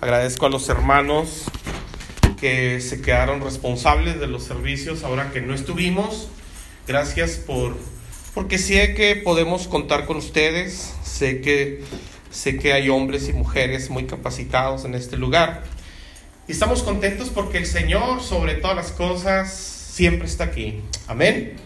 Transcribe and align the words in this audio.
Agradezco 0.00 0.46
a 0.46 0.48
los 0.48 0.66
hermanos 0.70 1.44
que 2.40 2.80
se 2.80 3.02
quedaron 3.02 3.42
responsables 3.42 4.18
de 4.18 4.26
los 4.28 4.44
servicios 4.44 5.04
ahora 5.04 5.30
que 5.30 5.42
no 5.42 5.54
estuvimos. 5.54 6.28
Gracias 6.86 7.32
por 7.32 7.76
porque 8.32 8.56
sé 8.56 8.94
que 8.94 9.16
podemos 9.16 9.68
contar 9.68 10.06
con 10.06 10.16
ustedes. 10.16 10.94
Sé 11.04 11.42
que 11.42 11.82
sé 12.30 12.56
que 12.56 12.72
hay 12.72 12.88
hombres 12.88 13.28
y 13.28 13.34
mujeres 13.34 13.90
muy 13.90 14.06
capacitados 14.06 14.86
en 14.86 14.94
este 14.94 15.18
lugar. 15.18 15.64
Y 16.48 16.52
estamos 16.52 16.82
contentos 16.82 17.28
porque 17.28 17.58
el 17.58 17.66
Señor, 17.66 18.22
sobre 18.22 18.54
todas 18.54 18.76
las 18.76 18.92
cosas, 18.92 19.52
siempre 19.52 20.26
está 20.26 20.44
aquí. 20.44 20.80
Amén. 21.08 21.56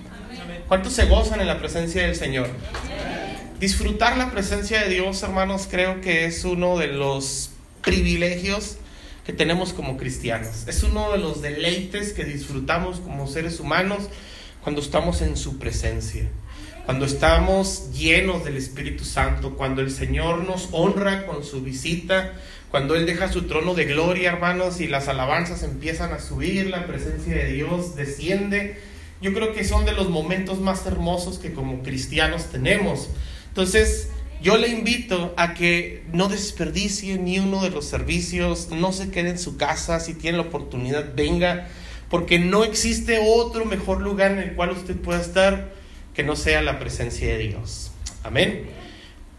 ¿Cuántos 0.67 0.95
se 0.95 1.05
gozan 1.05 1.41
en 1.41 1.47
la 1.47 1.61
presencia 1.61 2.03
del 2.03 2.17
Señor? 2.17 2.49
Disfrutar 3.61 4.17
la 4.17 4.33
presencia 4.33 4.83
de 4.83 4.89
Dios, 4.89 5.23
hermanos, 5.23 5.69
creo 5.71 6.01
que 6.01 6.25
es 6.25 6.45
uno 6.45 6.77
de 6.79 6.89
los 6.89 7.51
privilegios 7.85 8.79
que 9.25 9.33
tenemos 9.33 9.73
como 9.73 9.97
cristianos. 9.97 10.67
Es 10.67 10.83
uno 10.83 11.13
de 11.13 11.19
los 11.19 11.43
deleites 11.43 12.13
que 12.13 12.25
disfrutamos 12.25 13.01
como 13.01 13.27
seres 13.27 13.61
humanos 13.61 14.09
cuando 14.63 14.81
estamos 14.81 15.23
en 15.23 15.37
su 15.37 15.59
presencia, 15.59 16.29
cuando 16.87 17.07
estamos 17.07 17.93
llenos 17.93 18.45
del 18.45 18.57
Espíritu 18.57 19.05
Santo, 19.05 19.57
cuando 19.57 19.81
el 19.81 19.91
Señor 19.91 20.45
nos 20.45 20.69
honra 20.73 21.27
con 21.27 21.45
su 21.45 21.63
visita, 21.63 22.35
cuando 22.71 22.97
Él 22.97 23.07
deja 23.07 23.33
su 23.33 23.43
trono 23.43 23.75
de 23.75 23.85
gloria, 23.85 24.31
hermanos, 24.31 24.81
y 24.81 24.89
las 24.89 25.09
alabanzas 25.09 25.63
empiezan 25.63 26.13
a 26.13 26.19
subir, 26.19 26.69
la 26.69 26.87
presencia 26.87 27.35
de 27.35 27.53
Dios 27.53 27.95
desciende. 27.95 28.79
Yo 29.23 29.33
creo 29.33 29.55
que 29.55 29.65
son 29.65 29.85
de 29.85 29.93
los 29.93 30.11
momentos 30.11 30.61
más 30.61 30.85
hermosos 30.85 31.39
que 31.39 31.53
como 31.53 31.83
cristianos 31.83 32.47
tenemos. 32.47 33.09
Entonces, 33.49 34.09
yo 34.45 34.59
le 34.59 34.69
invito 34.69 35.33
a 35.39 35.55
que 35.55 36.05
no 36.13 36.29
desperdicie 36.29 37.17
ni 37.17 37.39
uno 37.39 37.63
de 37.63 37.71
los 37.71 37.87
servicios, 37.87 38.69
no 38.71 38.93
se 38.93 39.11
quede 39.11 39.31
en 39.31 39.39
su 39.39 39.57
casa, 39.57 40.01
si 40.01 40.13
tiene 40.13 40.37
la 40.37 40.45
oportunidad, 40.45 41.15
venga, 41.17 41.69
porque 42.11 42.39
no 42.39 42.63
existe 42.63 43.19
otro 43.19 43.65
mejor 43.65 44.03
lugar 44.03 44.33
en 44.33 44.41
el 44.41 44.53
cual 44.55 44.73
usted 44.73 44.97
pueda 44.97 45.19
estar 45.19 45.73
que 46.13 46.25
no 46.25 46.37
sea 46.37 46.61
la 46.61 46.79
presencia 46.79 47.27
de 47.27 47.39
Dios. 47.39 47.91
Amén. 48.23 48.67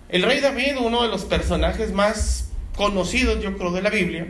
El 0.09 0.23
rey 0.23 0.39
David, 0.39 0.77
uno 0.79 1.03
de 1.03 1.09
los 1.09 1.23
personajes 1.25 1.93
más 1.93 2.49
conocidos, 2.75 3.43
yo 3.43 3.59
creo, 3.59 3.71
de 3.73 3.83
la 3.83 3.91
Biblia, 3.91 4.25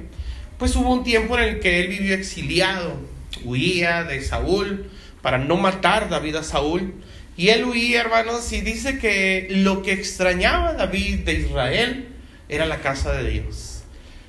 pues 0.60 0.76
hubo 0.76 0.92
un 0.92 1.06
tiempo 1.06 1.38
en 1.38 1.44
el 1.46 1.60
que 1.62 1.80
él 1.80 1.88
vivió 1.88 2.16
exiliado, 2.16 2.98
huía 3.46 4.04
de 4.04 4.22
Saúl 4.22 4.92
para 5.22 5.38
no 5.38 5.56
matar 5.56 6.10
David 6.10 6.36
a 6.36 6.44
Saúl. 6.44 6.96
Y 7.38 7.50
él 7.50 7.66
huía, 7.66 8.02
hermanos, 8.02 8.52
y 8.54 8.62
dice 8.62 8.98
que 8.98 9.48
lo 9.50 9.82
que 9.82 9.92
extrañaba 9.92 10.74
David 10.74 11.20
de 11.20 11.34
Israel 11.34 12.08
era 12.48 12.66
la 12.66 12.78
casa 12.80 13.12
de 13.12 13.30
Dios. 13.30 13.84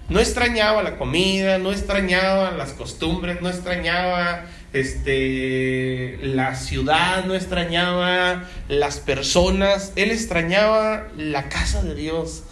No 0.08 0.18
extrañaba 0.20 0.82
la 0.82 0.98
comida, 0.98 1.58
no 1.58 1.72
extrañaba 1.72 2.50
las 2.52 2.72
costumbres, 2.72 3.40
no 3.40 3.48
extrañaba 3.48 4.46
este, 4.72 6.18
la 6.22 6.54
ciudad, 6.56 7.24
no 7.24 7.34
extrañaba 7.34 8.48
las 8.68 8.98
personas, 8.98 9.92
él 9.96 10.10
extrañaba 10.10 11.08
la 11.16 11.48
casa 11.48 11.82
de 11.82 11.94
Dios. 11.94 12.42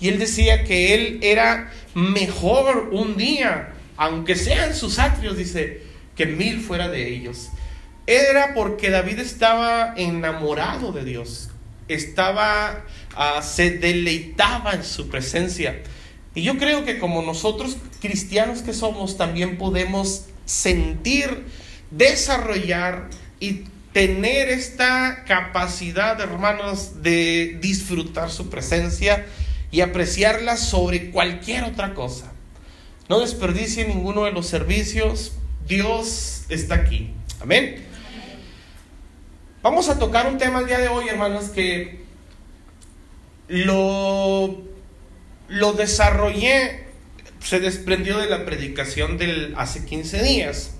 Y 0.00 0.08
él 0.08 0.18
decía 0.18 0.64
que 0.64 0.94
él 0.94 1.18
era 1.22 1.70
mejor 1.94 2.90
un 2.92 3.16
día, 3.16 3.74
aunque 3.96 4.36
sean 4.36 4.74
sus 4.74 4.98
atrios, 4.98 5.36
dice, 5.36 5.82
que 6.14 6.26
mil 6.26 6.60
fuera 6.60 6.88
de 6.88 7.08
ellos 7.08 7.50
era 8.08 8.54
porque 8.54 8.88
David 8.88 9.18
estaba 9.18 9.92
enamorado 9.94 10.92
de 10.92 11.04
Dios, 11.04 11.50
estaba, 11.88 12.86
uh, 13.14 13.42
se 13.42 13.72
deleitaba 13.72 14.72
en 14.72 14.82
su 14.82 15.10
presencia. 15.10 15.82
Y 16.34 16.42
yo 16.42 16.56
creo 16.56 16.86
que 16.86 16.98
como 16.98 17.20
nosotros 17.20 17.76
cristianos 18.00 18.62
que 18.62 18.72
somos, 18.72 19.18
también 19.18 19.58
podemos 19.58 20.24
sentir, 20.46 21.44
desarrollar 21.90 23.10
y 23.40 23.64
tener 23.92 24.48
esta 24.48 25.24
capacidad, 25.26 26.18
hermanos, 26.18 27.02
de 27.02 27.58
disfrutar 27.60 28.30
su 28.30 28.48
presencia 28.48 29.26
y 29.70 29.82
apreciarla 29.82 30.56
sobre 30.56 31.10
cualquier 31.10 31.64
otra 31.64 31.92
cosa. 31.92 32.32
No 33.10 33.20
desperdicie 33.20 33.86
ninguno 33.86 34.24
de 34.24 34.32
los 34.32 34.46
servicios, 34.46 35.32
Dios 35.66 36.44
está 36.48 36.76
aquí. 36.76 37.12
Amén. 37.40 37.87
Vamos 39.60 39.88
a 39.88 39.98
tocar 39.98 40.28
un 40.28 40.38
tema 40.38 40.60
el 40.60 40.66
día 40.66 40.78
de 40.78 40.86
hoy, 40.86 41.08
hermanos, 41.08 41.46
que 41.46 42.02
lo, 43.48 44.56
lo 45.48 45.72
desarrollé, 45.72 46.86
se 47.40 47.58
desprendió 47.58 48.18
de 48.18 48.30
la 48.30 48.44
predicación 48.44 49.18
del 49.18 49.54
hace 49.56 49.84
15 49.84 50.22
días. 50.22 50.74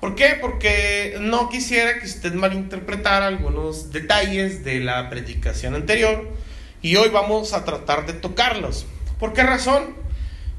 ¿Por 0.00 0.16
qué? 0.16 0.36
Porque 0.40 1.18
no 1.20 1.48
quisiera 1.48 2.00
que 2.00 2.06
usted 2.06 2.34
malinterpretara 2.34 3.28
algunos 3.28 3.92
detalles 3.92 4.64
de 4.64 4.80
la 4.80 5.08
predicación 5.08 5.76
anterior 5.76 6.28
y 6.82 6.96
hoy 6.96 7.10
vamos 7.10 7.52
a 7.52 7.64
tratar 7.64 8.06
de 8.06 8.12
tocarlos. 8.12 8.86
¿Por 9.20 9.34
qué 9.34 9.44
razón? 9.44 9.94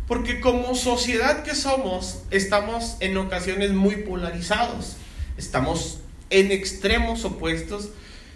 Porque 0.08 0.40
como 0.40 0.74
sociedad 0.74 1.44
que 1.44 1.54
somos, 1.54 2.24
estamos 2.32 2.96
en 3.02 3.18
ocasiones 3.18 3.72
muy 3.72 3.98
polarizados. 3.98 4.96
Estamos 5.38 6.00
en 6.30 6.52
extremos 6.52 7.26
opuestos. 7.26 7.90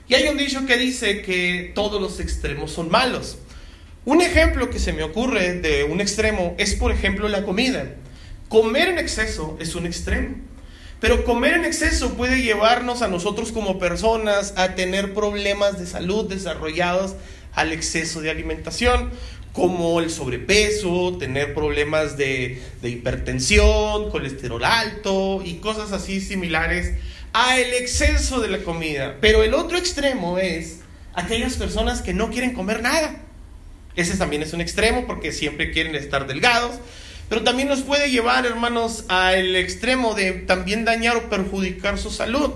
Y 0.07 0.16
hay 0.16 0.28
un 0.28 0.38
dicho 0.38 0.66
que 0.66 0.78
dice 0.78 1.22
que 1.22 1.72
todos 1.74 2.02
los 2.02 2.19
extremos 2.19 2.72
son 2.72 2.90
malos. 2.90 3.38
Un 4.03 4.22
ejemplo 4.22 4.69
que 4.69 4.79
se 4.79 4.94
me 4.94 5.03
ocurre 5.03 5.59
de 5.59 5.84
un 5.84 6.01
extremo 6.01 6.56
es, 6.57 6.75
por 6.75 6.91
ejemplo, 6.91 7.30
la 7.30 7.44
comida. 7.44 7.96
Comer 8.50 8.90
en 8.90 8.97
exceso 8.97 9.57
es 9.59 9.75
un 9.75 9.85
extremo. 9.85 10.35
Pero 11.00 11.24
comer 11.24 11.53
en 11.53 11.66
exceso 11.66 12.16
puede 12.16 12.41
llevarnos 12.41 13.01
a 13.01 13.07
nosotros 13.07 13.51
como 13.51 13.80
personas 13.80 14.53
a 14.57 14.75
tener 14.75 15.13
problemas 15.13 15.80
de 15.80 15.88
salud 15.88 16.28
desarrollados 16.28 17.16
al 17.53 17.72
exceso 17.72 18.22
de 18.22 18.30
alimentación, 18.30 19.09
como 19.53 20.00
el 20.00 20.09
sobrepeso, 20.09 21.18
tener 21.18 21.53
problemas 21.53 22.18
de, 22.18 22.62
de 22.81 22.90
hipertensión, 22.90 24.09
colesterol 24.12 24.63
alto 24.63 25.41
y 25.44 25.56
cosas 25.56 25.91
así 25.91 26.22
similares 26.22 26.94
a 27.34 27.59
el 27.59 27.74
exceso 27.74 28.40
de 28.40 28.50
la 28.50 28.59
comida. 28.59 29.18
Pero 29.22 29.44
el 29.44 29.53
otro 29.53 29.78
extremo 29.78 30.38
es 30.38 30.80
aquellas 31.14 31.56
personas 31.56 32.02
que 32.02 32.14
no 32.14 32.30
quieren 32.30 32.53
comer 32.53 32.81
nada. 32.81 33.16
Ese 33.96 34.18
también 34.18 34.42
es 34.42 34.53
un 34.53 34.62
extremo 34.62 35.06
porque 35.06 35.31
siempre 35.31 35.72
quieren 35.72 35.96
estar 35.96 36.28
delgados. 36.28 36.75
Pero 37.30 37.44
también 37.44 37.69
nos 37.69 37.81
puede 37.81 38.12
llevar, 38.12 38.46
hermanos, 38.46 39.06
al 39.08 39.56
extremo 39.56 40.14
de 40.16 40.34
también 40.34 40.84
dañar 40.84 41.16
o 41.16 41.30
perjudicar 41.30 41.97
su 41.97 42.09
salud. 42.09 42.52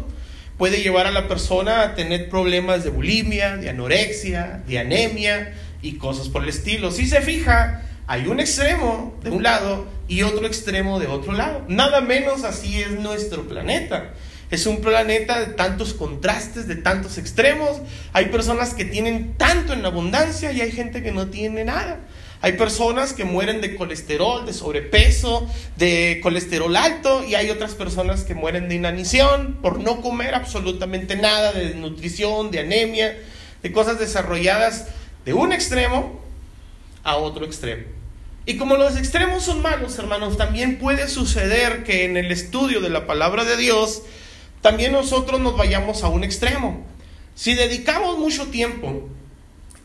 Puede 0.57 0.81
llevar 0.81 1.05
a 1.07 1.11
la 1.11 1.27
persona 1.27 1.81
a 1.81 1.95
tener 1.95 2.29
problemas 2.29 2.83
de 2.83 2.89
bulimia, 2.89 3.57
de 3.57 3.69
anorexia, 3.69 4.63
de 4.67 4.79
anemia 4.79 5.53
y 5.81 5.93
cosas 5.93 6.29
por 6.29 6.43
el 6.43 6.49
estilo. 6.49 6.91
Si 6.91 7.05
se 7.07 7.21
fija, 7.21 7.83
hay 8.07 8.27
un 8.27 8.39
extremo 8.39 9.17
de 9.23 9.31
un 9.31 9.43
lado 9.43 9.87
y 10.07 10.21
otro 10.23 10.45
extremo 10.45 10.99
de 10.99 11.07
otro 11.07 11.33
lado. 11.33 11.63
Nada 11.67 12.01
menos 12.01 12.43
así 12.43 12.81
es 12.81 12.91
nuestro 12.91 13.47
planeta. 13.47 14.13
Es 14.55 14.67
un 14.67 14.79
planeta 14.79 15.37
de 15.41 15.47
tantos 15.47 15.93
contrastes, 15.93 16.65
de 16.65 16.77
tantos 16.77 17.17
extremos. 17.17 17.81
Hay 18.13 18.27
personas 18.27 18.73
que 18.73 18.85
tienen 18.85 19.33
tanto 19.33 19.73
en 19.73 19.85
abundancia 19.85 20.53
y 20.53 20.61
hay 20.61 20.71
gente 20.71 21.03
que 21.03 21.11
no 21.11 21.27
tiene 21.27 21.65
nada. 21.65 21.99
Hay 22.39 22.53
personas 22.53 23.11
que 23.11 23.25
mueren 23.25 23.59
de 23.59 23.75
colesterol, 23.75 24.45
de 24.45 24.53
sobrepeso, 24.53 25.45
de 25.75 26.21
colesterol 26.23 26.73
alto 26.73 27.21
y 27.25 27.35
hay 27.35 27.49
otras 27.49 27.75
personas 27.75 28.23
que 28.23 28.33
mueren 28.33 28.69
de 28.69 28.75
inanición 28.75 29.57
por 29.61 29.81
no 29.81 29.99
comer 29.99 30.33
absolutamente 30.33 31.17
nada, 31.17 31.51
de 31.51 31.75
nutrición, 31.75 32.49
de 32.49 32.59
anemia, 32.59 33.13
de 33.61 33.71
cosas 33.73 33.99
desarrolladas 33.99 34.85
de 35.25 35.33
un 35.33 35.51
extremo 35.51 36.21
a 37.03 37.17
otro 37.17 37.43
extremo. 37.43 37.83
Y 38.45 38.55
como 38.55 38.77
los 38.77 38.95
extremos 38.95 39.43
son 39.43 39.61
malos, 39.61 39.99
hermanos, 39.99 40.37
también 40.37 40.77
puede 40.77 41.09
suceder 41.09 41.83
que 41.83 42.05
en 42.05 42.15
el 42.15 42.31
estudio 42.31 42.79
de 42.79 42.89
la 42.89 43.05
palabra 43.05 43.43
de 43.43 43.57
Dios 43.57 44.03
también 44.65 44.93
nosotros 44.93 45.39
nos 45.39 45.55
vayamos 45.55 46.01
a 46.01 46.07
un 46.07 46.23
extremo. 46.23 46.83
Si 47.35 47.53
dedicamos 47.53 48.17
mucho 48.17 48.47
tiempo 48.47 49.07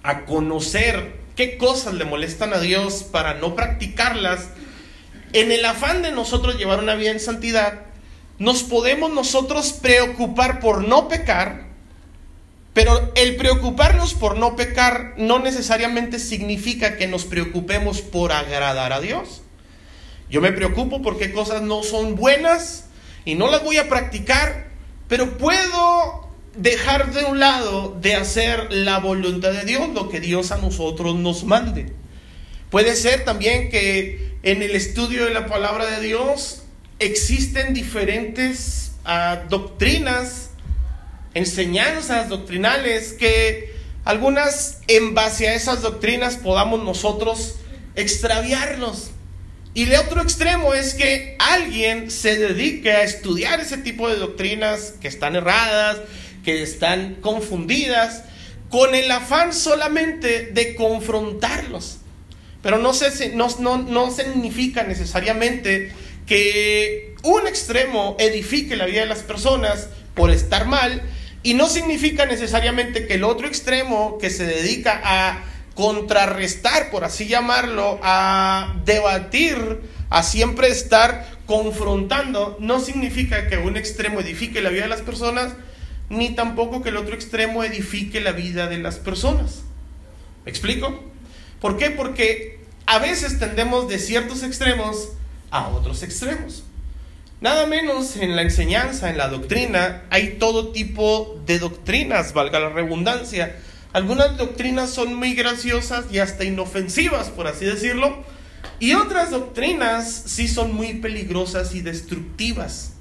a 0.02 0.24
conocer 0.24 1.20
qué 1.36 1.58
cosas 1.58 1.92
le 1.92 2.06
molestan 2.06 2.54
a 2.54 2.60
Dios 2.60 3.02
para 3.02 3.34
no 3.34 3.54
practicarlas, 3.54 4.48
en 5.34 5.52
el 5.52 5.66
afán 5.66 6.00
de 6.00 6.12
nosotros 6.12 6.56
llevar 6.56 6.78
una 6.78 6.94
vida 6.94 7.10
en 7.10 7.20
santidad, 7.20 7.82
nos 8.38 8.62
podemos 8.62 9.12
nosotros 9.12 9.74
preocupar 9.74 10.60
por 10.60 10.88
no 10.88 11.08
pecar, 11.08 11.66
pero 12.72 13.12
el 13.16 13.36
preocuparnos 13.36 14.14
por 14.14 14.38
no 14.38 14.56
pecar 14.56 15.12
no 15.18 15.40
necesariamente 15.40 16.18
significa 16.18 16.96
que 16.96 17.06
nos 17.06 17.26
preocupemos 17.26 18.00
por 18.00 18.32
agradar 18.32 18.94
a 18.94 19.00
Dios. 19.02 19.42
Yo 20.30 20.40
me 20.40 20.52
preocupo 20.52 21.02
porque 21.02 21.34
cosas 21.34 21.60
no 21.60 21.82
son 21.82 22.14
buenas 22.14 22.86
y 23.26 23.34
no 23.34 23.50
las 23.50 23.62
voy 23.62 23.76
a 23.76 23.86
practicar 23.86 24.69
pero 25.10 25.36
puedo 25.38 26.28
dejar 26.54 27.12
de 27.12 27.24
un 27.24 27.40
lado 27.40 27.98
de 28.00 28.14
hacer 28.14 28.72
la 28.72 29.00
voluntad 29.00 29.50
de 29.50 29.64
Dios, 29.64 29.88
lo 29.92 30.08
que 30.08 30.20
Dios 30.20 30.52
a 30.52 30.58
nosotros 30.58 31.16
nos 31.16 31.42
mande. 31.42 31.92
Puede 32.70 32.94
ser 32.94 33.24
también 33.24 33.70
que 33.70 34.36
en 34.44 34.62
el 34.62 34.76
estudio 34.76 35.24
de 35.24 35.34
la 35.34 35.46
palabra 35.46 35.84
de 35.86 36.00
Dios 36.00 36.62
existen 37.00 37.74
diferentes 37.74 38.92
ah, 39.04 39.40
doctrinas, 39.48 40.50
enseñanzas 41.34 42.28
doctrinales 42.28 43.12
que 43.12 43.74
algunas 44.04 44.78
en 44.86 45.14
base 45.14 45.48
a 45.48 45.54
esas 45.54 45.82
doctrinas 45.82 46.36
podamos 46.36 46.84
nosotros 46.84 47.56
extraviarnos. 47.96 49.10
Y 49.72 49.84
el 49.84 49.94
otro 49.94 50.20
extremo 50.20 50.74
es 50.74 50.94
que 50.94 51.36
alguien 51.38 52.10
se 52.10 52.36
dedique 52.36 52.90
a 52.90 53.04
estudiar 53.04 53.60
ese 53.60 53.78
tipo 53.78 54.08
de 54.08 54.16
doctrinas 54.16 54.94
que 55.00 55.06
están 55.06 55.36
erradas, 55.36 55.98
que 56.44 56.62
están 56.62 57.16
confundidas, 57.16 58.24
con 58.68 58.94
el 58.94 59.10
afán 59.10 59.52
solamente 59.52 60.46
de 60.52 60.74
confrontarlos. 60.74 61.98
Pero 62.62 62.78
no, 62.78 62.92
se, 62.92 63.30
no, 63.30 63.48
no, 63.58 64.10
significa 64.10 64.82
necesariamente 64.82 65.92
que 66.26 67.14
un 67.22 67.46
extremo 67.46 68.16
edifique 68.18 68.76
la 68.76 68.86
vida 68.86 69.00
de 69.00 69.06
las 69.06 69.22
personas 69.22 69.88
por 70.14 70.30
estar 70.30 70.66
mal 70.66 71.02
y 71.42 71.54
no 71.54 71.68
significa 71.68 72.26
necesariamente 72.26 73.06
que 73.06 73.14
el 73.14 73.24
otro 73.24 73.46
extremo 73.46 74.18
que 74.18 74.30
se 74.30 74.44
dedica 74.44 75.00
a 75.02 75.44
contrarrestar, 75.80 76.90
por 76.90 77.04
así 77.04 77.26
llamarlo, 77.26 77.98
a 78.02 78.76
debatir, 78.84 79.80
a 80.10 80.22
siempre 80.22 80.68
estar 80.68 81.26
confrontando, 81.46 82.58
no 82.60 82.80
significa 82.80 83.48
que 83.48 83.56
un 83.56 83.78
extremo 83.78 84.20
edifique 84.20 84.60
la 84.60 84.68
vida 84.68 84.82
de 84.82 84.90
las 84.90 85.00
personas, 85.00 85.54
ni 86.10 86.34
tampoco 86.34 86.82
que 86.82 86.90
el 86.90 86.98
otro 86.98 87.14
extremo 87.14 87.64
edifique 87.64 88.20
la 88.20 88.32
vida 88.32 88.66
de 88.66 88.76
las 88.76 88.96
personas. 88.96 89.62
¿Me 90.44 90.50
explico? 90.50 91.02
¿Por 91.62 91.78
qué? 91.78 91.88
Porque 91.88 92.60
a 92.84 92.98
veces 92.98 93.38
tendemos 93.38 93.88
de 93.88 93.98
ciertos 93.98 94.42
extremos 94.42 95.12
a 95.50 95.68
otros 95.68 96.02
extremos. 96.02 96.62
Nada 97.40 97.64
menos 97.64 98.18
en 98.18 98.36
la 98.36 98.42
enseñanza, 98.42 99.08
en 99.08 99.16
la 99.16 99.28
doctrina, 99.28 100.02
hay 100.10 100.36
todo 100.38 100.72
tipo 100.72 101.40
de 101.46 101.58
doctrinas, 101.58 102.34
valga 102.34 102.60
la 102.60 102.68
redundancia. 102.68 103.56
Algunas 103.92 104.36
doctrinas 104.36 104.90
son 104.90 105.14
muy 105.14 105.34
graciosas 105.34 106.04
y 106.12 106.18
hasta 106.18 106.44
inofensivas, 106.44 107.28
por 107.28 107.48
así 107.48 107.64
decirlo, 107.64 108.24
y 108.78 108.94
otras 108.94 109.30
doctrinas 109.30 110.22
sí 110.26 110.48
son 110.48 110.74
muy 110.74 110.94
peligrosas 110.94 111.74
y 111.74 111.80
destructivas. 111.80 112.92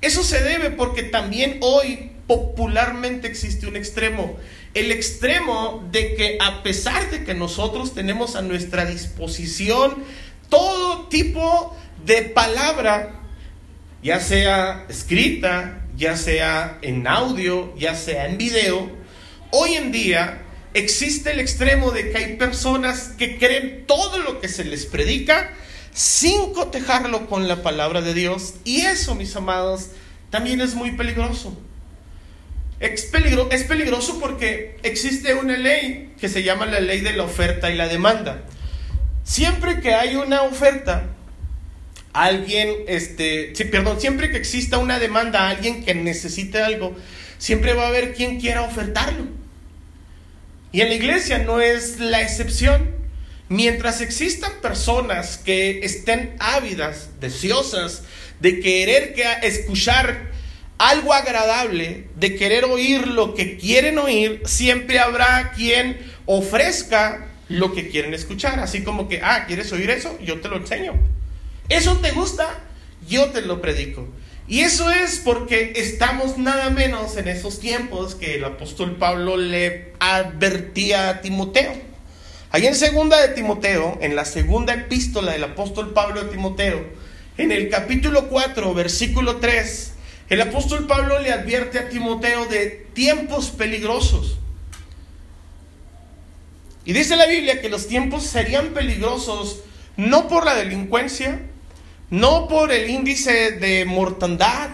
Eso 0.00 0.24
se 0.24 0.42
debe 0.42 0.70
porque 0.70 1.02
también 1.02 1.58
hoy 1.60 2.12
popularmente 2.26 3.28
existe 3.28 3.66
un 3.66 3.76
extremo. 3.76 4.36
El 4.72 4.92
extremo 4.92 5.86
de 5.90 6.14
que 6.14 6.38
a 6.40 6.62
pesar 6.62 7.10
de 7.10 7.24
que 7.24 7.34
nosotros 7.34 7.92
tenemos 7.92 8.34
a 8.34 8.42
nuestra 8.42 8.86
disposición 8.86 9.96
todo 10.48 11.08
tipo 11.08 11.76
de 12.04 12.22
palabra, 12.22 13.20
ya 14.02 14.20
sea 14.20 14.86
escrita, 14.88 15.82
ya 15.96 16.16
sea 16.16 16.78
en 16.82 17.06
audio, 17.06 17.74
ya 17.76 17.94
sea 17.94 18.26
en 18.26 18.38
video, 18.38 18.99
hoy 19.50 19.74
en 19.74 19.92
día 19.92 20.42
existe 20.74 21.32
el 21.32 21.40
extremo 21.40 21.90
de 21.90 22.10
que 22.10 22.18
hay 22.18 22.36
personas 22.36 23.12
que 23.18 23.38
creen 23.38 23.84
todo 23.86 24.18
lo 24.18 24.40
que 24.40 24.48
se 24.48 24.64
les 24.64 24.86
predica 24.86 25.52
sin 25.92 26.52
cotejarlo 26.52 27.26
con 27.26 27.48
la 27.48 27.62
palabra 27.62 28.00
de 28.00 28.14
Dios. 28.14 28.54
Y 28.64 28.82
eso, 28.82 29.14
mis 29.14 29.34
amados, 29.36 29.88
también 30.30 30.60
es 30.60 30.74
muy 30.74 30.92
peligroso. 30.92 31.58
Es, 32.78 33.02
peligro, 33.02 33.50
es 33.50 33.64
peligroso 33.64 34.18
porque 34.20 34.78
existe 34.82 35.34
una 35.34 35.56
ley 35.56 36.14
que 36.18 36.28
se 36.28 36.42
llama 36.42 36.64
la 36.66 36.80
ley 36.80 37.00
de 37.00 37.12
la 37.12 37.24
oferta 37.24 37.70
y 37.70 37.76
la 37.76 37.88
demanda. 37.88 38.42
Siempre 39.22 39.80
que 39.80 39.94
hay 39.94 40.16
una 40.16 40.42
oferta, 40.42 41.08
alguien, 42.12 42.70
este, 42.88 43.52
perdón, 43.70 44.00
siempre 44.00 44.30
que 44.30 44.38
exista 44.38 44.78
una 44.78 44.98
demanda 44.98 45.42
a 45.42 45.50
alguien 45.50 45.84
que 45.84 45.94
necesite 45.94 46.62
algo, 46.62 46.96
siempre 47.36 47.74
va 47.74 47.84
a 47.84 47.88
haber 47.88 48.14
quien 48.14 48.40
quiera 48.40 48.62
ofertarlo. 48.62 49.39
Y 50.72 50.80
en 50.80 50.88
la 50.88 50.94
iglesia 50.94 51.38
no 51.38 51.60
es 51.60 51.98
la 51.98 52.22
excepción. 52.22 52.94
Mientras 53.48 54.00
existan 54.00 54.52
personas 54.62 55.38
que 55.38 55.80
estén 55.80 56.36
ávidas, 56.38 57.10
deseosas 57.20 58.04
de 58.38 58.60
querer 58.60 59.12
que, 59.14 59.24
escuchar 59.42 60.30
algo 60.78 61.12
agradable, 61.12 62.06
de 62.14 62.36
querer 62.36 62.64
oír 62.64 63.08
lo 63.08 63.34
que 63.34 63.58
quieren 63.58 63.98
oír, 63.98 64.42
siempre 64.44 65.00
habrá 65.00 65.52
quien 65.56 65.98
ofrezca 66.26 67.26
lo 67.48 67.74
que 67.74 67.88
quieren 67.88 68.14
escuchar. 68.14 68.60
Así 68.60 68.84
como 68.84 69.08
que, 69.08 69.20
ah, 69.22 69.44
¿quieres 69.46 69.72
oír 69.72 69.90
eso? 69.90 70.16
Yo 70.22 70.40
te 70.40 70.48
lo 70.48 70.56
enseño. 70.56 70.94
¿Eso 71.68 71.96
te 71.98 72.12
gusta? 72.12 72.60
Yo 73.08 73.30
te 73.30 73.42
lo 73.42 73.60
predico. 73.60 74.08
Y 74.50 74.62
eso 74.62 74.90
es 74.90 75.20
porque 75.20 75.74
estamos 75.76 76.36
nada 76.36 76.70
menos 76.70 77.16
en 77.16 77.28
esos 77.28 77.60
tiempos 77.60 78.16
que 78.16 78.34
el 78.34 78.44
apóstol 78.44 78.96
Pablo 78.96 79.36
le 79.36 79.92
advertía 80.00 81.08
a 81.08 81.20
Timoteo. 81.20 81.72
Ahí 82.50 82.66
en 82.66 82.74
segunda 82.74 83.22
de 83.22 83.28
Timoteo, 83.28 83.96
en 84.00 84.16
la 84.16 84.24
segunda 84.24 84.74
epístola 84.74 85.30
del 85.30 85.44
apóstol 85.44 85.92
Pablo 85.92 86.22
a 86.22 86.30
Timoteo, 86.30 86.84
en 87.38 87.52
el 87.52 87.68
capítulo 87.68 88.28
4, 88.28 88.74
versículo 88.74 89.36
3, 89.36 89.92
el 90.30 90.40
apóstol 90.40 90.88
Pablo 90.88 91.20
le 91.20 91.30
advierte 91.30 91.78
a 91.78 91.88
Timoteo 91.88 92.46
de 92.46 92.88
tiempos 92.92 93.50
peligrosos. 93.50 94.36
Y 96.84 96.92
dice 96.92 97.14
la 97.14 97.26
Biblia 97.26 97.60
que 97.60 97.68
los 97.68 97.86
tiempos 97.86 98.24
serían 98.24 98.70
peligrosos 98.70 99.60
no 99.96 100.26
por 100.26 100.44
la 100.44 100.56
delincuencia, 100.56 101.40
no 102.10 102.48
por 102.48 102.72
el 102.72 102.90
índice 102.90 103.52
de 103.52 103.84
mortandad, 103.84 104.70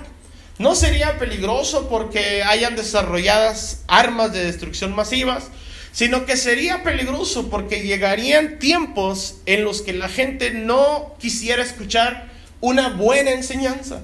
no 0.58 0.74
sería 0.74 1.18
peligroso 1.18 1.88
porque 1.88 2.42
hayan 2.42 2.76
desarrolladas 2.76 3.82
armas 3.86 4.32
de 4.32 4.44
destrucción 4.44 4.94
masivas, 4.94 5.50
sino 5.92 6.24
que 6.24 6.36
sería 6.36 6.82
peligroso 6.82 7.50
porque 7.50 7.82
llegarían 7.82 8.58
tiempos 8.58 9.36
en 9.46 9.64
los 9.64 9.82
que 9.82 9.92
la 9.92 10.08
gente 10.08 10.50
no 10.50 11.14
quisiera 11.18 11.62
escuchar 11.62 12.28
una 12.60 12.88
buena 12.88 13.32
enseñanza. 13.32 14.00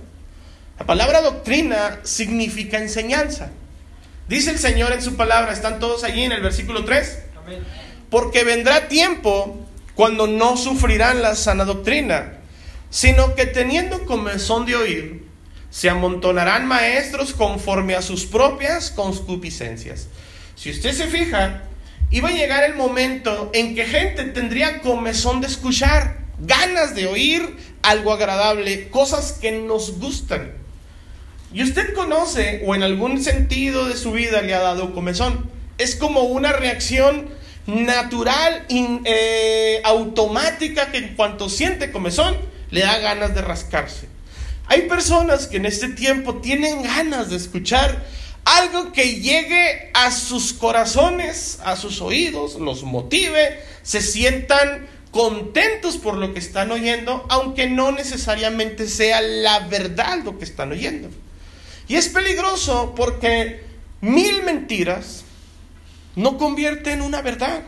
La 0.78 0.87
palabra 0.87 1.23
doctrina 1.23 2.00
significa 2.02 2.78
enseñanza. 2.78 3.50
Dice 4.28 4.50
el 4.50 4.58
Señor 4.58 4.93
en 4.93 5.02
su 5.02 5.17
palabra, 5.17 5.52
están 5.52 5.81
todos 5.81 6.05
allí 6.05 6.25
en 6.25 6.32
el 6.32 6.43
versículo 6.43 6.85
3. 6.85 7.19
Porque 8.11 8.44
vendrá 8.44 8.88
tiempo 8.88 9.58
cuando 9.94 10.26
no 10.26 10.56
sufrirán 10.56 11.23
la 11.23 11.35
sana 11.35 11.64
doctrina, 11.64 12.38
sino 12.93 13.35
que 13.35 13.47
teniendo 13.47 14.05
comezón 14.05 14.66
de 14.66 14.76
oír, 14.76 15.25
se 15.71 15.88
amontonarán 15.88 16.66
maestros 16.66 17.33
conforme 17.33 17.95
a 17.95 18.02
sus 18.02 18.26
propias 18.26 18.90
concupiscencias. 18.90 20.09
Si 20.57 20.71
usted 20.71 20.93
se 20.93 21.07
fija, 21.07 21.62
iba 22.11 22.28
a 22.28 22.33
llegar 22.33 22.64
el 22.64 22.75
momento 22.75 23.50
en 23.55 23.75
que 23.75 23.87
gente 23.87 24.25
tendría 24.25 24.83
comezón 24.83 25.40
de 25.40 25.47
escuchar, 25.47 26.19
ganas 26.38 26.95
de 26.95 27.07
oír 27.07 27.57
algo 27.81 28.12
agradable, 28.12 28.90
cosas 28.90 29.38
que 29.40 29.52
nos 29.52 29.99
gustan. 29.99 30.52
Y 31.55 31.62
usted 31.62 31.95
conoce 31.95 32.62
o 32.66 32.75
en 32.75 32.83
algún 32.83 33.25
sentido 33.25 33.88
de 33.88 33.97
su 33.97 34.12
vida 34.12 34.43
le 34.43 34.52
ha 34.52 34.61
dado 34.61 34.93
comezón. 34.93 35.50
Es 35.78 35.97
como 35.97 36.25
una 36.25 36.52
reacción 36.52 37.31
natural, 37.64 38.66
eh, 38.69 39.81
automática, 39.83 40.93
que 40.93 40.99
en 40.99 41.14
cuanto 41.14 41.49
siente 41.49 41.90
comezón, 41.90 42.51
le 42.73 42.81
da 42.81 42.99
ganas 42.99 43.35
de 43.37 43.43
rascarse. 43.43 44.09
Hay 44.67 44.83
personas 44.88 45.47
que 45.47 45.59
en 45.59 45.67
este 45.67 45.88
tiempo 45.91 46.38
tienen 46.38 46.83
ganas 46.83 47.31
de 47.31 47.37
escuchar 47.37 48.05
algo 48.45 48.91
que 48.93 49.21
llegue 49.21 49.91
a 49.95 50.11
sus 50.11 50.52
corazones, 50.52 51.61
a 51.64 51.76
sus 51.76 52.00
oídos, 52.00 52.57
los 52.57 52.83
motive, 52.83 53.61
se 53.83 54.00
sientan 54.00 54.88
contentos 55.12 55.99
por 55.99 56.17
lo 56.17 56.33
que 56.33 56.41
están 56.41 56.73
oyendo, 56.73 57.25
aunque 57.29 57.69
no 57.69 57.93
necesariamente 57.93 58.88
sea 58.88 59.21
la 59.21 59.61
verdad 59.69 60.21
lo 60.25 60.38
que 60.38 60.45
están 60.45 60.73
oyendo. 60.73 61.09
Y 61.87 61.97
es 61.97 62.09
peligroso 62.09 62.95
porque 62.97 63.62
mil 64.00 64.43
mentiras 64.43 65.25
no 66.17 66.38
convierten 66.38 66.95
en 66.95 67.02
una 67.02 67.21
verdad. 67.21 67.62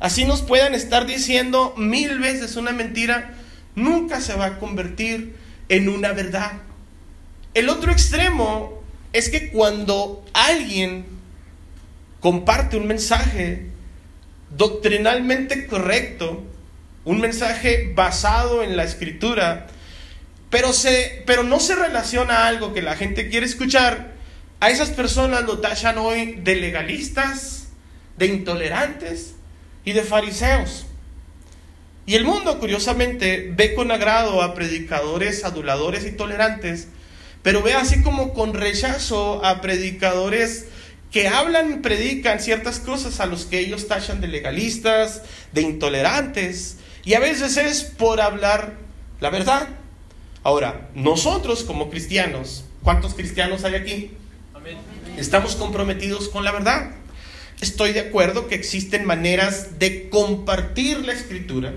Así 0.00 0.24
nos 0.24 0.42
puedan 0.42 0.74
estar 0.74 1.06
diciendo 1.06 1.72
mil 1.76 2.18
veces 2.18 2.56
una 2.56 2.72
mentira, 2.72 3.35
nunca 3.76 4.20
se 4.20 4.34
va 4.34 4.46
a 4.46 4.58
convertir 4.58 5.36
en 5.68 5.88
una 5.88 6.12
verdad. 6.12 6.52
El 7.54 7.68
otro 7.68 7.92
extremo 7.92 8.82
es 9.12 9.28
que 9.28 9.50
cuando 9.50 10.24
alguien 10.32 11.06
comparte 12.20 12.76
un 12.76 12.88
mensaje 12.88 13.66
doctrinalmente 14.56 15.66
correcto, 15.66 16.42
un 17.04 17.20
mensaje 17.20 17.92
basado 17.94 18.62
en 18.62 18.76
la 18.76 18.84
escritura, 18.84 19.68
pero, 20.50 20.72
se, 20.72 21.22
pero 21.26 21.42
no 21.44 21.60
se 21.60 21.74
relaciona 21.74 22.38
a 22.38 22.46
algo 22.48 22.72
que 22.72 22.82
la 22.82 22.96
gente 22.96 23.28
quiere 23.28 23.46
escuchar, 23.46 24.14
a 24.58 24.70
esas 24.70 24.90
personas 24.90 25.44
lo 25.44 25.58
tachan 25.60 25.98
hoy 25.98 26.36
de 26.42 26.56
legalistas, 26.56 27.68
de 28.16 28.26
intolerantes 28.26 29.34
y 29.84 29.92
de 29.92 30.02
fariseos. 30.02 30.86
Y 32.06 32.14
el 32.14 32.24
mundo, 32.24 32.60
curiosamente, 32.60 33.52
ve 33.54 33.74
con 33.74 33.90
agrado 33.90 34.40
a 34.40 34.54
predicadores 34.54 35.44
aduladores 35.44 36.06
y 36.06 36.12
tolerantes, 36.12 36.86
pero 37.42 37.62
ve 37.62 37.74
así 37.74 38.02
como 38.02 38.32
con 38.32 38.54
rechazo 38.54 39.44
a 39.44 39.60
predicadores 39.60 40.66
que 41.10 41.26
hablan 41.26 41.72
y 41.72 41.76
predican 41.76 42.40
ciertas 42.40 42.78
cosas 42.78 43.18
a 43.18 43.26
los 43.26 43.44
que 43.44 43.58
ellos 43.58 43.88
tachan 43.88 44.20
de 44.20 44.28
legalistas, 44.28 45.22
de 45.52 45.62
intolerantes, 45.62 46.76
y 47.04 47.14
a 47.14 47.20
veces 47.20 47.56
es 47.56 47.82
por 47.82 48.20
hablar 48.20 48.74
la 49.20 49.30
verdad. 49.30 49.68
Ahora, 50.44 50.90
nosotros 50.94 51.64
como 51.64 51.90
cristianos, 51.90 52.64
¿cuántos 52.82 53.14
cristianos 53.14 53.64
hay 53.64 53.74
aquí? 53.74 54.10
Estamos 55.16 55.56
comprometidos 55.56 56.28
con 56.28 56.44
la 56.44 56.52
verdad. 56.52 56.92
Estoy 57.60 57.92
de 57.92 58.00
acuerdo 58.00 58.46
que 58.46 58.54
existen 58.54 59.06
maneras 59.06 59.78
de 59.78 60.08
compartir 60.08 61.04
la 61.06 61.12
escritura. 61.12 61.72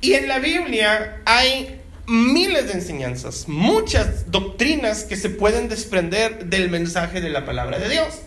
Y 0.00 0.14
en 0.14 0.28
la 0.28 0.38
Biblia 0.38 1.20
hay 1.24 1.80
miles 2.06 2.66
de 2.66 2.72
enseñanzas, 2.74 3.48
muchas 3.48 4.30
doctrinas 4.30 5.04
que 5.04 5.16
se 5.16 5.28
pueden 5.28 5.68
desprender 5.68 6.46
del 6.46 6.70
mensaje 6.70 7.20
de 7.20 7.30
la 7.30 7.44
palabra 7.44 7.78
de 7.78 7.88
Dios. 7.88 8.20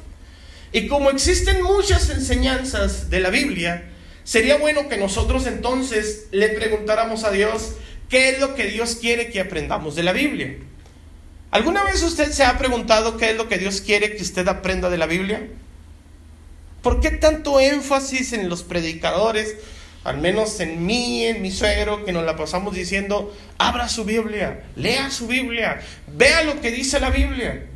Y 0.74 0.88
como 0.88 1.10
existen 1.10 1.63
muchas 1.63 2.10
enseñanzas 2.10 3.10
de 3.10 3.20
la 3.20 3.30
Biblia, 3.30 3.90
sería 4.24 4.58
bueno 4.58 4.88
que 4.88 4.98
nosotros 4.98 5.48
entonces 5.48 6.28
le 6.32 6.50
preguntáramos 6.50 7.24
a 7.24 7.32
Dios 7.32 7.74
qué 8.10 8.30
es 8.30 8.40
lo 8.40 8.54
que 8.56 8.68
Dios 8.68 8.96
quiere 8.96 9.30
que 9.30 9.40
aprendamos 9.40 9.96
de 9.96 10.04
la 10.04 10.12
Biblia. 10.12 10.58
¿Alguna 11.50 11.84
vez 11.84 12.04
usted 12.04 12.32
se 12.32 12.44
ha 12.44 12.58
preguntado 12.58 13.18
qué 13.18 13.32
es 13.32 13.38
lo 13.38 13.50
que 13.50 13.58
Dios 13.58 13.82
quiere 13.82 14.16
que 14.16 14.22
usted 14.22 14.48
aprenda 14.48 14.90
de 14.90 14.98
la 14.98 15.06
Biblia? 15.06 15.48
¿Por 16.82 17.00
qué 17.00 17.12
tanto 17.12 17.60
énfasis 17.60 18.34
en 18.34 18.48
los 18.48 18.63
predicadores? 18.63 19.56
Al 20.03 20.17
menos 20.17 20.60
en 20.60 20.86
mí, 20.86 21.25
en 21.25 21.41
mi 21.41 21.51
suegro, 21.51 22.03
que 22.05 22.12
nos 22.12 22.25
la 22.25 22.36
pasamos 22.36 22.74
diciendo, 22.74 23.36
abra 23.60 23.88
su 23.88 24.03
Biblia, 24.03 24.63
lea 24.75 25.12
su 25.12 25.27
Biblia, 25.27 25.81
vea 26.08 26.43
lo 26.43 26.60
que 26.60 26.72
dice 26.72 27.00
la 27.00 27.12
Biblia. 27.12 27.67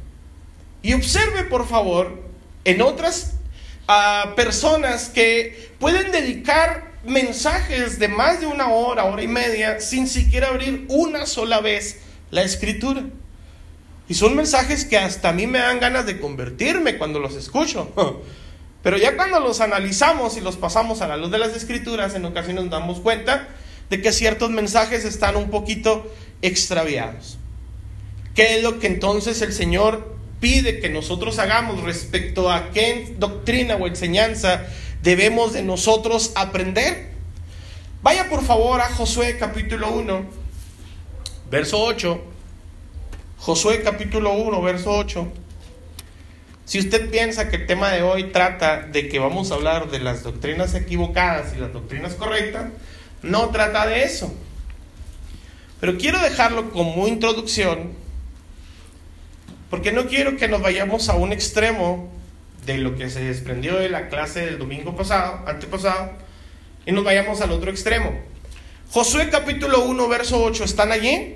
Y 0.81 0.93
observe, 0.93 1.43
por 1.43 1.67
favor, 1.67 2.23
en 2.63 2.81
otras 2.81 3.33
ah, 3.87 4.33
personas 4.35 5.09
que 5.09 5.69
pueden 5.79 6.11
dedicar 6.11 6.95
mensajes 7.05 7.99
de 7.99 8.07
más 8.07 8.41
de 8.41 8.47
una 8.47 8.69
hora, 8.69 9.05
hora 9.05 9.21
y 9.21 9.27
media, 9.27 9.79
sin 9.79 10.07
siquiera 10.07 10.47
abrir 10.47 10.85
una 10.89 11.27
sola 11.27 11.61
vez 11.61 11.97
la 12.31 12.41
escritura. 12.41 13.03
Y 14.07 14.15
son 14.15 14.35
mensajes 14.35 14.85
que 14.85 14.97
hasta 14.97 15.29
a 15.29 15.33
mí 15.33 15.47
me 15.47 15.59
dan 15.59 15.79
ganas 15.79 16.05
de 16.05 16.19
convertirme 16.19 16.97
cuando 16.97 17.19
los 17.19 17.35
escucho. 17.35 17.91
Pero 18.85 18.99
ya 18.99 19.15
cuando 19.15 19.39
los 19.39 19.61
analizamos 19.61 20.37
y 20.37 20.41
los 20.41 20.57
pasamos 20.57 21.01
a 21.01 21.07
la 21.07 21.17
luz 21.17 21.31
de 21.31 21.39
las 21.39 21.55
escrituras, 21.55 22.13
en 22.13 22.23
ocasiones 22.23 22.65
nos 22.65 22.71
damos 22.71 22.99
cuenta 22.99 23.47
de 23.89 23.99
que 23.99 24.11
ciertos 24.11 24.51
mensajes 24.51 25.05
están 25.05 25.37
un 25.37 25.49
poquito 25.49 26.05
extraviados. 26.43 27.39
¿Qué 28.35 28.57
es 28.57 28.63
lo 28.63 28.77
que 28.77 28.85
entonces 28.85 29.41
el 29.41 29.53
Señor 29.53 30.15
pide 30.39 30.79
que 30.79 30.89
nosotros 30.89 31.39
hagamos 31.39 31.81
respecto 31.81 32.51
a 32.51 32.69
qué 32.73 33.15
doctrina 33.17 33.75
o 33.75 33.87
enseñanza 33.87 34.67
debemos 35.01 35.53
de 35.53 35.63
nosotros 35.63 36.31
aprender? 36.35 37.09
Vaya 38.03 38.29
por 38.29 38.43
favor 38.43 38.81
a 38.81 38.89
Josué 38.93 39.37
capítulo 39.39 39.89
1, 39.93 40.25
verso 41.49 41.81
8. 41.81 42.23
Josué 43.39 43.81
capítulo 43.81 44.33
1, 44.33 44.61
verso 44.61 44.91
8. 44.91 45.27
Si 46.65 46.79
usted 46.79 47.11
piensa 47.11 47.47
que 47.49 47.57
el 47.57 47.67
tema 47.67 47.91
de 47.91 48.01
hoy 48.01 48.31
trata 48.31 48.81
de 48.81 49.07
que 49.07 49.19
vamos 49.19 49.51
a 49.51 49.55
hablar 49.55 49.91
de 49.91 49.99
las 49.99 50.23
doctrinas 50.23 50.73
equivocadas 50.73 51.53
y 51.55 51.59
las 51.59 51.71
doctrinas 51.71 52.15
correctas, 52.15 52.71
no 53.21 53.49
trata 53.49 53.85
de 53.85 54.03
eso. 54.03 54.33
Pero 55.79 55.97
quiero 55.97 56.19
dejarlo 56.19 56.71
como 56.71 57.07
introducción, 57.07 57.93
porque 59.69 59.91
no 59.91 60.07
quiero 60.07 60.37
que 60.37 60.47
nos 60.47 60.63
vayamos 60.63 61.07
a 61.09 61.15
un 61.15 61.31
extremo 61.31 62.11
de 62.65 62.79
lo 62.79 62.95
que 62.95 63.11
se 63.11 63.23
desprendió 63.23 63.77
de 63.77 63.89
la 63.89 64.09
clase 64.09 64.43
del 64.43 64.57
domingo 64.57 64.95
pasado, 64.95 65.43
antepasado, 65.45 66.13
y 66.87 66.91
nos 66.91 67.03
vayamos 67.03 67.41
al 67.41 67.51
otro 67.51 67.69
extremo. 67.69 68.11
Josué 68.89 69.29
capítulo 69.29 69.85
1, 69.85 70.07
verso 70.07 70.43
8, 70.43 70.63
¿están 70.63 70.91
allí? 70.91 71.35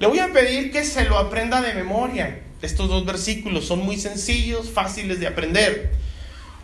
Le 0.00 0.06
voy 0.06 0.20
a 0.20 0.32
pedir 0.32 0.72
que 0.72 0.84
se 0.84 1.04
lo 1.04 1.18
aprenda 1.18 1.60
de 1.60 1.74
memoria. 1.74 2.47
Estos 2.60 2.88
dos 2.88 3.04
versículos 3.04 3.66
son 3.66 3.80
muy 3.80 3.98
sencillos, 3.98 4.70
fáciles 4.70 5.20
de 5.20 5.26
aprender. 5.26 5.92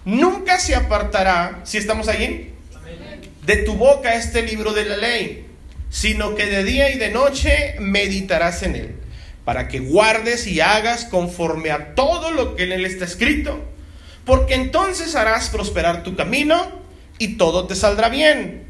Nunca 0.05 0.59
se 0.59 0.75
apartará, 0.75 1.61
si 1.65 1.79
estamos 1.79 2.09
allí, 2.09 2.51
de 3.47 3.57
tu 3.59 3.75
boca 3.75 4.15
este 4.15 4.43
libro 4.43 4.73
de 4.73 4.85
la 4.85 4.97
ley, 4.97 5.47
sino 5.91 6.35
que 6.35 6.47
de 6.47 6.65
día 6.65 6.91
y 6.91 6.99
de 6.99 7.11
noche 7.11 7.77
meditarás 7.79 8.63
en 8.63 8.77
él, 8.77 8.95
para 9.45 9.69
que 9.69 9.79
guardes 9.79 10.47
y 10.47 10.61
hagas 10.61 11.05
conforme 11.05 11.71
a 11.71 11.95
todo 11.95 12.33
lo 12.33 12.57
que 12.57 12.65
en 12.65 12.73
él 12.73 12.85
está 12.85 13.05
escrito, 13.05 13.65
porque 14.25 14.55
entonces 14.55 15.15
harás 15.15 15.51
prosperar 15.51 16.03
tu 16.03 16.17
camino 16.17 16.83
y 17.19 17.37
todo 17.37 17.67
te 17.67 17.77
saldrá 17.77 18.09
bien. 18.09 18.65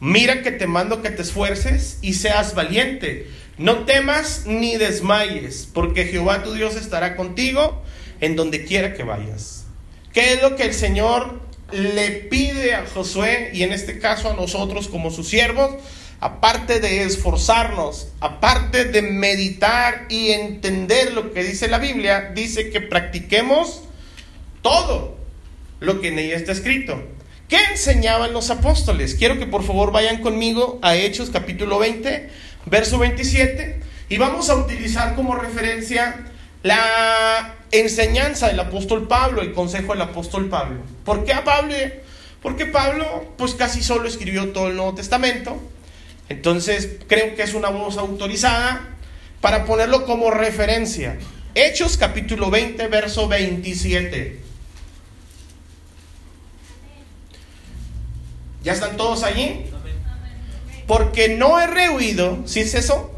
Mira 0.00 0.42
que 0.42 0.52
te 0.52 0.68
mando 0.68 1.02
que 1.02 1.10
te 1.10 1.22
esfuerces 1.22 1.98
y 2.02 2.14
seas 2.14 2.54
valiente 2.54 3.26
no 3.58 3.84
temas 3.84 4.44
ni 4.46 4.76
desmayes, 4.76 5.68
porque 5.72 6.04
Jehová 6.04 6.44
tu 6.44 6.52
Dios 6.54 6.76
estará 6.76 7.16
contigo 7.16 7.82
en 8.20 8.36
donde 8.36 8.64
quiera 8.64 8.94
que 8.94 9.02
vayas. 9.02 9.64
¿Qué 10.12 10.34
es 10.34 10.42
lo 10.42 10.56
que 10.56 10.64
el 10.64 10.74
Señor 10.74 11.40
le 11.72 12.10
pide 12.10 12.74
a 12.74 12.86
Josué 12.86 13.50
y 13.52 13.64
en 13.64 13.72
este 13.72 13.98
caso 13.98 14.30
a 14.30 14.34
nosotros 14.34 14.88
como 14.88 15.10
sus 15.10 15.28
siervos? 15.28 15.74
Aparte 16.20 16.80
de 16.80 17.02
esforzarnos, 17.02 18.08
aparte 18.20 18.84
de 18.84 19.02
meditar 19.02 20.06
y 20.08 20.30
entender 20.30 21.12
lo 21.12 21.32
que 21.32 21.44
dice 21.44 21.68
la 21.68 21.78
Biblia, 21.78 22.32
dice 22.34 22.70
que 22.70 22.80
practiquemos 22.80 23.82
todo 24.62 25.16
lo 25.80 26.00
que 26.00 26.08
en 26.08 26.18
ella 26.18 26.36
está 26.36 26.52
escrito. 26.52 27.00
¿Qué 27.48 27.56
enseñaban 27.70 28.32
los 28.32 28.50
apóstoles? 28.50 29.14
Quiero 29.14 29.38
que 29.38 29.46
por 29.46 29.62
favor 29.62 29.90
vayan 29.90 30.20
conmigo 30.20 30.78
a 30.82 30.96
Hechos 30.96 31.30
capítulo 31.30 31.78
20 31.78 32.28
verso 32.66 32.98
27, 32.98 33.80
y 34.08 34.16
vamos 34.16 34.50
a 34.50 34.56
utilizar 34.56 35.14
como 35.14 35.34
referencia 35.34 36.26
la 36.62 37.54
enseñanza 37.70 38.48
del 38.48 38.60
apóstol 38.60 39.06
Pablo, 39.06 39.42
el 39.42 39.52
consejo 39.52 39.92
del 39.92 40.02
apóstol 40.02 40.48
Pablo. 40.48 40.80
¿Por 41.04 41.24
qué 41.24 41.32
a 41.32 41.44
Pablo? 41.44 41.74
Porque 42.42 42.66
Pablo 42.66 43.34
pues 43.36 43.54
casi 43.54 43.82
solo 43.82 44.08
escribió 44.08 44.48
todo 44.52 44.68
el 44.68 44.76
Nuevo 44.76 44.94
Testamento. 44.94 45.60
Entonces 46.28 46.96
creo 47.06 47.34
que 47.34 47.42
es 47.42 47.54
una 47.54 47.68
voz 47.68 47.96
autorizada 47.96 48.88
para 49.40 49.64
ponerlo 49.64 50.04
como 50.04 50.30
referencia. 50.30 51.18
Hechos 51.54 51.96
capítulo 51.96 52.50
20, 52.50 52.86
verso 52.88 53.28
27. 53.28 54.40
¿Ya 58.62 58.72
están 58.72 58.96
todos 58.96 59.22
allí? 59.22 59.64
Porque 60.88 61.28
no 61.28 61.60
he 61.60 61.66
rehuido, 61.66 62.42
¿sí 62.46 62.60
es 62.60 62.74
eso? 62.74 63.12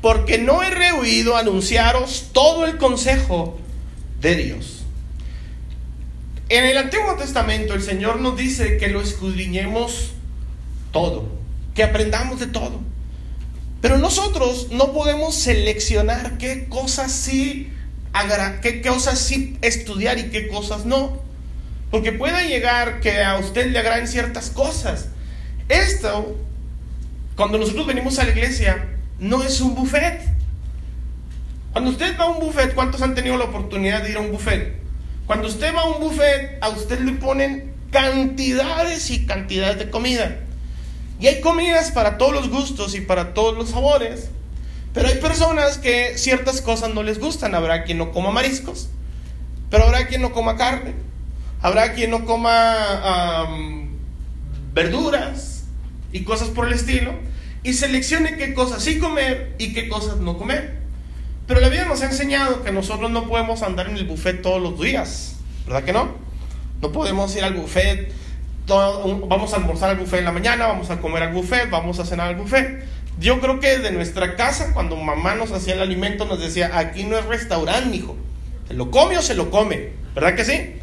Porque 0.00 0.38
no 0.38 0.62
he 0.62 0.70
rehuido 0.70 1.36
anunciaros 1.36 2.30
todo 2.32 2.66
el 2.66 2.78
consejo 2.78 3.58
de 4.20 4.36
Dios. 4.36 4.84
En 6.48 6.64
el 6.64 6.78
Antiguo 6.78 7.16
Testamento 7.16 7.74
el 7.74 7.82
Señor 7.82 8.20
nos 8.20 8.36
dice 8.36 8.76
que 8.76 8.88
lo 8.88 9.02
escudriñemos 9.02 10.12
todo, 10.92 11.28
que 11.74 11.82
aprendamos 11.82 12.38
de 12.38 12.46
todo. 12.46 12.80
Pero 13.80 13.98
nosotros 13.98 14.68
no 14.70 14.92
podemos 14.92 15.34
seleccionar 15.34 16.38
qué 16.38 16.68
cosas 16.68 17.10
sí, 17.10 17.72
qué 18.62 18.82
cosas 18.82 19.18
sí 19.18 19.58
estudiar 19.62 20.20
y 20.20 20.30
qué 20.30 20.46
cosas 20.46 20.86
no. 20.86 21.18
Porque 21.90 22.12
puede 22.12 22.46
llegar 22.46 23.00
que 23.00 23.20
a 23.24 23.36
usted 23.38 23.72
le 23.72 23.80
agraden 23.80 24.06
ciertas 24.06 24.50
cosas. 24.50 25.08
Esto 25.68 26.38
cuando 27.36 27.58
nosotros 27.58 27.86
venimos 27.86 28.18
a 28.18 28.24
la 28.24 28.30
iglesia, 28.30 28.88
no 29.18 29.42
es 29.42 29.60
un 29.60 29.74
buffet. 29.74 30.20
Cuando 31.72 31.90
usted 31.90 32.18
va 32.18 32.24
a 32.24 32.28
un 32.28 32.40
buffet, 32.40 32.74
¿cuántos 32.74 33.02
han 33.02 33.14
tenido 33.14 33.36
la 33.36 33.44
oportunidad 33.44 34.02
de 34.02 34.10
ir 34.10 34.16
a 34.16 34.20
un 34.20 34.30
buffet? 34.30 34.76
Cuando 35.26 35.48
usted 35.48 35.74
va 35.74 35.82
a 35.82 35.88
un 35.88 36.00
buffet, 36.00 36.58
a 36.60 36.68
usted 36.68 37.00
le 37.00 37.12
ponen 37.12 37.74
cantidades 37.90 39.10
y 39.10 39.26
cantidades 39.26 39.78
de 39.78 39.90
comida. 39.90 40.40
Y 41.18 41.28
hay 41.28 41.40
comidas 41.40 41.90
para 41.92 42.18
todos 42.18 42.32
los 42.32 42.50
gustos 42.50 42.94
y 42.94 43.00
para 43.00 43.34
todos 43.34 43.56
los 43.56 43.70
sabores. 43.70 44.28
Pero 44.92 45.08
hay 45.08 45.16
personas 45.16 45.78
que 45.78 46.18
ciertas 46.18 46.60
cosas 46.60 46.92
no 46.94 47.02
les 47.02 47.18
gustan. 47.18 47.54
Habrá 47.54 47.84
quien 47.84 47.98
no 47.98 48.12
coma 48.12 48.30
mariscos, 48.30 48.88
pero 49.70 49.84
habrá 49.84 50.06
quien 50.06 50.22
no 50.22 50.32
coma 50.32 50.56
carne. 50.56 50.94
Habrá 51.62 51.94
quien 51.94 52.10
no 52.10 52.24
coma 52.24 53.46
verduras, 54.74 55.53
y 56.14 56.24
cosas 56.24 56.48
por 56.48 56.66
el 56.66 56.72
estilo, 56.72 57.12
y 57.62 57.74
seleccione 57.74 58.38
qué 58.38 58.54
cosas 58.54 58.82
sí 58.82 58.98
comer 58.98 59.54
y 59.58 59.74
qué 59.74 59.90
cosas 59.90 60.16
no 60.16 60.38
comer. 60.38 60.78
Pero 61.46 61.60
la 61.60 61.68
vida 61.68 61.84
nos 61.84 62.00
ha 62.00 62.06
enseñado 62.06 62.62
que 62.62 62.72
nosotros 62.72 63.10
no 63.10 63.28
podemos 63.28 63.62
andar 63.62 63.88
en 63.90 63.98
el 63.98 64.06
buffet 64.06 64.40
todos 64.40 64.62
los 64.62 64.80
días, 64.80 65.36
¿verdad 65.66 65.84
que 65.84 65.92
no? 65.92 66.14
No 66.80 66.90
podemos 66.90 67.36
ir 67.36 67.44
al 67.44 67.52
buffet 67.52 68.10
vamos 68.66 69.52
a 69.52 69.56
almorzar 69.56 69.90
al 69.90 69.96
buffet 69.98 70.20
en 70.20 70.24
la 70.24 70.32
mañana, 70.32 70.66
vamos 70.66 70.90
a 70.90 71.00
comer 71.00 71.22
al 71.22 71.32
buffet, 71.32 71.68
vamos 71.70 71.98
a 71.98 72.04
cenar 72.04 72.28
al 72.28 72.36
buffet. 72.36 72.84
Yo 73.18 73.40
creo 73.40 73.60
que 73.60 73.78
de 73.78 73.92
nuestra 73.92 74.36
casa, 74.36 74.72
cuando 74.74 74.96
mamá 74.96 75.34
nos 75.34 75.52
hacía 75.52 75.74
el 75.74 75.80
alimento, 75.80 76.24
nos 76.24 76.40
decía, 76.40 76.78
aquí 76.78 77.04
no 77.04 77.18
es 77.18 77.24
restaurante, 77.26 77.96
hijo. 77.96 78.16
¿Se 78.66 78.74
lo 78.74 78.90
come 78.90 79.18
o 79.18 79.22
se 79.22 79.34
lo 79.34 79.50
come? 79.50 79.90
¿Verdad 80.14 80.34
que 80.34 80.44
sí? 80.44 80.76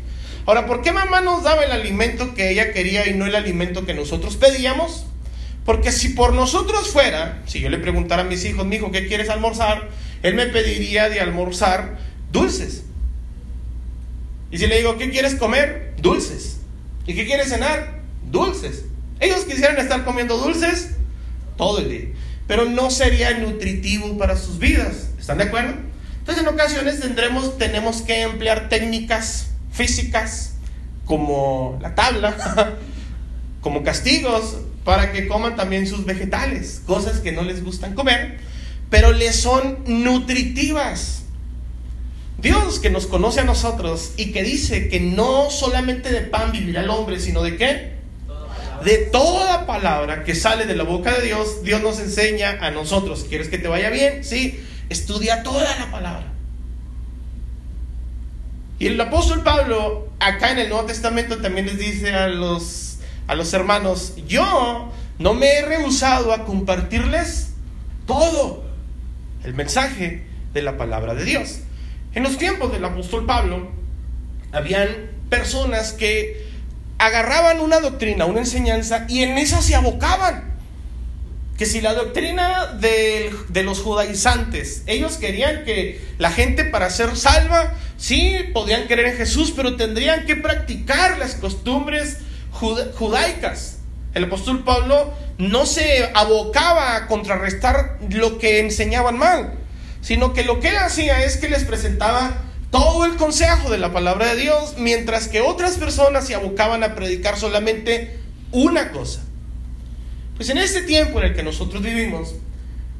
Ahora, 0.46 0.66
¿por 0.66 0.82
qué 0.82 0.92
mamá 0.92 1.22
nos 1.22 1.44
daba 1.44 1.64
el 1.64 1.72
alimento 1.72 2.34
que 2.34 2.52
ella 2.52 2.72
quería 2.72 3.08
y 3.08 3.14
no 3.14 3.26
el 3.26 3.36
alimento 3.36 3.86
que 3.86 3.94
nosotros 3.94 4.38
pedíamos? 4.38 5.06
Porque 5.66 5.92
si 5.92 6.10
por 6.10 6.34
nosotros 6.34 6.90
fuera, 6.90 7.44
si 7.46 7.60
yo 7.60 7.70
le 7.70 7.78
preguntara 7.78 8.24
a 8.24 8.26
mis 8.26 8.44
hijos, 8.46 8.66
mi 8.66 8.78
hijo, 8.78 8.92
¿qué 8.92 9.08
quieres 9.08 9.30
almorzar? 9.30 9.90
Él 10.24 10.34
me 10.34 10.48
pediría 10.48 11.10
de 11.10 11.20
almorzar 11.20 11.98
dulces. 12.32 12.84
Y 14.52 14.58
si 14.58 14.68
le 14.68 14.78
digo, 14.78 14.98
¿qué 14.98 15.10
quieres 15.10 15.36
comer? 15.36 15.94
Dulces. 16.02 16.60
¿Y 17.06 17.14
qué 17.14 17.26
quieres 17.26 17.50
cenar? 17.50 18.02
Dulces. 18.32 18.86
Ellos 19.20 19.46
quisieran 19.46 19.78
estar 19.78 20.04
comiendo 20.04 20.38
dulces 20.38 20.92
todo 21.58 21.80
el 21.80 21.90
día, 21.90 22.08
pero 22.48 22.66
no 22.66 22.90
sería 22.90 23.38
nutritivo 23.38 24.18
para 24.18 24.36
sus 24.36 24.58
vidas. 24.58 25.10
¿Están 25.20 25.38
de 25.38 25.46
acuerdo? 25.46 25.76
Entonces 26.20 26.44
en 26.44 26.50
ocasiones 26.50 27.00
tendremos, 27.00 27.58
tenemos 27.58 28.02
que 28.02 28.22
emplear 28.22 28.68
técnicas 28.68 29.52
físicas 29.72 30.56
como 31.06 31.78
la 31.82 31.94
tabla, 31.94 32.78
como 33.62 33.84
castigos, 33.84 34.58
para 34.84 35.12
que 35.12 35.28
coman 35.28 35.56
también 35.56 35.88
sus 35.88 36.06
vegetales, 36.06 36.82
cosas 36.86 37.20
que 37.20 37.32
no 37.32 37.44
les 37.44 37.64
gustan 37.64 37.94
comer, 37.94 38.40
pero 38.90 39.12
les 39.12 39.36
son 39.36 39.80
nutritivas. 39.86 41.24
Dios 42.40 42.80
que 42.80 42.90
nos 42.90 43.06
conoce 43.06 43.42
a 43.42 43.44
nosotros 43.44 44.14
y 44.18 44.32
que 44.32 44.44
dice 44.44 44.90
que 44.90 45.00
no 45.00 45.52
solamente 45.52 46.12
de 46.12 46.22
pan 46.22 46.52
vivirá 46.52 46.82
el 46.82 46.90
hombre, 46.90 47.20
sino 47.20 47.44
de 47.44 47.56
qué? 47.56 47.92
De 48.84 48.98
toda 48.98 49.68
palabra 49.68 50.24
que 50.24 50.34
sale 50.34 50.66
de 50.66 50.76
la 50.76 50.84
boca 50.84 51.14
de 51.14 51.28
Dios, 51.28 51.64
Dios 51.64 51.84
nos 51.84 52.00
enseña 52.00 52.58
a 52.62 52.72
nosotros. 52.72 53.26
¿Quieres 53.30 53.48
que 53.48 53.60
te 53.60 53.68
vaya 53.68 53.92
bien? 53.92 54.24
Sí, 54.24 54.60
estudia 54.90 55.44
toda 55.44 55.78
la 55.78 55.92
palabra. 55.92 56.32
Y 58.80 58.88
el 58.88 59.00
apóstol 59.00 59.44
Pablo, 59.44 60.10
acá 60.20 60.52
en 60.52 60.58
el 60.58 60.70
Nuevo 60.70 60.88
Testamento, 60.88 61.38
también 61.38 61.68
les 61.68 61.78
dice 61.78 62.16
a 62.16 62.28
los, 62.28 62.91
a 63.32 63.36
los 63.36 63.54
hermanos, 63.54 64.16
yo 64.28 64.92
no 65.18 65.34
me 65.34 65.54
he 65.54 65.62
rehusado 65.62 66.34
a 66.34 66.44
compartirles 66.44 67.52
todo 68.06 68.66
el 69.46 69.54
mensaje 69.54 70.26
de 70.54 70.62
la 70.62 70.76
palabra 70.76 71.14
de 71.14 71.24
Dios. 71.24 71.60
En 72.14 72.24
los 72.24 72.38
tiempos 72.38 72.74
del 72.74 72.84
apóstol 72.84 73.26
Pablo, 73.26 73.72
habían 74.52 74.90
personas 75.30 75.94
que 75.94 76.46
agarraban 76.98 77.62
una 77.62 77.80
doctrina, 77.80 78.26
una 78.26 78.42
enseñanza, 78.42 79.06
y 79.08 79.24
en 79.24 79.38
esa 79.38 79.62
se 79.62 79.76
abocaban 79.76 80.52
que 81.58 81.66
si 81.66 81.80
la 81.80 81.94
doctrina 81.94 82.74
de, 82.82 83.34
de, 83.48 83.64
los 83.64 83.80
judaizantes, 83.80 84.84
ellos 84.88 85.16
querían 85.16 85.64
que 85.64 86.02
la 86.18 86.32
gente 86.32 86.66
para 86.66 86.90
ser 86.90 87.16
salva, 87.16 87.76
sí, 87.96 88.36
podían 88.54 88.88
creer 88.88 89.08
en 89.08 89.16
Jesús, 89.16 89.54
pero 89.56 89.78
tendrían 89.78 90.26
que 90.26 90.36
practicar 90.36 91.18
las 91.18 91.36
costumbres 91.36 92.18
judaicas. 92.62 93.78
El 94.14 94.26
apóstol 94.26 94.64
Pablo 94.64 95.14
no 95.38 95.66
se 95.66 96.12
abocaba 96.14 96.96
a 96.96 97.08
contrarrestar 97.08 97.98
lo 98.10 98.38
que 98.38 98.60
enseñaban 98.60 99.18
mal, 99.18 99.54
sino 100.02 100.34
que 100.34 100.44
lo 100.44 100.60
que 100.60 100.78
hacía 100.78 101.24
es 101.24 101.38
que 101.38 101.50
les 101.50 101.64
presentaba 101.64 102.38
todo 102.70 103.06
el 103.06 103.16
consejo 103.16 103.70
de 103.70 103.78
la 103.78 103.92
palabra 103.92 104.34
de 104.34 104.42
Dios, 104.42 104.76
mientras 104.78 105.28
que 105.28 105.42
otras 105.42 105.78
personas 105.78 106.28
se 106.28 106.36
abocaban 106.36 106.84
a 106.84 106.96
predicar 106.96 107.38
solamente 107.38 108.20
una 108.52 108.92
cosa. 108.92 109.22
Pues 110.38 110.50
en 110.50 110.58
este 110.58 110.82
tiempo 110.82 111.20
en 111.20 111.28
el 111.28 111.36
que 111.36 111.44
nosotros 111.44 111.82
vivimos, 111.84 112.36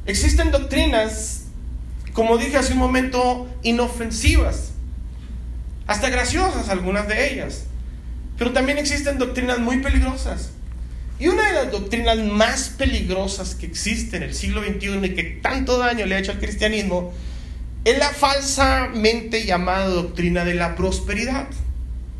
existen 0.06 0.50
doctrinas, 0.50 1.44
como 2.12 2.38
dije 2.38 2.56
hace 2.56 2.74
un 2.74 2.78
momento, 2.78 3.48
inofensivas, 3.62 4.72
hasta 5.86 6.10
graciosas 6.10 6.68
algunas 6.68 7.08
de 7.08 7.32
ellas, 7.32 7.64
pero 8.38 8.52
también 8.52 8.78
existen 8.78 9.18
doctrinas 9.18 9.58
muy 9.58 9.78
peligrosas. 9.78 10.50
Y 11.18 11.28
una 11.28 11.46
de 11.46 11.52
las 11.52 11.70
doctrinas 11.70 12.18
más 12.18 12.70
peligrosas 12.70 13.54
que 13.54 13.66
existe 13.66 14.16
en 14.16 14.24
el 14.24 14.34
siglo 14.34 14.62
XXI 14.62 15.04
y 15.04 15.14
que 15.14 15.22
tanto 15.42 15.78
daño 15.78 16.06
le 16.06 16.16
ha 16.16 16.18
hecho 16.18 16.32
al 16.32 16.38
cristianismo 16.38 17.12
es 17.84 17.98
la 17.98 18.08
falsamente 18.10 19.44
llamada 19.44 19.86
doctrina 19.86 20.44
de 20.44 20.54
la 20.54 20.74
prosperidad. 20.74 21.46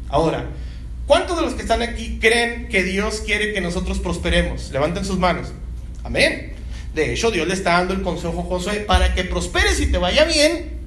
Ahora, 0.08 0.46
¿Cuántos 1.06 1.36
de 1.36 1.42
los 1.42 1.54
que 1.54 1.60
están 1.62 1.82
aquí 1.82 2.18
creen 2.20 2.68
que 2.68 2.82
Dios 2.84 3.22
quiere 3.26 3.52
que 3.52 3.60
nosotros 3.60 3.98
prosperemos? 3.98 4.70
Levanten 4.70 5.04
sus 5.04 5.18
manos. 5.18 5.48
Amén. 6.04 6.54
De 6.94 7.12
hecho, 7.12 7.30
Dios 7.30 7.46
le 7.46 7.54
está 7.54 7.72
dando 7.72 7.92
el 7.94 8.02
consejo 8.02 8.40
a 8.40 8.44
Josué 8.44 8.76
para 8.80 9.14
que 9.14 9.24
prosperes 9.24 9.78
y 9.80 9.92
te 9.92 9.98
vaya 9.98 10.24
bien. 10.24 10.80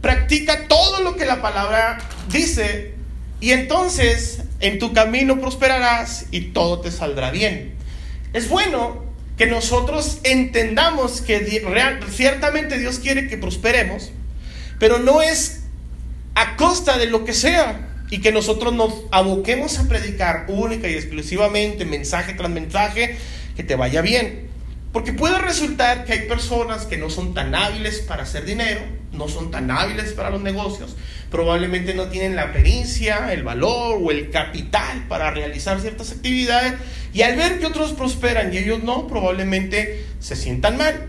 Practica 0.00 0.68
todo 0.68 1.02
lo 1.02 1.16
que 1.16 1.26
la 1.26 1.42
palabra 1.42 1.98
dice 2.30 2.94
y 3.40 3.52
entonces 3.52 4.42
en 4.60 4.78
tu 4.78 4.92
camino 4.92 5.40
prosperarás 5.40 6.26
y 6.30 6.52
todo 6.52 6.80
te 6.80 6.90
saldrá 6.90 7.30
bien. 7.30 7.74
Es 8.32 8.48
bueno 8.48 9.04
que 9.36 9.46
nosotros 9.46 10.18
entendamos 10.24 11.20
que 11.20 11.62
ciertamente 12.10 12.78
Dios 12.78 12.98
quiere 12.98 13.28
que 13.28 13.36
prosperemos, 13.36 14.10
pero 14.78 14.98
no 14.98 15.20
es 15.20 15.62
a 16.34 16.56
costa 16.56 16.98
de 16.98 17.06
lo 17.06 17.24
que 17.24 17.34
sea 17.34 17.88
y 18.10 18.20
que 18.20 18.32
nosotros 18.32 18.72
nos 18.72 18.94
aboquemos 19.10 19.78
a 19.78 19.88
predicar 19.88 20.46
única 20.48 20.88
y 20.88 20.94
exclusivamente, 20.94 21.84
mensaje 21.84 22.34
tras 22.34 22.50
mensaje, 22.50 23.16
que 23.56 23.62
te 23.62 23.74
vaya 23.74 24.00
bien. 24.00 24.48
Porque 24.92 25.12
puede 25.12 25.38
resultar 25.38 26.04
que 26.04 26.14
hay 26.14 26.28
personas 26.28 26.86
que 26.86 26.96
no 26.96 27.10
son 27.10 27.34
tan 27.34 27.54
hábiles 27.54 27.98
para 27.98 28.22
hacer 28.22 28.44
dinero, 28.44 28.80
no 29.16 29.28
son 29.28 29.50
tan 29.50 29.70
hábiles 29.70 30.12
para 30.12 30.30
los 30.30 30.40
negocios, 30.40 30.96
probablemente 31.30 31.94
no 31.94 32.08
tienen 32.08 32.36
la 32.36 32.52
pericia, 32.52 33.32
el 33.32 33.42
valor 33.42 33.98
o 34.02 34.10
el 34.10 34.30
capital 34.30 35.06
para 35.08 35.30
realizar 35.30 35.80
ciertas 35.80 36.12
actividades 36.12 36.74
y 37.12 37.22
al 37.22 37.36
ver 37.36 37.58
que 37.58 37.66
otros 37.66 37.92
prosperan 37.92 38.52
y 38.52 38.58
ellos 38.58 38.82
no, 38.82 39.06
probablemente 39.06 40.04
se 40.20 40.36
sientan 40.36 40.76
mal. 40.76 41.06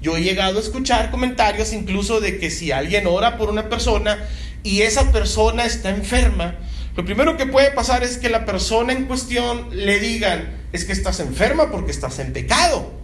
Yo 0.00 0.16
he 0.16 0.22
llegado 0.22 0.58
a 0.58 0.62
escuchar 0.62 1.10
comentarios 1.10 1.72
incluso 1.72 2.20
de 2.20 2.38
que 2.38 2.50
si 2.50 2.72
alguien 2.72 3.06
ora 3.06 3.38
por 3.38 3.48
una 3.48 3.68
persona 3.68 4.18
y 4.62 4.82
esa 4.82 5.10
persona 5.12 5.64
está 5.64 5.90
enferma, 5.90 6.56
lo 6.96 7.04
primero 7.04 7.36
que 7.36 7.46
puede 7.46 7.70
pasar 7.70 8.04
es 8.04 8.18
que 8.18 8.28
la 8.28 8.44
persona 8.44 8.92
en 8.92 9.06
cuestión 9.06 9.68
le 9.72 9.98
digan, 9.98 10.64
es 10.72 10.84
que 10.84 10.92
estás 10.92 11.20
enferma 11.20 11.70
porque 11.70 11.90
estás 11.90 12.18
en 12.18 12.32
pecado. 12.32 13.03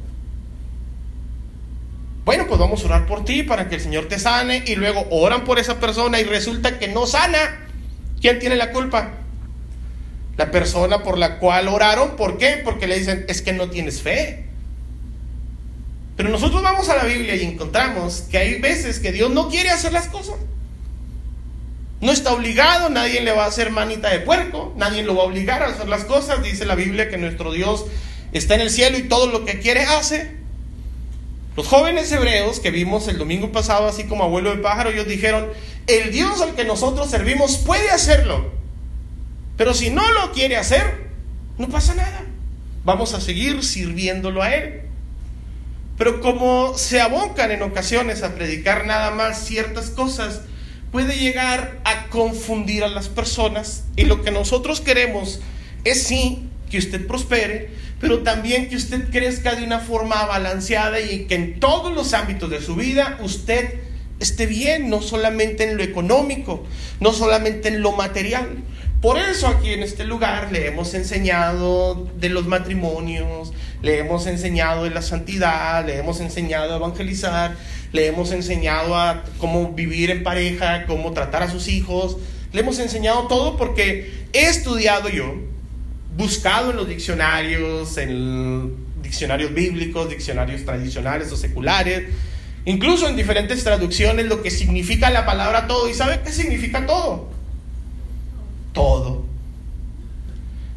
Bueno, 2.30 2.46
pues 2.46 2.60
vamos 2.60 2.80
a 2.84 2.86
orar 2.86 3.06
por 3.06 3.24
ti 3.24 3.42
para 3.42 3.68
que 3.68 3.74
el 3.74 3.80
Señor 3.80 4.06
te 4.06 4.16
sane 4.20 4.62
y 4.64 4.76
luego 4.76 5.04
oran 5.10 5.42
por 5.42 5.58
esa 5.58 5.80
persona 5.80 6.20
y 6.20 6.22
resulta 6.22 6.78
que 6.78 6.86
no 6.86 7.04
sana. 7.04 7.66
¿Quién 8.20 8.38
tiene 8.38 8.54
la 8.54 8.70
culpa? 8.70 9.14
La 10.36 10.52
persona 10.52 11.02
por 11.02 11.18
la 11.18 11.40
cual 11.40 11.66
oraron. 11.66 12.14
¿Por 12.14 12.38
qué? 12.38 12.60
Porque 12.64 12.86
le 12.86 13.00
dicen, 13.00 13.24
es 13.26 13.42
que 13.42 13.52
no 13.52 13.68
tienes 13.68 14.00
fe. 14.00 14.44
Pero 16.16 16.28
nosotros 16.28 16.62
vamos 16.62 16.88
a 16.88 16.94
la 16.94 17.02
Biblia 17.02 17.34
y 17.34 17.42
encontramos 17.42 18.20
que 18.30 18.38
hay 18.38 18.60
veces 18.60 19.00
que 19.00 19.10
Dios 19.10 19.32
no 19.32 19.48
quiere 19.48 19.70
hacer 19.70 19.92
las 19.92 20.06
cosas. 20.06 20.36
No 22.00 22.12
está 22.12 22.32
obligado, 22.32 22.90
nadie 22.90 23.22
le 23.22 23.32
va 23.32 23.42
a 23.42 23.48
hacer 23.48 23.72
manita 23.72 24.08
de 24.08 24.20
puerco, 24.20 24.72
nadie 24.76 25.02
lo 25.02 25.16
va 25.16 25.24
a 25.24 25.26
obligar 25.26 25.64
a 25.64 25.70
hacer 25.70 25.88
las 25.88 26.04
cosas. 26.04 26.44
Dice 26.44 26.64
la 26.64 26.76
Biblia 26.76 27.08
que 27.08 27.18
nuestro 27.18 27.50
Dios 27.50 27.86
está 28.30 28.54
en 28.54 28.60
el 28.60 28.70
cielo 28.70 28.98
y 28.98 29.08
todo 29.08 29.26
lo 29.26 29.44
que 29.44 29.58
quiere 29.58 29.82
hace. 29.82 30.38
Los 31.56 31.66
jóvenes 31.66 32.10
hebreos 32.12 32.60
que 32.60 32.70
vimos 32.70 33.08
el 33.08 33.18
domingo 33.18 33.52
pasado, 33.52 33.88
así 33.88 34.04
como 34.04 34.24
abuelo 34.24 34.50
de 34.50 34.62
pájaro, 34.62 34.90
ellos 34.90 35.08
dijeron, 35.08 35.48
el 35.86 36.12
Dios 36.12 36.40
al 36.40 36.54
que 36.54 36.64
nosotros 36.64 37.10
servimos 37.10 37.58
puede 37.58 37.90
hacerlo, 37.90 38.50
pero 39.56 39.74
si 39.74 39.90
no 39.90 40.10
lo 40.12 40.32
quiere 40.32 40.56
hacer, 40.56 41.08
no 41.58 41.68
pasa 41.68 41.94
nada. 41.94 42.24
Vamos 42.84 43.12
a 43.12 43.20
seguir 43.20 43.62
sirviéndolo 43.62 44.42
a 44.42 44.54
Él. 44.54 44.82
Pero 45.98 46.22
como 46.22 46.78
se 46.78 47.02
abocan 47.02 47.50
en 47.50 47.60
ocasiones 47.60 48.22
a 48.22 48.34
predicar 48.34 48.86
nada 48.86 49.10
más 49.10 49.44
ciertas 49.44 49.90
cosas, 49.90 50.40
puede 50.90 51.18
llegar 51.18 51.78
a 51.84 52.06
confundir 52.06 52.84
a 52.84 52.88
las 52.88 53.10
personas 53.10 53.84
y 53.96 54.04
lo 54.04 54.22
que 54.22 54.30
nosotros 54.30 54.80
queremos 54.80 55.40
es 55.84 56.04
sí 56.04 56.48
que 56.70 56.78
usted 56.78 57.06
prospere, 57.06 57.70
pero 58.00 58.20
también 58.20 58.68
que 58.68 58.76
usted 58.76 59.10
crezca 59.10 59.54
de 59.54 59.62
una 59.62 59.78
forma 59.78 60.24
balanceada 60.24 61.00
y 61.00 61.26
que 61.26 61.34
en 61.34 61.60
todos 61.60 61.94
los 61.94 62.14
ámbitos 62.14 62.48
de 62.48 62.62
su 62.62 62.74
vida 62.74 63.18
usted 63.20 63.74
esté 64.20 64.46
bien, 64.46 64.88
no 64.88 65.02
solamente 65.02 65.64
en 65.64 65.76
lo 65.76 65.82
económico, 65.82 66.64
no 66.98 67.12
solamente 67.12 67.68
en 67.68 67.82
lo 67.82 67.92
material. 67.92 68.64
Por 69.02 69.18
eso 69.18 69.48
aquí 69.48 69.72
en 69.72 69.82
este 69.82 70.04
lugar 70.04 70.50
le 70.50 70.66
hemos 70.66 70.92
enseñado 70.94 72.08
de 72.18 72.30
los 72.30 72.46
matrimonios, 72.46 73.52
le 73.82 73.98
hemos 73.98 74.26
enseñado 74.26 74.84
de 74.84 74.90
la 74.90 75.02
santidad, 75.02 75.86
le 75.86 75.98
hemos 75.98 76.20
enseñado 76.20 76.72
a 76.72 76.76
evangelizar, 76.76 77.56
le 77.92 78.06
hemos 78.06 78.32
enseñado 78.32 78.96
a 78.96 79.24
cómo 79.38 79.72
vivir 79.72 80.10
en 80.10 80.22
pareja, 80.22 80.86
cómo 80.86 81.12
tratar 81.12 81.42
a 81.42 81.50
sus 81.50 81.68
hijos, 81.68 82.16
le 82.52 82.60
hemos 82.60 82.78
enseñado 82.78 83.26
todo 83.26 83.56
porque 83.56 84.26
he 84.32 84.46
estudiado 84.46 85.08
yo 85.08 85.34
buscado 86.20 86.70
en 86.70 86.76
los 86.76 86.86
diccionarios, 86.86 87.96
en 87.96 88.76
diccionarios 89.02 89.54
bíblicos, 89.54 90.10
diccionarios 90.10 90.66
tradicionales 90.66 91.32
o 91.32 91.36
seculares, 91.36 92.08
incluso 92.66 93.08
en 93.08 93.16
diferentes 93.16 93.64
traducciones, 93.64 94.26
lo 94.26 94.42
que 94.42 94.50
significa 94.50 95.10
la 95.10 95.24
palabra 95.24 95.66
todo. 95.66 95.88
¿Y 95.88 95.94
sabe 95.94 96.20
qué 96.22 96.30
significa 96.30 96.86
todo? 96.86 97.30
Todo. 98.74 99.24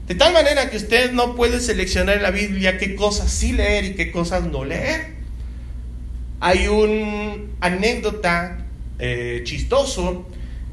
De 0.08 0.16
tal 0.16 0.32
manera 0.32 0.70
que 0.70 0.78
usted 0.78 1.12
no 1.12 1.36
puede 1.36 1.60
seleccionar 1.60 2.18
en 2.18 2.24
la 2.24 2.32
Biblia 2.32 2.78
qué 2.78 2.96
cosas 2.96 3.30
sí 3.30 3.52
leer 3.52 3.84
y 3.84 3.96
qué 3.96 4.12
cosas 4.12 4.46
no 4.46 4.64
leer. 4.64 5.14
Hay 6.40 6.68
un 6.68 7.56
anécdota 7.60 8.66
eh, 9.00 9.42
chistoso 9.44 10.26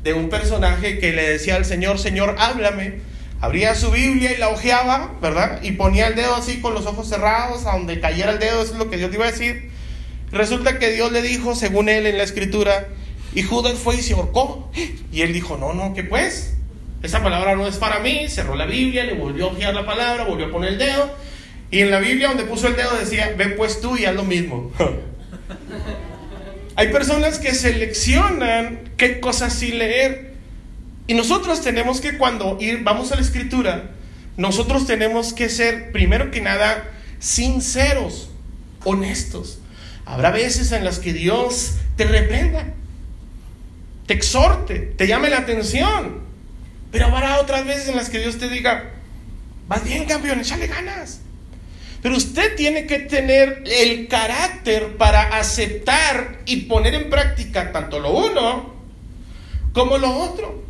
de 0.05 0.15
un 0.15 0.29
personaje 0.29 1.01
que 1.01 1.13
le 1.13 1.29
decía 1.29 1.57
al 1.57 1.65
Señor, 1.65 1.99
Señor, 1.99 2.37
háblame. 2.39 3.10
Abría 3.41 3.75
su 3.75 3.91
Biblia 3.91 4.33
y 4.33 4.37
la 4.37 4.51
hojeaba, 4.51 5.15
¿verdad? 5.23 5.63
Y 5.63 5.73
ponía 5.73 6.09
el 6.09 6.15
dedo 6.15 6.35
así 6.37 6.61
con 6.61 6.75
los 6.75 6.87
ojos 6.87 7.09
cerrados, 7.09 7.67
a 7.67 7.73
donde 7.73 7.99
cayera 7.99 8.33
el 8.33 8.39
dedo, 8.39 8.63
es 8.63 8.73
lo 8.73 8.91
que 8.91 8.99
Dios 8.99 9.13
iba 9.15 9.27
a 9.27 9.31
decir. 9.31 9.71
Resulta 10.31 10.79
que 10.79 10.91
Dios 10.91 11.11
le 11.11 11.23
dijo, 11.23 11.55
según 11.55 11.89
él 11.89 12.07
en 12.07 12.19
la 12.19 12.25
escritura, 12.25 12.89
y 13.35 13.43
Judas 13.43 13.79
fue 13.79 13.97
y 13.97 14.03
se 14.03 14.15
ahorcó. 14.15 14.71
Y 15.13 15.23
él 15.23 15.33
dijo, 15.33 15.57
no, 15.57 15.73
no, 15.73 15.95
¿qué 15.95 16.05
pues? 16.05 16.55
Esa 17.03 17.23
palabra 17.23 17.57
no 17.57 17.67
es 17.67 17.77
para 17.77 18.01
mí. 18.01 18.29
Cerró 18.29 18.55
la 18.57 18.67
Biblia, 18.67 19.05
le 19.05 19.15
volvió 19.15 19.47
a 19.47 19.53
hojear 19.53 19.75
la 19.75 19.87
palabra, 19.87 20.25
volvió 20.25 20.47
a 20.47 20.51
poner 20.51 20.73
el 20.73 20.79
dedo. 20.79 21.11
Y 21.71 21.81
en 21.81 21.91
la 21.91 22.01
Biblia 22.01 22.29
donde 22.29 22.45
puso 22.45 22.67
el 22.67 22.77
dedo 22.77 22.97
decía, 22.97 23.33
ven 23.37 23.55
pues 23.57 23.81
tú 23.81 23.97
y 23.97 24.05
haz 24.05 24.15
lo 24.15 24.25
mismo. 24.25 24.73
Hay 26.77 26.89
personas 26.89 27.39
que 27.39 27.55
seleccionan 27.55 28.91
qué 28.97 29.21
cosas 29.21 29.53
sí 29.53 29.73
leer. 29.73 30.30
Y 31.11 31.15
nosotros 31.15 31.61
tenemos 31.61 32.01
que 32.01 32.17
cuando 32.19 32.57
ir, 32.61 32.85
vamos 32.85 33.11
a 33.11 33.17
la 33.17 33.23
escritura, 33.23 33.91
nosotros 34.37 34.87
tenemos 34.87 35.33
que 35.33 35.49
ser, 35.49 35.91
primero 35.91 36.31
que 36.31 36.41
nada, 36.41 36.89
sinceros, 37.19 38.31
honestos. 38.85 39.59
Habrá 40.05 40.31
veces 40.31 40.71
en 40.71 40.85
las 40.85 41.01
que 41.01 41.13
Dios 41.13 41.79
te 41.97 42.05
reprenda, 42.05 42.65
te 44.07 44.15
exhorte, 44.15 44.79
te 44.97 45.09
llame 45.09 45.31
la 45.31 45.39
atención. 45.39 46.21
Pero 46.93 47.07
habrá 47.07 47.41
otras 47.41 47.67
veces 47.67 47.89
en 47.89 47.97
las 47.97 48.09
que 48.09 48.21
Dios 48.21 48.39
te 48.39 48.49
diga, 48.49 48.93
vas 49.67 49.83
bien 49.83 50.05
campeón, 50.05 50.39
échale 50.39 50.69
ganas. 50.69 51.23
Pero 52.03 52.17
usted 52.17 52.55
tiene 52.55 52.87
que 52.87 53.01
tener 53.01 53.65
el 53.67 54.07
carácter 54.07 54.97
para 54.97 55.37
aceptar 55.37 56.39
y 56.47 56.67
poner 56.67 56.95
en 56.95 57.11
práctica 57.11 57.73
tanto 57.73 57.99
lo 57.99 58.13
uno 58.13 58.77
como 59.73 59.99
lo 59.99 60.17
otro. 60.17 60.70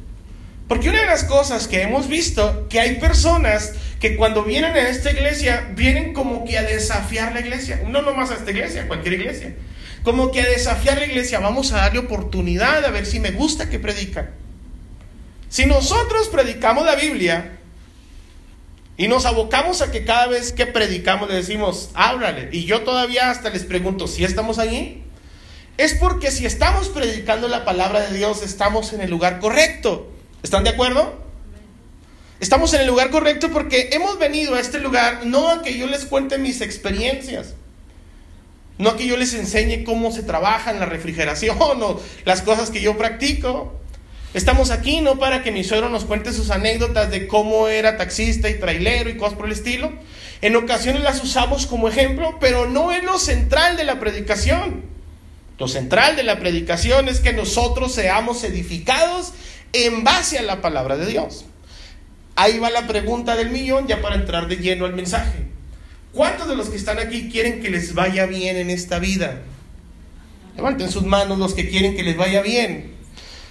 Porque 0.71 0.89
una 0.89 1.01
de 1.01 1.07
las 1.07 1.25
cosas 1.25 1.67
que 1.67 1.83
hemos 1.83 2.07
visto, 2.07 2.69
que 2.69 2.79
hay 2.79 3.01
personas 3.01 3.73
que 3.99 4.15
cuando 4.15 4.45
vienen 4.45 4.73
a 4.75 4.89
esta 4.89 5.11
iglesia, 5.11 5.69
vienen 5.75 6.13
como 6.13 6.45
que 6.45 6.59
a 6.59 6.63
desafiar 6.63 7.33
la 7.33 7.41
iglesia. 7.41 7.83
No 7.89 8.03
nomás 8.03 8.31
a 8.31 8.35
esta 8.35 8.53
iglesia, 8.53 8.85
a 8.85 8.87
cualquier 8.87 9.15
iglesia. 9.15 9.57
Como 10.05 10.31
que 10.31 10.43
a 10.43 10.47
desafiar 10.49 10.99
la 10.99 11.07
iglesia. 11.07 11.41
Vamos 11.41 11.73
a 11.73 11.79
darle 11.79 11.99
oportunidad 11.99 12.85
a 12.85 12.91
ver 12.93 13.05
si 13.05 13.19
me 13.19 13.33
gusta 13.33 13.69
que 13.69 13.81
predican. 13.81 14.31
Si 15.49 15.67
nosotros 15.67 16.29
predicamos 16.29 16.87
la 16.87 16.95
Biblia, 16.95 17.59
y 18.97 19.09
nos 19.09 19.27
abocamos 19.27 19.83
a 19.83 19.91
que 19.91 20.05
cada 20.05 20.29
vez 20.29 20.53
que 20.53 20.67
predicamos 20.67 21.29
le 21.29 21.35
decimos, 21.35 21.91
háblale. 21.95 22.49
Y 22.53 22.65
yo 22.65 22.83
todavía 22.83 23.33
hasta 23.33 23.51
les 23.51 23.65
pregunto, 23.65 24.07
¿si 24.07 24.23
estamos 24.23 24.61
allí? 24.61 25.03
Es 25.79 25.95
porque 25.95 26.31
si 26.31 26.47
estamos 26.47 26.91
predicando 26.91 27.49
la 27.49 27.65
palabra 27.65 28.03
de 28.03 28.17
Dios, 28.17 28.45
estamos 28.45 28.93
en 28.93 29.01
el 29.01 29.11
lugar 29.11 29.41
correcto. 29.41 30.13
¿Están 30.43 30.65
de 30.65 30.71
acuerdo? 30.71 31.15
Estamos 32.41 32.73
en 32.73 32.81
el 32.81 32.87
lugar 32.87 33.11
correcto 33.11 33.51
porque 33.53 33.91
hemos 33.93 34.19
venido 34.19 34.55
a 34.55 34.61
este 34.61 34.81
lugar 34.81 35.27
no 35.27 35.51
a 35.51 35.63
que 35.63 35.77
yo 35.77 35.87
les 35.87 36.07
cuente 36.07 36.39
mis 36.39 36.63
experiencias, 36.63 37.55
no 38.79 38.91
a 38.91 38.97
que 38.97 39.07
yo 39.07 39.19
les 39.19 39.35
enseñe 39.35 39.85
cómo 39.85 40.11
se 40.11 40.23
trabaja 40.23 40.71
en 40.71 40.81
la 40.81 40.87
refrigeración 40.87 41.59
o 41.61 42.01
las 42.25 42.41
cosas 42.41 42.71
que 42.71 42.81
yo 42.81 42.97
practico. 42.97 43.79
Estamos 44.33 44.71
aquí 44.71 45.01
no 45.01 45.19
para 45.19 45.43
que 45.43 45.51
mi 45.51 45.65
suegro 45.65 45.91
nos 45.91 46.05
cuente 46.05 46.33
sus 46.33 46.51
anécdotas 46.51 47.11
de 47.11 47.27
cómo 47.27 47.69
era 47.69 47.99
taxista 47.99 48.49
y 48.49 48.59
trailero 48.59 49.11
y 49.11 49.17
cosas 49.17 49.37
por 49.37 49.47
el 49.47 49.53
estilo. 49.53 49.93
En 50.41 50.57
ocasiones 50.57 51.03
las 51.03 51.23
usamos 51.23 51.67
como 51.67 51.89
ejemplo, 51.89 52.39
pero 52.41 52.67
no 52.67 52.93
es 52.93 53.05
lo 53.05 53.19
central 53.19 53.77
de 53.77 53.85
la 53.85 54.01
predicación. 54.01 54.85
Lo 55.59 55.69
central 55.69 56.17
de 56.17 56.23
la 56.23 56.39
predicación 56.39 57.09
es 57.09 57.21
que 57.21 57.35
nosotros 57.35 57.93
seamos 57.93 58.43
edificados 58.45 59.35
en 59.73 60.05
base 60.05 60.39
a 60.39 60.43
la 60.43 60.61
palabra 60.61 60.97
de 60.97 61.07
Dios. 61.07 61.45
Ahí 62.37 62.59
va 62.59 62.71
la 62.71 62.87
pregunta 62.87 63.37
del 63.37 63.51
millón 63.51 63.87
ya 63.87 64.01
para 64.01 64.15
entrar 64.15 64.49
de 64.49 64.57
lleno 64.57 64.87
al 64.87 64.95
mensaje. 64.95 65.47
¿Cuántos 66.13 66.49
de 66.49 66.57
los 66.57 66.69
que 66.69 66.77
están 66.77 66.99
aquí 66.99 67.29
quieren 67.31 67.61
que 67.61 67.71
les 67.71 67.95
vaya 67.95 68.27
bien 68.27 68.57
en 68.57 68.71
esta 68.71 68.99
vida? 68.99 69.43
Levanten 70.57 70.91
sus 70.91 71.05
manos 71.05 71.39
los 71.39 71.55
que 71.55 71.69
quieren 71.69 71.95
que 71.95 72.03
les 72.03 72.17
vaya 72.17 72.43
bien. 72.43 72.95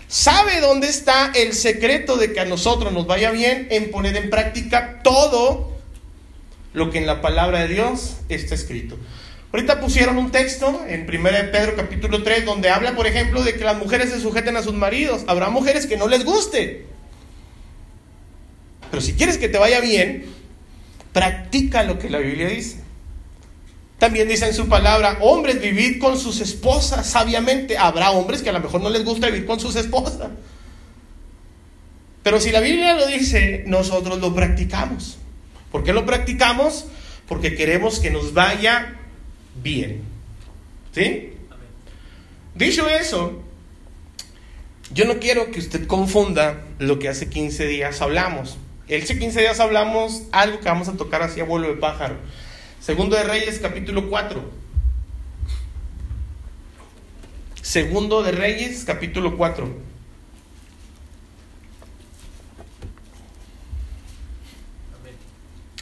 ¿Sabe 0.08 0.60
dónde 0.60 0.90
está 0.90 1.32
el 1.36 1.54
secreto 1.54 2.18
de 2.18 2.34
que 2.34 2.40
a 2.40 2.46
nosotros 2.46 2.92
nos 2.92 3.06
vaya 3.06 3.32
bien? 3.32 3.68
En 3.70 3.92
poner 3.92 4.18
en 4.18 4.30
práctica 4.30 5.02
todo 5.04 5.78
lo 6.74 6.90
que 6.90 6.98
en 6.98 7.06
la 7.06 7.22
palabra 7.22 7.60
de 7.60 7.68
Dios 7.68 8.18
está 8.28 8.56
escrito. 8.56 8.98
Ahorita 9.52 9.82
pusieron 9.82 10.18
un 10.18 10.32
texto 10.32 10.86
en 10.88 11.08
1 11.10 11.30
Pedro 11.52 11.76
capítulo 11.76 12.22
3 12.22 12.46
donde 12.46 12.70
habla, 12.70 12.96
por 12.96 13.08
ejemplo, 13.08 13.42
de 13.44 13.56
que 13.56 13.64
las 13.64 13.78
mujeres 13.78 14.12
se 14.12 14.20
sujeten 14.20 14.56
a 14.58 14.62
sus 14.62 14.74
maridos. 14.74 15.24
Habrá 15.28 15.50
mujeres 15.50 15.88
que 15.88 15.98
no 15.98 16.08
les 16.08 16.24
guste. 16.24 16.86
Pero 18.92 19.02
si 19.02 19.14
quieres 19.14 19.40
que 19.40 19.50
te 19.50 19.58
vaya 19.58 19.80
bien, 19.80 20.26
practica 21.14 21.82
lo 21.84 21.98
que 21.98 22.12
la 22.12 22.20
Biblia 22.20 22.48
dice. 22.48 22.78
También 23.98 24.28
dice 24.28 24.46
en 24.46 24.54
su 24.54 24.70
palabra, 24.70 25.18
hombres, 25.22 25.60
vivid 25.60 26.00
con 26.00 26.20
sus 26.20 26.42
esposas 26.42 27.08
sabiamente. 27.08 27.78
Habrá 27.78 28.12
hombres 28.12 28.44
que 28.44 28.50
a 28.50 28.54
lo 28.54 28.60
mejor 28.60 28.82
no 28.82 28.90
les 28.90 29.04
gusta 29.04 29.28
vivir 29.28 29.48
con 29.48 29.60
sus 29.60 29.76
esposas. 29.76 30.30
Pero 32.22 32.40
si 32.40 32.52
la 32.52 32.60
Biblia 32.60 32.94
lo 32.94 33.08
dice, 33.08 33.64
nosotros 33.66 34.20
lo 34.20 34.34
practicamos. 34.36 35.18
¿Por 35.72 35.84
qué 35.84 35.92
lo 35.92 36.06
practicamos? 36.06 36.86
Porque 37.28 37.56
queremos 37.56 38.00
que 38.00 38.12
nos 38.12 38.34
vaya 38.34 38.99
bien. 39.56 40.04
¿Sí? 40.94 41.34
Dicho 42.56 42.88
eso, 42.90 43.42
yo 44.92 45.06
no 45.06 45.20
quiero 45.20 45.52
que 45.52 45.60
usted 45.60 45.86
confunda 45.88 46.64
lo 46.80 47.00
que 47.00 47.10
hace 47.10 47.30
15 47.30 47.68
días 47.68 48.02
hablamos. 48.02 48.58
El 48.88 49.04
hace 49.04 49.20
15 49.20 49.40
días 49.40 49.60
hablamos 49.60 50.24
algo 50.32 50.60
que 50.60 50.66
vamos 50.66 50.88
a 50.88 50.98
tocar 50.98 51.22
así 51.22 51.40
a 51.40 51.44
vuelo 51.44 51.68
de 51.68 51.76
pájaro. 51.76 52.16
Segundo 52.82 53.16
de 53.16 53.24
Reyes, 53.24 53.60
capítulo 53.60 54.10
4. 54.10 54.42
Segundo 57.62 58.24
de 58.24 58.32
Reyes, 58.32 58.84
capítulo 58.84 59.38
4. 59.38 59.90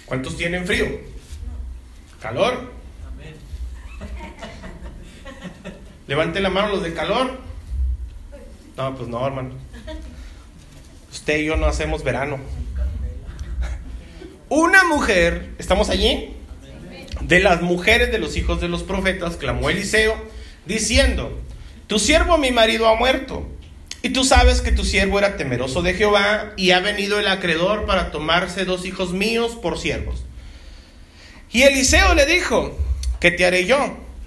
¿Cuántos 0.06 0.38
tienen 0.38 0.65
frío? 0.65 0.86
¿Calor? 2.21 2.77
Levante 6.08 6.39
la 6.39 6.50
mano 6.50 6.70
los 6.70 6.84
de 6.84 6.93
calor. 6.93 7.39
No, 8.76 8.96
pues 8.96 9.10
no, 9.10 9.26
hermano. 9.26 9.52
Usted 11.12 11.39
y 11.39 11.46
yo 11.46 11.58
no 11.58 11.65
hacemos 11.65 12.04
verano. 12.04 12.39
Una 14.50 14.84
mujer, 14.86 15.50
¿estamos 15.58 15.89
allí? 15.89 16.38
de 17.22 17.39
las 17.39 17.62
mujeres 17.62 18.12
de 18.12 18.20
los 18.20 18.38
hijos 18.38 18.62
de 18.62 18.67
los 18.67 18.84
profetas, 18.84 19.38
clamó 19.38 19.70
Eliseo, 19.70 20.15
diciendo, 20.65 21.39
tu 21.88 22.00
siervo 22.00 22.38
mi 22.38 22.52
marido 22.52 22.88
ha 22.88 22.96
muerto, 22.96 23.48
y 24.02 24.10
tú 24.10 24.24
sabes 24.24 24.62
que 24.62 24.72
tu 24.72 24.86
siervo 24.86 25.20
era 25.20 25.38
temeroso 25.38 25.82
de 25.82 25.93
Jehová, 25.93 26.54
y 26.56 26.72
ha 26.72 26.80
venido 26.80 27.20
el 27.20 27.28
acreedor 27.28 27.86
para 27.86 28.12
tomarse 28.12 28.65
dos 28.65 28.86
hijos 28.86 29.13
míos 29.13 29.58
por 29.62 29.78
siervos. 29.78 30.24
Y 31.52 31.63
Eliseo 31.63 32.13
le 32.13 32.26
dijo, 32.26 32.78
¿qué 33.20 33.32
te 33.32 33.46
haré 33.46 33.65
yo? 33.65 33.98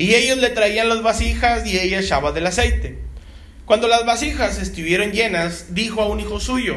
Y 0.00 0.14
ellos 0.14 0.38
le 0.38 0.48
traían 0.48 0.88
las 0.88 1.02
vasijas 1.02 1.66
y 1.66 1.78
ella 1.78 2.00
echaba 2.00 2.32
del 2.32 2.46
aceite. 2.46 2.96
Cuando 3.66 3.86
las 3.86 4.06
vasijas 4.06 4.58
estuvieron 4.58 5.12
llenas, 5.12 5.74
dijo 5.74 6.00
a 6.00 6.06
un 6.06 6.18
hijo 6.18 6.40
suyo, 6.40 6.76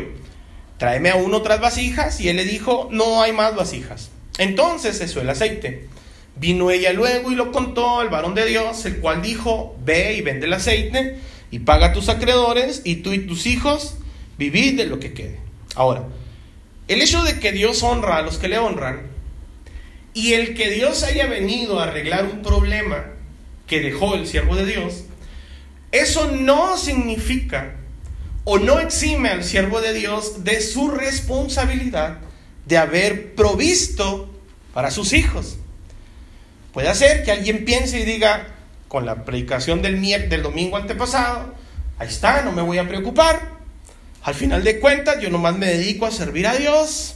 tráeme 0.77 1.09
aún 1.09 1.33
otras 1.33 1.61
vasijas. 1.61 2.19
Y 2.19 2.27
él 2.27 2.35
le 2.35 2.43
dijo, 2.43 2.89
no 2.91 3.21
hay 3.21 3.31
más 3.31 3.55
vasijas. 3.55 4.11
Entonces 4.39 4.97
cesó 4.97 5.21
el 5.21 5.29
aceite. 5.29 5.87
Vino 6.35 6.69
ella 6.69 6.91
luego 6.91 7.31
y 7.31 7.35
lo 7.35 7.53
contó 7.53 8.01
al 8.01 8.09
varón 8.09 8.35
de 8.35 8.45
Dios, 8.45 8.85
el 8.85 8.97
cual 8.97 9.21
dijo, 9.21 9.73
ve 9.85 10.15
y 10.15 10.21
vende 10.21 10.47
el 10.47 10.53
aceite 10.53 11.17
y 11.49 11.59
paga 11.59 11.87
a 11.87 11.93
tus 11.93 12.09
acreedores 12.09 12.81
y 12.83 12.97
tú 12.97 13.13
y 13.13 13.19
tus 13.19 13.45
hijos 13.45 13.95
vivid 14.37 14.75
de 14.75 14.85
lo 14.85 14.99
que 14.99 15.13
quede. 15.13 15.39
Ahora, 15.75 16.03
el 16.89 17.01
hecho 17.01 17.23
de 17.23 17.39
que 17.39 17.53
Dios 17.53 17.83
honra 17.83 18.17
a 18.17 18.21
los 18.21 18.37
que 18.37 18.49
le 18.49 18.57
honran 18.57 19.03
y 20.13 20.33
el 20.33 20.55
que 20.55 20.71
Dios 20.71 21.03
haya 21.03 21.25
venido 21.27 21.79
a 21.79 21.83
arreglar 21.83 22.25
un 22.25 22.41
problema 22.41 23.12
que 23.73 23.81
dejó 23.81 24.13
el 24.13 24.27
siervo 24.27 24.55
de 24.55 24.67
Dios, 24.67 25.05
eso 25.91 26.29
no 26.29 26.77
significa 26.77 27.73
o 28.43 28.59
no 28.59 28.79
exime 28.79 29.29
al 29.29 29.43
siervo 29.43 29.81
de 29.81 29.93
Dios 29.93 30.43
de 30.43 30.61
su 30.61 30.91
responsabilidad 30.91 32.19
de 32.67 32.77
haber 32.77 33.33
provisto 33.33 34.29
para 34.75 34.91
sus 34.91 35.11
hijos. 35.13 35.57
Puede 36.71 36.93
ser 36.93 37.23
que 37.23 37.31
alguien 37.31 37.65
piense 37.65 37.99
y 37.99 38.05
diga, 38.05 38.45
con 38.87 39.07
la 39.07 39.25
predicación 39.25 39.81
del, 39.81 39.99
del 40.29 40.43
domingo 40.43 40.77
antepasado, 40.77 41.55
ahí 41.97 42.09
está, 42.09 42.43
no 42.43 42.51
me 42.51 42.61
voy 42.61 42.77
a 42.77 42.87
preocupar. 42.87 43.53
Al 44.21 44.35
final 44.35 44.63
de 44.63 44.79
cuentas, 44.79 45.19
yo 45.19 45.31
nomás 45.31 45.57
me 45.57 45.65
dedico 45.65 46.05
a 46.05 46.11
servir 46.11 46.45
a 46.45 46.53
Dios. 46.53 47.15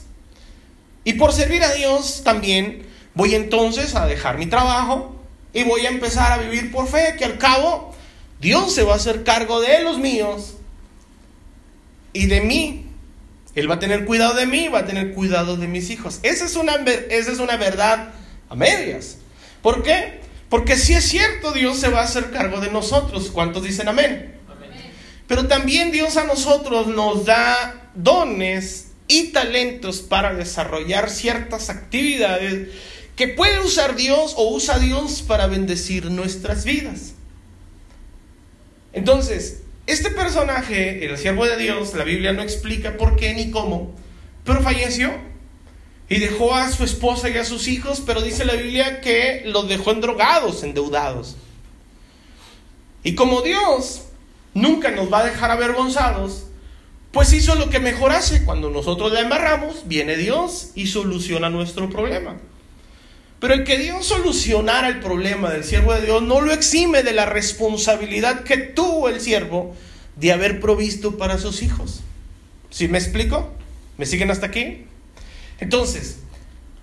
Y 1.04 1.14
por 1.14 1.34
servir 1.34 1.62
a 1.62 1.74
Dios 1.74 2.24
también 2.24 2.88
voy 3.14 3.36
entonces 3.36 3.94
a 3.94 4.08
dejar 4.08 4.40
mi 4.40 4.48
trabajo 4.48 5.17
y 5.54 5.64
voy 5.64 5.86
a 5.86 5.90
empezar 5.90 6.32
a 6.32 6.38
vivir 6.38 6.72
por 6.72 6.88
fe, 6.88 7.16
que 7.18 7.26
al 7.26 7.38
cabo 7.38 7.96
Dios 8.40 8.74
se 8.74 8.84
va 8.84 8.94
a 8.94 8.98
hacer 8.98 9.24
cargo 9.24 9.62
de 9.62 9.82
los 9.84 9.98
míos 9.98 10.56
y 12.14 12.28
de 12.28 12.42
mí. 12.42 12.86
Él 13.56 13.70
va 13.70 13.76
a 13.76 13.80
tener 13.80 14.06
cuidado 14.06 14.36
de 14.36 14.46
mí, 14.46 14.68
va 14.68 14.80
a 14.80 14.86
tener 14.86 15.14
cuidado 15.14 15.58
de 15.58 15.68
mis 15.68 15.90
hijos. 15.90 16.20
Esa 16.22 16.46
es 16.46 16.56
una, 16.56 16.76
esa 16.76 17.32
es 17.32 17.40
una 17.40 17.58
verdad 17.58 18.10
a 18.50 18.56
medias. 18.56 19.18
¿Por 19.64 19.82
qué? 19.82 20.22
Porque 20.50 20.78
si 20.78 20.94
es 20.94 21.06
cierto, 21.06 21.52
Dios 21.52 21.78
se 21.80 21.90
va 21.90 22.02
a 22.02 22.04
hacer 22.04 22.30
cargo 22.32 22.60
de 22.60 22.70
nosotros. 22.70 23.32
¿Cuántos 23.32 23.64
dicen 23.64 23.88
amén? 23.88 24.36
amén? 24.48 24.72
Pero 25.28 25.48
también 25.48 25.92
Dios 25.92 26.18
a 26.18 26.26
nosotros 26.26 26.88
nos 26.88 27.26
da 27.26 27.90
dones 27.96 28.92
y 29.08 29.32
talentos 29.32 30.02
para 30.02 30.34
desarrollar 30.34 31.10
ciertas 31.10 31.70
actividades 31.70 32.70
que 33.18 33.28
puede 33.28 33.60
usar 33.60 33.96
Dios 33.96 34.36
o 34.38 34.54
usa 34.54 34.78
Dios 34.78 35.24
para 35.24 35.48
bendecir 35.48 36.12
nuestras 36.12 36.64
vidas. 36.64 37.16
Entonces, 38.94 39.64
este 39.88 40.12
personaje, 40.12 41.04
el 41.04 41.18
siervo 41.18 41.46
de 41.46 41.58
Dios, 41.58 41.96
la 41.96 42.04
Biblia 42.04 42.32
no 42.32 42.44
explica 42.44 42.96
por 42.96 43.16
qué 43.16 43.34
ni 43.34 43.50
cómo, 43.50 43.92
pero 44.44 44.62
falleció 44.62 45.12
y 46.08 46.20
dejó 46.20 46.54
a 46.54 46.72
su 46.72 46.84
esposa 46.84 47.28
y 47.30 47.38
a 47.38 47.44
sus 47.44 47.68
hijos, 47.68 48.04
pero 48.06 48.22
dice 48.22 48.46
la 48.46 48.54
Biblia 48.54 49.02
que 49.02 49.42
los 49.46 49.68
dejó 49.68 49.92
endrogados, 49.92 50.62
endeudados. 50.64 51.38
Y 53.04 53.16
como 53.16 53.42
Dios 53.42 54.04
nunca 54.54 54.92
nos 54.92 55.12
va 55.12 55.22
a 55.22 55.26
dejar 55.26 55.50
avergonzados, 55.50 56.44
pues 57.12 57.34
hizo 57.34 57.56
lo 57.56 57.72
que 57.72 57.80
mejor 57.80 58.12
hace. 58.12 58.46
Cuando 58.46 58.70
nosotros 58.70 59.12
la 59.12 59.22
embarramos, 59.22 59.88
viene 59.88 60.18
Dios 60.18 60.70
y 60.76 60.86
soluciona 60.86 61.50
nuestro 61.50 61.90
problema. 61.90 62.38
Pero 63.40 63.54
el 63.54 63.64
que 63.64 63.78
Dios 63.78 64.06
solucionara 64.06 64.88
el 64.88 65.00
problema 65.00 65.52
del 65.52 65.64
siervo 65.64 65.94
de 65.94 66.02
Dios 66.02 66.24
no 66.24 66.42
lo 66.42 66.52
exime 66.52 67.04
de 67.04 67.14
la 67.14 67.26
responsabilidad 67.26 68.44
que 68.44 68.58
tuvo 68.58 69.10
el 69.10 69.22
siervo 69.22 69.76
de 70.16 70.32
haber 70.32 70.60
provisto 70.60 71.18
para 71.18 71.38
sus 71.38 71.62
hijos. 71.62 72.02
¿Sí 72.72 72.88
me 72.88 72.98
explico? 72.98 73.54
¿Me 73.98 74.06
siguen 74.06 74.32
hasta 74.32 74.48
aquí? 74.48 74.86
Entonces, 75.60 76.20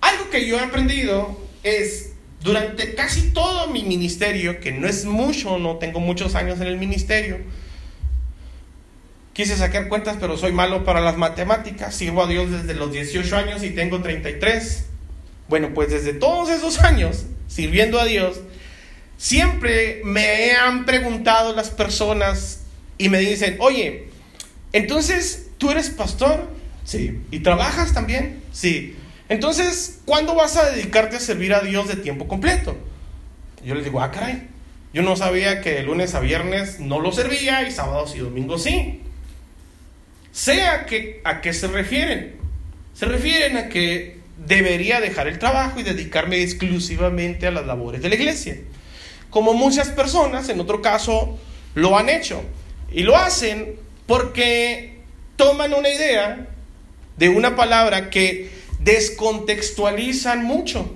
algo 0.01 0.31
que 0.31 0.47
yo 0.47 0.57
he 0.59 0.61
aprendido 0.61 1.41
es, 1.65 2.13
durante 2.41 2.95
casi 2.95 3.31
todo 3.31 3.69
mi 3.69 3.83
ministerio, 3.83 4.61
que 4.61 4.71
no 4.71 4.87
es 4.87 5.05
mucho, 5.05 5.59
no 5.59 5.77
tengo 5.79 5.99
muchos 5.99 6.37
años 6.37 6.61
en 6.61 6.69
el 6.69 6.77
ministerio, 6.77 7.39
quise 9.33 9.57
sacar 9.57 9.89
cuentas, 9.89 10.17
pero 10.21 10.37
soy 10.37 10.53
malo 10.53 10.85
para 10.85 11.01
las 11.01 11.17
matemáticas, 11.17 11.95
sirvo 11.95 12.23
a 12.23 12.29
Dios 12.29 12.51
desde 12.51 12.75
los 12.75 12.93
18 12.93 13.37
años 13.37 13.65
y 13.65 13.71
tengo 13.71 14.01
33. 14.01 14.87
Bueno, 15.49 15.73
pues 15.75 15.91
desde 15.91 16.13
todos 16.13 16.51
esos 16.51 16.81
años 16.81 17.25
sirviendo 17.49 18.01
a 18.01 18.05
Dios, 18.05 18.41
siempre 19.17 20.01
me 20.05 20.53
han 20.53 20.85
preguntado 20.85 21.55
las 21.55 21.71
personas 21.71 22.63
y 22.99 23.09
me 23.09 23.19
dicen, 23.19 23.57
oye, 23.61 24.09
entonces, 24.73 25.51
¿tú 25.59 25.71
eres 25.71 25.91
pastor? 25.91 26.49
Sí. 26.85 27.21
¿Y 27.31 27.41
trabajas 27.41 27.95
también? 27.95 28.43
Sí. 28.53 28.97
Entonces, 29.29 30.01
¿cuándo 30.05 30.35
vas 30.35 30.57
a 30.57 30.71
dedicarte 30.71 31.17
a 31.17 31.21
servir 31.21 31.55
a 31.55 31.61
Dios 31.61 31.89
de 31.89 31.97
tiempo 31.97 32.29
completo? 32.29 32.77
Yo 33.65 33.75
les 33.75 33.85
digo, 33.85 34.01
ah, 34.01 34.11
caray, 34.11 34.49
yo 34.93 35.03
no 35.03 35.17
sabía 35.17 35.61
que 35.61 35.73
de 35.73 35.83
lunes 35.83 36.15
a 36.15 36.21
viernes 36.21 36.81
no 36.81 37.01
lo 37.01 37.11
servía 37.13 37.67
y 37.67 37.73
sábados 37.73 38.15
y 38.15 38.19
domingos 38.19 38.65
sí. 38.65 39.01
Sea 40.33 40.87
que, 40.87 41.21
a 41.25 41.41
qué 41.41 41.53
se 41.53 41.69
refieren. 41.69 42.37
Se 42.93 43.07
refieren 43.07 43.57
a 43.57 43.69
que 43.69 44.19
debería 44.37 45.01
dejar 45.01 45.29
el 45.29 45.39
trabajo 45.39 45.81
y 45.81 45.83
dedicarme 45.83 46.43
exclusivamente 46.43 47.47
a 47.47 47.51
las 47.51 47.67
labores 47.67 48.03
de 48.03 48.09
la 48.09 48.15
iglesia. 48.15 48.59
Como 49.31 49.55
muchas 49.55 49.89
personas, 49.89 50.49
en 50.49 50.61
otro 50.61 50.83
caso, 50.83 51.39
lo 51.75 51.99
han 51.99 52.09
hecho. 52.09 52.43
Y 52.93 53.03
lo 53.03 53.17
hacen 53.17 53.77
porque 54.07 55.01
toman 55.37 55.75
una 55.75 55.89
idea 55.89 56.49
de 57.17 57.29
una 57.29 57.57
palabra 57.57 58.11
que 58.11 58.51
descontextualizan 58.81 60.45
mucho. 60.45 60.95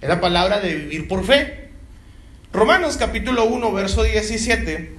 Es 0.00 0.08
la 0.08 0.20
palabra 0.20 0.60
de 0.60 0.74
vivir 0.74 1.08
por 1.08 1.24
fe. 1.24 1.70
Romanos 2.52 2.96
capítulo 2.96 3.44
1, 3.44 3.72
verso 3.72 4.02
17. 4.04 4.92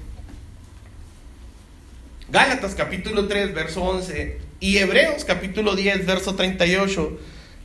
Gálatas 2.29 2.75
capítulo 2.75 3.27
3, 3.27 3.53
verso 3.53 3.83
11. 3.83 4.37
Y 4.59 4.77
Hebreos 4.77 5.23
capítulo 5.23 5.75
10, 5.75 6.05
verso 6.05 6.35
38 6.35 7.19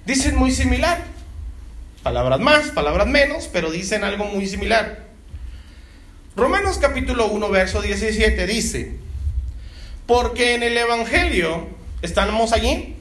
dicen 0.07 0.37
muy 0.37 0.51
similar. 0.51 1.03
Palabras 2.03 2.41
más, 2.41 2.69
palabras 2.69 3.07
menos, 3.07 3.49
pero 3.53 3.71
dicen 3.71 4.05
algo 4.05 4.25
muy 4.25 4.47
similar. 4.47 5.05
Romanos 6.37 6.79
capítulo 6.79 7.29
1, 7.29 7.49
verso 7.49 7.81
17 7.81 8.47
dice, 8.47 8.97
porque 10.07 10.55
en 10.55 10.63
el 10.63 10.77
Evangelio, 10.77 11.69
¿estamos 12.03 12.53
allí? 12.53 12.97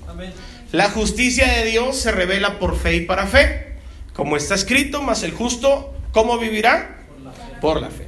La 0.71 0.89
justicia 0.89 1.51
de 1.51 1.65
Dios 1.65 1.97
se 1.97 2.11
revela 2.11 2.59
por 2.59 2.77
fe 2.77 2.95
y 2.95 3.01
para 3.01 3.27
fe, 3.27 3.73
como 4.13 4.37
está 4.37 4.55
escrito, 4.55 5.01
mas 5.01 5.23
el 5.23 5.31
justo, 5.31 5.93
¿cómo 6.11 6.37
vivirá? 6.37 6.99
Por 7.09 7.21
la 7.21 7.31
fe. 7.31 7.43
Por 7.59 7.81
la 7.81 7.89
fe. 7.89 8.07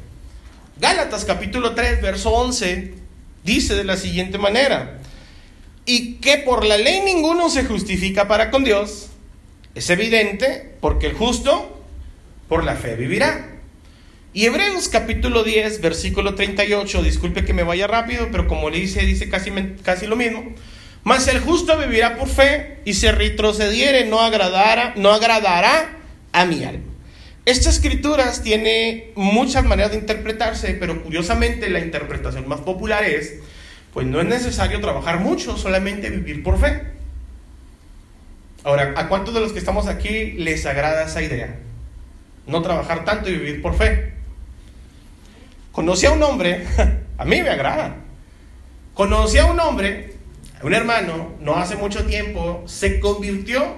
Gálatas 0.77 1.25
capítulo 1.25 1.73
3, 1.73 2.01
verso 2.01 2.31
11, 2.31 2.93
dice 3.43 3.75
de 3.75 3.83
la 3.83 3.97
siguiente 3.97 4.37
manera, 4.37 4.99
y 5.85 6.15
que 6.15 6.37
por 6.37 6.65
la 6.65 6.77
ley 6.77 7.01
ninguno 7.01 7.49
se 7.49 7.65
justifica 7.65 8.27
para 8.27 8.51
con 8.51 8.63
Dios, 8.63 9.09
es 9.75 9.89
evidente 9.89 10.75
porque 10.81 11.07
el 11.07 11.13
justo 11.13 11.83
por 12.47 12.63
la 12.63 12.75
fe 12.75 12.95
vivirá. 12.95 13.51
Y 14.33 14.45
Hebreos 14.45 14.89
capítulo 14.89 15.43
10, 15.43 15.81
versículo 15.81 16.35
38, 16.35 17.03
disculpe 17.03 17.45
que 17.45 17.53
me 17.53 17.63
vaya 17.63 17.87
rápido, 17.87 18.29
pero 18.31 18.47
como 18.47 18.69
le 18.69 18.79
dice, 18.79 19.05
dice 19.05 19.29
casi, 19.29 19.51
casi 19.83 20.07
lo 20.07 20.15
mismo. 20.15 20.53
Mas 21.03 21.27
el 21.27 21.39
justo 21.39 21.77
vivirá 21.77 22.17
por 22.17 22.27
fe 22.27 22.79
y 22.83 22.95
si 22.95 23.09
retrocediere 23.09 24.05
no, 24.05 24.19
agradará, 24.19 24.93
no 24.97 25.11
agradará 25.11 25.99
a 26.31 26.45
mi 26.45 26.63
alma. 26.63 26.83
Esta 27.45 27.69
escrituras 27.69 28.41
tiene 28.41 29.11
muchas 29.15 29.63
maneras 29.63 29.91
de 29.91 29.99
interpretarse, 29.99 30.73
pero 30.79 31.03
curiosamente 31.03 31.69
la 31.69 31.79
interpretación 31.79 32.47
más 32.47 32.61
popular 32.61 33.03
es 33.03 33.35
pues 33.95 34.05
no 34.05 34.19
es 34.19 34.27
necesario 34.27 34.81
trabajar 34.81 35.21
mucho, 35.21 35.55
solamente 35.55 36.09
vivir 36.09 36.43
por 36.43 36.59
fe. 36.59 36.81
Ahora, 38.65 38.93
¿a 38.97 39.07
cuántos 39.07 39.33
de 39.33 39.39
los 39.39 39.53
que 39.53 39.59
estamos 39.59 39.87
aquí 39.87 40.33
les 40.33 40.65
agrada 40.65 41.05
esa 41.05 41.21
idea? 41.21 41.55
No 42.45 42.61
trabajar 42.61 43.05
tanto 43.05 43.29
y 43.29 43.37
vivir 43.37 43.61
por 43.61 43.73
fe. 43.73 44.11
Conocí 45.71 46.07
a 46.07 46.11
un 46.11 46.21
hombre, 46.23 46.67
a 47.17 47.23
mí 47.23 47.41
me 47.41 47.49
agrada. 47.49 47.95
Conocí 48.93 49.37
a 49.37 49.45
un 49.45 49.61
hombre, 49.61 50.15
un 50.61 50.73
hermano, 50.73 51.31
no 51.39 51.55
hace 51.55 51.77
mucho 51.77 52.05
tiempo, 52.05 52.65
se 52.65 52.99
convirtió 52.99 53.77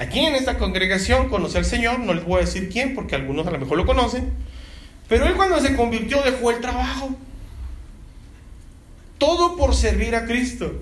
aquí 0.00 0.18
en 0.18 0.34
esta 0.34 0.58
congregación, 0.58 1.28
conocí 1.28 1.56
al 1.58 1.64
Señor, 1.64 2.00
no 2.00 2.12
les 2.12 2.24
voy 2.24 2.38
a 2.38 2.44
decir 2.44 2.68
quién, 2.70 2.96
porque 2.96 3.14
algunos 3.14 3.46
a 3.46 3.52
lo 3.52 3.60
mejor 3.60 3.78
lo 3.78 3.86
conocen, 3.86 4.32
pero 5.08 5.26
él 5.26 5.34
cuando 5.34 5.60
se 5.60 5.76
convirtió 5.76 6.20
dejó 6.22 6.50
el 6.50 6.60
trabajo 6.60 7.10
todo 9.18 9.56
por 9.56 9.74
servir 9.74 10.14
a 10.14 10.26
Cristo. 10.26 10.72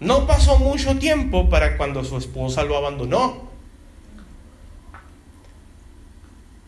No 0.00 0.26
pasó 0.26 0.58
mucho 0.58 0.98
tiempo 0.98 1.48
para 1.48 1.76
cuando 1.76 2.04
su 2.04 2.16
esposa 2.18 2.64
lo 2.64 2.76
abandonó. 2.76 3.46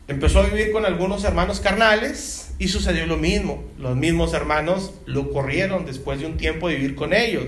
Empezó 0.06 0.40
a 0.40 0.46
vivir 0.46 0.72
con 0.72 0.86
algunos 0.86 1.24
hermanos 1.24 1.60
carnales 1.60 2.54
y 2.58 2.68
sucedió 2.68 3.06
lo 3.06 3.18
mismo. 3.18 3.62
Los 3.78 3.96
mismos 3.96 4.32
hermanos 4.32 4.94
lo 5.04 5.30
corrieron 5.30 5.84
después 5.84 6.20
de 6.20 6.26
un 6.26 6.38
tiempo 6.38 6.68
de 6.68 6.76
vivir 6.76 6.94
con 6.94 7.12
ellos. 7.12 7.44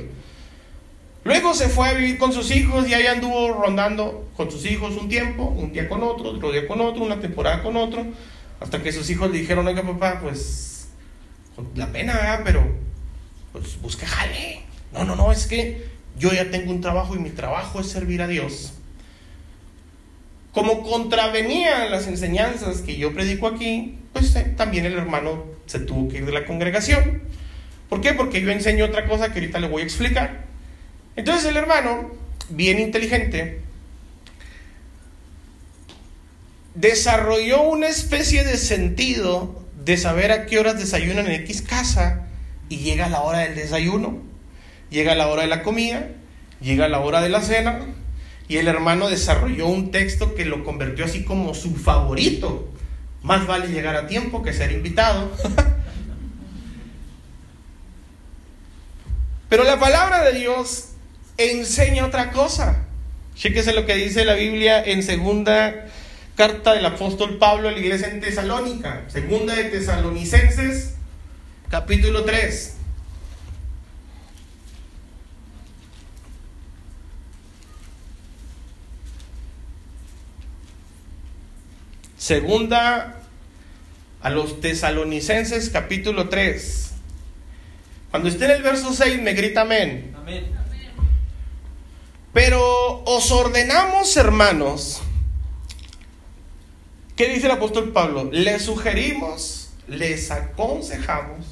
Luego 1.25 1.55
se 1.55 1.69
fue 1.69 1.89
a 1.89 1.95
vivir 1.95 2.19
con 2.19 2.33
sus 2.33 2.51
hijos 2.51 2.87
y 2.89 2.95
ahí 2.95 3.07
anduvo 3.07 3.53
rondando 3.53 4.29
con 4.37 4.51
sus 4.51 4.65
hijos 4.67 4.97
un 4.97 5.09
tiempo, 5.09 5.45
un 5.45 5.73
día 5.73 5.89
con 5.89 6.03
otro, 6.03 6.31
otro 6.31 6.53
día 6.53 6.67
con 6.67 6.81
otro, 6.81 7.03
una 7.03 7.21
temporada 7.21 7.63
con 7.63 7.77
otro, 7.77 8.07
hasta 8.59 8.83
que 8.83 8.93
sus 8.93 9.09
hijos 9.11 9.31
le 9.31 9.39
dijeron, 9.39 9.67
oiga 9.67 9.83
papá, 9.83 10.21
pues 10.23 10.70
la 11.75 11.93
pena, 11.93 12.15
¿verdad? 12.15 12.41
pero 12.45 12.67
pues 13.53 13.81
busque 13.81 14.07
jale. 14.07 14.63
No, 14.93 15.05
no, 15.05 15.17
no, 15.17 15.33
es 15.33 15.47
que 15.47 15.87
yo 16.19 16.33
ya 16.33 16.51
tengo 16.51 16.71
un 16.71 16.81
trabajo 16.81 17.15
y 17.15 17.19
mi 17.19 17.31
trabajo 17.31 17.81
es 17.81 17.89
servir 17.89 18.23
a 18.23 18.29
Dios. 18.29 18.73
Como 20.53 20.83
contravenían 20.83 21.91
las 21.91 22.09
enseñanzas 22.09 22.83
que 22.83 22.97
yo 22.97 23.15
predico 23.15 23.47
aquí, 23.47 23.99
pues 24.13 24.35
eh, 24.35 24.53
también 24.57 24.85
el 24.85 24.95
hermano 24.95 25.45
se 25.67 25.79
tuvo 25.79 26.09
que 26.09 26.19
ir 26.19 26.27
de 26.27 26.33
la 26.33 26.45
congregación. 26.45 27.23
¿Por 27.89 28.01
qué? 28.01 28.15
Porque 28.15 28.41
yo 28.41 28.51
enseño 28.51 28.85
otra 28.85 29.07
cosa 29.07 29.33
que 29.33 29.39
ahorita 29.39 29.61
le 29.61 29.69
voy 29.69 29.83
a 29.83 29.85
explicar. 29.85 30.45
Entonces 31.17 31.45
el 31.45 31.57
hermano, 31.57 32.11
bien 32.49 32.79
inteligente, 32.81 33.61
desarrolló 36.75 37.63
una 37.63 37.89
especie 37.89 38.45
de 38.45 38.57
sentido 38.57 39.65
de 39.91 39.97
saber 39.97 40.31
a 40.31 40.47
qué 40.47 40.61
horas 40.61 40.79
desayunan 40.79 41.27
en 41.27 41.33
X 41.43 41.63
casa 41.63 42.27
y 42.69 42.77
llega 42.79 43.09
la 43.09 43.23
hora 43.23 43.41
del 43.41 43.57
desayuno, 43.57 44.23
llega 44.89 45.17
la 45.17 45.27
hora 45.27 45.43
de 45.43 45.49
la 45.49 45.65
comida, 45.65 46.07
llega 46.61 46.89
la 46.89 47.01
hora 47.01 47.21
de 47.21 47.29
la 47.29 47.41
cena 47.43 47.81
y 48.47 48.59
el 48.59 48.69
hermano 48.69 49.09
desarrolló 49.09 49.67
un 49.67 49.91
texto 49.91 50.37
que 50.37 50.45
lo 50.45 50.63
convirtió 50.63 51.05
así 51.05 51.25
como 51.25 51.55
su 51.55 51.75
favorito. 51.75 52.69
Más 53.23 53.49
vale 53.49 53.67
llegar 53.67 53.97
a 53.97 54.07
tiempo 54.07 54.45
que 54.45 54.53
ser 54.53 54.71
invitado. 54.71 55.33
Pero 59.49 59.65
la 59.65 59.81
palabra 59.81 60.23
de 60.23 60.39
Dios 60.39 60.91
enseña 61.37 62.07
otra 62.07 62.31
cosa. 62.31 62.85
Chéquese 63.35 63.73
lo 63.73 63.87
que 63.87 63.97
dice 63.97 64.25
la 64.25 64.35
Biblia 64.35 64.85
en 64.85 65.03
segunda 65.03 65.89
carta 66.37 66.75
del 66.75 66.87
apóstol 66.87 67.39
Pablo 67.39 67.69
a 67.69 67.73
la 67.73 67.79
iglesia 67.79 68.09
en 68.09 68.21
Tesalónica. 68.21 69.05
Segunda 69.09 69.55
de 69.55 69.65
Tesalonicenses, 69.65 70.95
capítulo 71.69 72.25
3. 72.25 72.77
Segunda 82.17 83.17
a 84.21 84.31
los 84.31 84.61
tesalonicenses 84.61 85.71
capítulo 85.71 86.29
3. 86.29 86.93
Cuando 88.11 88.29
esté 88.29 88.45
en 88.45 88.51
el 88.53 88.63
verso 88.63 88.93
6 88.93 89.23
me 89.23 89.33
grita 89.33 89.63
amén. 89.63 90.15
Amén. 90.17 90.45
Pero 92.33 93.03
os 93.05 93.33
ordenamos, 93.33 94.17
hermanos, 94.17 95.03
¿qué 97.21 97.29
dice 97.29 97.49
el 97.49 97.53
apóstol 97.53 97.93
Pablo? 97.93 98.31
Les 98.33 98.63
sugerimos, 98.63 99.69
les 99.87 100.31
aconsejamos, 100.31 101.45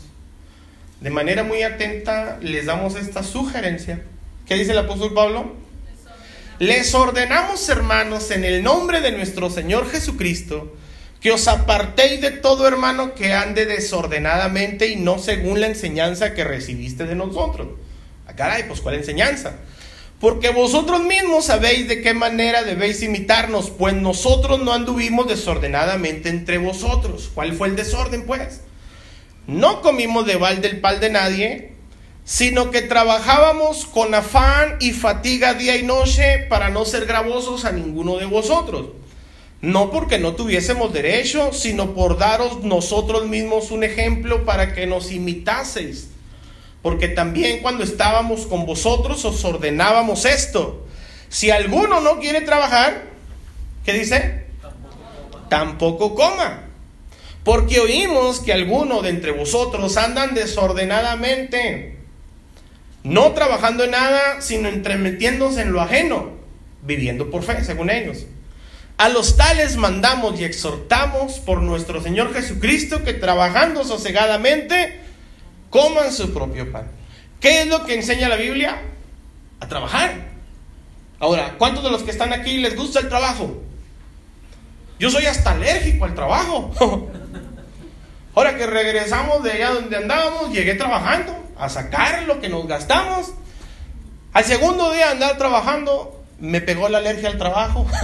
de 1.02 1.11
manera 1.11 1.44
muy 1.44 1.62
atenta 1.62 2.38
les 2.40 2.64
damos 2.64 2.96
esta 2.96 3.22
sugerencia. 3.22 4.00
¿Qué 4.46 4.54
dice 4.54 4.72
el 4.72 4.78
apóstol 4.78 5.12
Pablo? 5.12 5.57
Les 6.59 6.94
ordenamos, 6.94 7.68
hermanos, 7.68 8.31
en 8.31 8.46
el 8.46 8.62
nombre 8.62 9.02
de 9.02 9.12
nuestro 9.12 9.50
Señor 9.50 9.90
Jesucristo, 9.90 10.74
que 11.20 11.33
os 11.33 11.46
apartéis 11.48 12.22
de 12.22 12.31
todo 12.31 12.66
hermano 12.66 13.14
que 13.14 13.35
ande 13.35 13.66
desordenadamente 13.66 14.88
y 14.88 14.96
no 14.96 15.18
según 15.18 15.61
la 15.61 15.66
enseñanza 15.66 16.33
que 16.33 16.44
recibiste 16.44 17.04
de 17.04 17.14
nosotros. 17.14 17.68
Ah, 18.26 18.33
caray, 18.35 18.66
pues 18.66 18.81
¿cuál 18.81 18.94
enseñanza? 18.94 19.57
Porque 20.20 20.50
vosotros 20.50 21.02
mismos 21.04 21.44
sabéis 21.44 21.87
de 21.87 22.02
qué 22.02 22.12
manera 22.12 22.64
debéis 22.64 23.02
imitarnos, 23.02 23.70
pues 23.70 23.94
nosotros 23.94 24.61
no 24.61 24.72
anduvimos 24.72 25.28
desordenadamente 25.28 26.28
entre 26.28 26.59
vosotros. 26.59 27.31
¿Cuál 27.33 27.52
fue 27.52 27.68
el 27.68 27.76
desorden, 27.76 28.26
pues? 28.26 28.62
No 29.46 29.81
comimos 29.81 30.26
de 30.26 30.37
balde 30.37 30.68
el 30.68 30.81
pal 30.81 30.98
de 30.98 31.11
nadie, 31.11 31.72
sino 32.24 32.72
que 32.72 32.83
trabajábamos 32.83 33.87
con 33.87 34.12
afán 34.12 34.76
y 34.81 34.90
fatiga 34.90 35.54
día 35.54 35.76
y 35.76 35.85
noche 35.85 36.46
para 36.48 36.68
no 36.68 36.85
ser 36.85 37.07
gravosos 37.07 37.64
a 37.64 37.70
ninguno 37.70 38.18
de 38.18 38.26
vosotros. 38.26 38.88
No 39.61 39.90
porque 39.90 40.18
no 40.18 40.35
tuviésemos 40.35 40.92
derecho, 40.92 41.52
sino 41.52 41.94
por 41.94 42.18
daros 42.18 42.64
nosotros 42.64 43.26
mismos 43.26 43.70
un 43.70 43.85
ejemplo 43.85 44.44
para 44.44 44.74
que 44.74 44.87
nos 44.87 45.12
imitaseis. 45.12 46.09
Porque 46.83 47.09
también 47.09 47.61
cuando 47.61 47.85
estábamos 47.85 48.47
con 48.47 48.67
vosotros 48.67 49.25
os 49.25 49.45
ordenábamos 49.45 50.25
esto. 50.25 50.87
Si 51.29 51.51
alguno 51.51 52.01
no 52.01 52.19
quiere 52.21 52.41
trabajar, 52.41 53.05
¿qué 53.85 53.93
dice? 53.93 54.47
Tampoco 55.49 56.14
coma. 56.14 56.64
Porque 57.45 57.81
oímos 57.81 58.41
que 58.41 58.53
algunos 58.53 59.03
de 59.03 59.11
entre 59.11 59.33
vosotros 59.33 59.97
andan 59.97 60.35
desordenadamente 60.35 61.99
no 63.09 63.33
trabajando 63.33 63.85
en 63.85 63.93
nada, 63.93 64.41
sino 64.41 64.69
entremetiéndose 64.69 65.62
en 65.62 65.73
lo 65.73 65.81
ajeno, 65.81 66.33
viviendo 66.83 67.31
por 67.31 67.43
fe, 67.43 67.64
según 67.64 67.91
ellos. 67.91 68.27
A 68.99 69.09
los 69.09 69.37
tales 69.37 69.77
mandamos 69.77 70.38
y 70.41 70.45
exhortamos 70.45 71.38
por 71.38 71.62
nuestro 71.62 72.03
Señor 72.03 72.35
Jesucristo 72.35 73.05
que 73.05 73.14
trabajando 73.14 73.85
sosegadamente 73.85 75.01
coman 75.70 76.12
su 76.12 76.33
propio 76.33 76.70
pan. 76.70 76.90
¿Qué 77.40 77.62
es 77.62 77.68
lo 77.68 77.85
que 77.85 77.94
enseña 77.94 78.28
la 78.28 78.37
Biblia? 78.37 78.83
A 79.61 79.68
trabajar. 79.68 80.28
Ahora, 81.20 81.54
¿cuántos 81.59 81.85
de 81.85 81.90
los 81.90 82.02
que 82.02 82.11
están 82.11 82.33
aquí 82.33 82.59
les 82.59 82.76
gusta 82.76 83.00
el 83.00 83.09
trabajo? 83.09 83.62
Yo 84.98 85.11
soy 85.11 85.26
hasta 85.26 85.52
alérgico 85.52 86.04
al 86.04 86.14
trabajo. 86.14 86.70
Ahora 88.35 88.57
que 88.57 88.66
regresamos 88.66 89.42
de 89.42 89.52
allá 89.52 89.70
donde 89.70 89.96
andábamos, 89.96 90.52
llegué 90.52 90.74
trabajando 90.74 91.37
a 91.59 91.68
sacar 91.68 92.22
lo 92.22 92.40
que 92.40 92.48
nos 92.48 92.66
gastamos. 92.68 93.33
Al 94.33 94.44
segundo 94.44 94.92
día 94.92 95.07
de 95.07 95.12
andar 95.12 95.38
trabajando, 95.38 96.24
me 96.38 96.61
pegó 96.61 96.88
la 96.88 96.98
alergia 96.98 97.28
al 97.28 97.38
trabajo. 97.38 97.87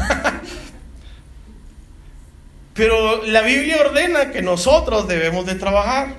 Pero 2.74 3.24
la 3.24 3.42
Biblia 3.42 3.80
ordena 3.80 4.32
que 4.32 4.42
nosotros 4.42 5.06
debemos 5.06 5.46
de 5.46 5.54
trabajar. 5.54 6.16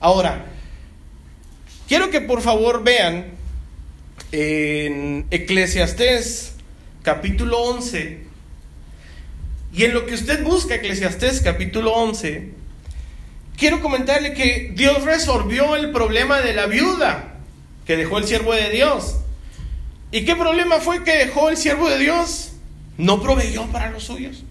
Ahora, 0.00 0.46
quiero 1.88 2.10
que 2.10 2.20
por 2.20 2.42
favor 2.42 2.84
vean 2.84 3.26
en 4.30 5.26
Eclesiastés 5.30 6.54
capítulo 7.02 7.58
11, 7.62 8.28
y 9.72 9.84
en 9.84 9.94
lo 9.94 10.06
que 10.06 10.14
usted 10.14 10.44
busca, 10.44 10.74
Eclesiastés 10.74 11.40
capítulo 11.40 11.94
11, 11.94 12.50
quiero 13.56 13.80
comentarle 13.80 14.34
que 14.34 14.72
Dios 14.74 15.04
resolvió 15.04 15.76
el 15.76 15.90
problema 15.90 16.40
de 16.40 16.52
la 16.52 16.66
viuda 16.66 17.36
que 17.86 17.96
dejó 17.96 18.18
el 18.18 18.24
siervo 18.24 18.54
de 18.54 18.70
Dios. 18.70 19.16
¿Y 20.10 20.24
qué 20.24 20.36
problema 20.36 20.80
fue 20.80 21.04
que 21.04 21.16
dejó 21.16 21.48
el 21.48 21.56
siervo 21.56 21.88
de 21.88 21.98
Dios? 21.98 22.52
No 22.98 23.22
proveyó 23.22 23.66
para 23.66 23.90
los 23.90 24.04
suyos. 24.04 24.44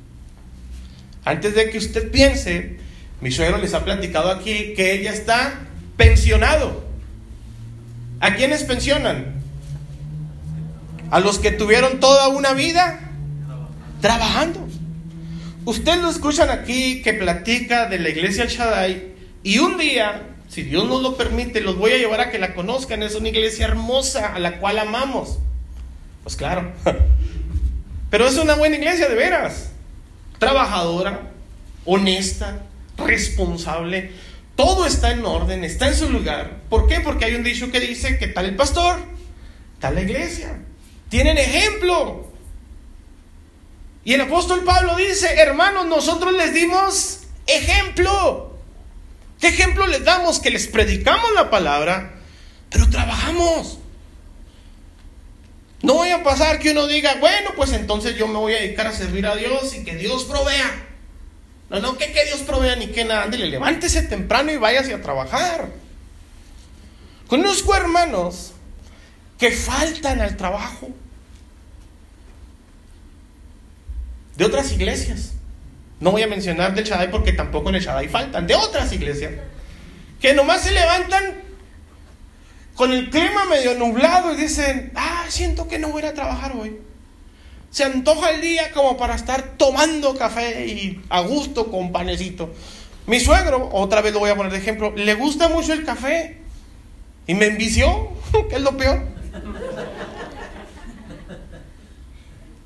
Antes 1.25 1.53
de 1.55 1.69
que 1.69 1.77
usted 1.77 2.09
piense, 2.09 2.77
mi 3.21 3.31
suegro 3.31 3.57
les 3.57 3.73
ha 3.73 3.83
platicado 3.83 4.31
aquí 4.31 4.73
que 4.75 4.93
ella 4.93 5.11
está 5.11 5.67
pensionado. 5.97 6.86
¿A 8.19 8.35
quiénes 8.35 8.63
pensionan? 8.63 9.35
A 11.11 11.19
los 11.19 11.39
que 11.39 11.51
tuvieron 11.51 11.99
toda 11.99 12.27
una 12.29 12.53
vida 12.53 12.99
trabajando. 14.01 14.67
Ustedes 15.65 16.01
lo 16.01 16.09
escuchan 16.09 16.49
aquí 16.49 17.01
que 17.01 17.13
platica 17.13 17.87
de 17.87 17.99
la 17.99 18.09
iglesia 18.09 18.45
Shaddai 18.45 19.15
y 19.43 19.59
un 19.59 19.77
día, 19.77 20.23
si 20.49 20.63
Dios 20.63 20.87
nos 20.87 21.01
lo 21.01 21.15
permite, 21.15 21.61
los 21.61 21.77
voy 21.77 21.91
a 21.91 21.97
llevar 21.97 22.21
a 22.21 22.31
que 22.31 22.39
la 22.39 22.53
conozcan. 22.53 23.03
Es 23.03 23.15
una 23.15 23.29
iglesia 23.29 23.65
hermosa 23.65 24.33
a 24.33 24.39
la 24.39 24.59
cual 24.59 24.79
amamos. 24.79 25.39
Pues 26.23 26.35
claro. 26.35 26.73
Pero 28.09 28.27
es 28.27 28.37
una 28.37 28.55
buena 28.55 28.77
iglesia 28.77 29.07
de 29.07 29.15
veras. 29.15 29.71
Trabajadora, 30.39 31.31
honesta, 31.85 32.61
responsable. 32.97 34.11
Todo 34.57 34.87
está 34.87 35.11
en 35.11 35.23
orden, 35.23 35.63
está 35.63 35.87
en 35.87 35.95
su 35.95 36.09
lugar. 36.09 36.63
¿Por 36.67 36.87
qué? 36.87 36.99
Porque 36.99 37.25
hay 37.25 37.35
un 37.35 37.43
dicho 37.43 37.71
que 37.71 37.79
dice 37.79 38.17
que 38.17 38.27
tal 38.27 38.47
el 38.47 38.55
pastor, 38.55 38.97
tal 39.79 39.93
la 39.93 40.01
iglesia. 40.01 40.57
Tienen 41.09 41.37
ejemplo. 41.37 42.33
Y 44.03 44.15
el 44.15 44.21
apóstol 44.21 44.63
Pablo 44.63 44.95
dice, 44.95 45.31
hermanos, 45.35 45.85
nosotros 45.85 46.33
les 46.33 46.55
dimos 46.55 47.19
ejemplo. 47.45 48.57
¿Qué 49.39 49.49
ejemplo 49.49 49.85
les 49.85 50.03
damos? 50.03 50.39
Que 50.39 50.49
les 50.49 50.65
predicamos 50.65 51.31
la 51.35 51.51
palabra, 51.51 52.15
pero 52.71 52.89
trabajamos. 52.89 53.77
No 55.83 55.93
voy 55.93 56.09
a 56.09 56.23
pasar 56.23 56.57
que 56.57 56.71
uno 56.71 56.87
diga, 56.87 57.17
bueno, 57.19 57.51
pues 57.55 57.73
entonces 57.73 58.17
yo 58.17 58.27
me 58.27 58.39
voy 58.39 58.55
a 58.55 58.61
dedicar 58.61 58.87
a 58.87 58.91
servir 58.91 59.27
a 59.27 59.35
Dios 59.35 59.75
y 59.75 59.83
que 59.83 59.95
Dios 59.95 60.23
provea. 60.23 60.86
No, 61.69 61.79
no, 61.79 61.97
que, 61.97 62.11
que 62.11 62.25
Dios 62.25 62.41
provea 62.41 62.75
ni 62.75 62.87
que 62.87 63.03
nada. 63.03 63.23
Ándale, 63.23 63.47
levántese 63.47 64.03
temprano 64.03 64.51
y 64.51 64.57
váyase 64.57 64.93
a 64.93 65.01
trabajar. 65.01 65.69
Conozco 67.27 67.75
hermanos 67.75 68.53
que 69.37 69.51
faltan 69.51 70.21
al 70.21 70.37
trabajo. 70.37 70.89
De 74.35 74.45
otras 74.45 74.71
iglesias. 74.71 75.33
No 75.99 76.11
voy 76.11 76.21
a 76.21 76.27
mencionar 76.27 76.75
del 76.75 76.85
Shaddai 76.85 77.09
porque 77.09 77.33
tampoco 77.33 77.69
en 77.69 77.75
el 77.75 77.83
Shaddai 77.83 78.07
faltan. 78.07 78.47
De 78.47 78.55
otras 78.55 78.93
iglesias. 78.93 79.33
Que 80.21 80.33
nomás 80.33 80.61
se 80.61 80.71
levantan 80.71 81.41
con 82.75 82.93
el 82.93 83.09
clima 83.09 83.45
medio 83.45 83.73
nublado 83.73 84.33
y 84.33 84.37
dicen, 84.37 84.91
ah, 84.95 85.25
siento 85.27 85.67
que 85.67 85.79
no 85.79 85.89
voy 85.89 86.03
a 86.03 86.13
trabajar 86.13 86.53
hoy. 86.55 86.77
Se 87.69 87.83
antoja 87.83 88.31
el 88.31 88.41
día 88.41 88.71
como 88.71 88.97
para 88.97 89.15
estar 89.15 89.57
tomando 89.57 90.15
café 90.15 90.65
y 90.65 91.01
a 91.09 91.21
gusto 91.21 91.69
con 91.69 91.91
panecito. 91.91 92.53
Mi 93.05 93.19
suegro, 93.19 93.69
otra 93.71 94.01
vez 94.01 94.13
lo 94.13 94.19
voy 94.19 94.29
a 94.29 94.35
poner 94.35 94.51
de 94.51 94.57
ejemplo, 94.57 94.93
le 94.95 95.13
gusta 95.13 95.49
mucho 95.49 95.73
el 95.73 95.85
café 95.85 96.37
y 97.25 97.33
me 97.33 97.47
envició, 97.47 98.09
que 98.49 98.55
es 98.55 98.61
lo 98.61 98.75
peor. 98.77 99.01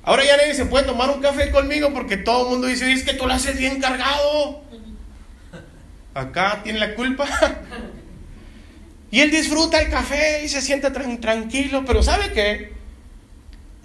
Ahora 0.04 0.24
ya 0.24 0.36
nadie 0.36 0.54
se 0.54 0.66
puede 0.66 0.84
tomar 0.84 1.10
un 1.10 1.20
café 1.20 1.50
conmigo 1.50 1.92
porque 1.94 2.16
todo 2.16 2.46
el 2.46 2.50
mundo 2.52 2.66
dice, 2.66 2.90
es 2.92 3.04
que 3.04 3.14
tú 3.14 3.26
lo 3.26 3.34
haces 3.34 3.56
bien 3.56 3.80
cargado. 3.80 4.62
Acá 6.14 6.60
tiene 6.62 6.78
la 6.78 6.94
culpa. 6.94 7.26
Y 9.12 9.20
él 9.20 9.30
disfruta 9.30 9.78
el 9.78 9.90
café 9.90 10.42
y 10.42 10.48
se 10.48 10.62
siente 10.62 10.90
tranquilo, 10.90 11.84
pero 11.86 12.02
¿sabe 12.02 12.32
qué? 12.32 12.72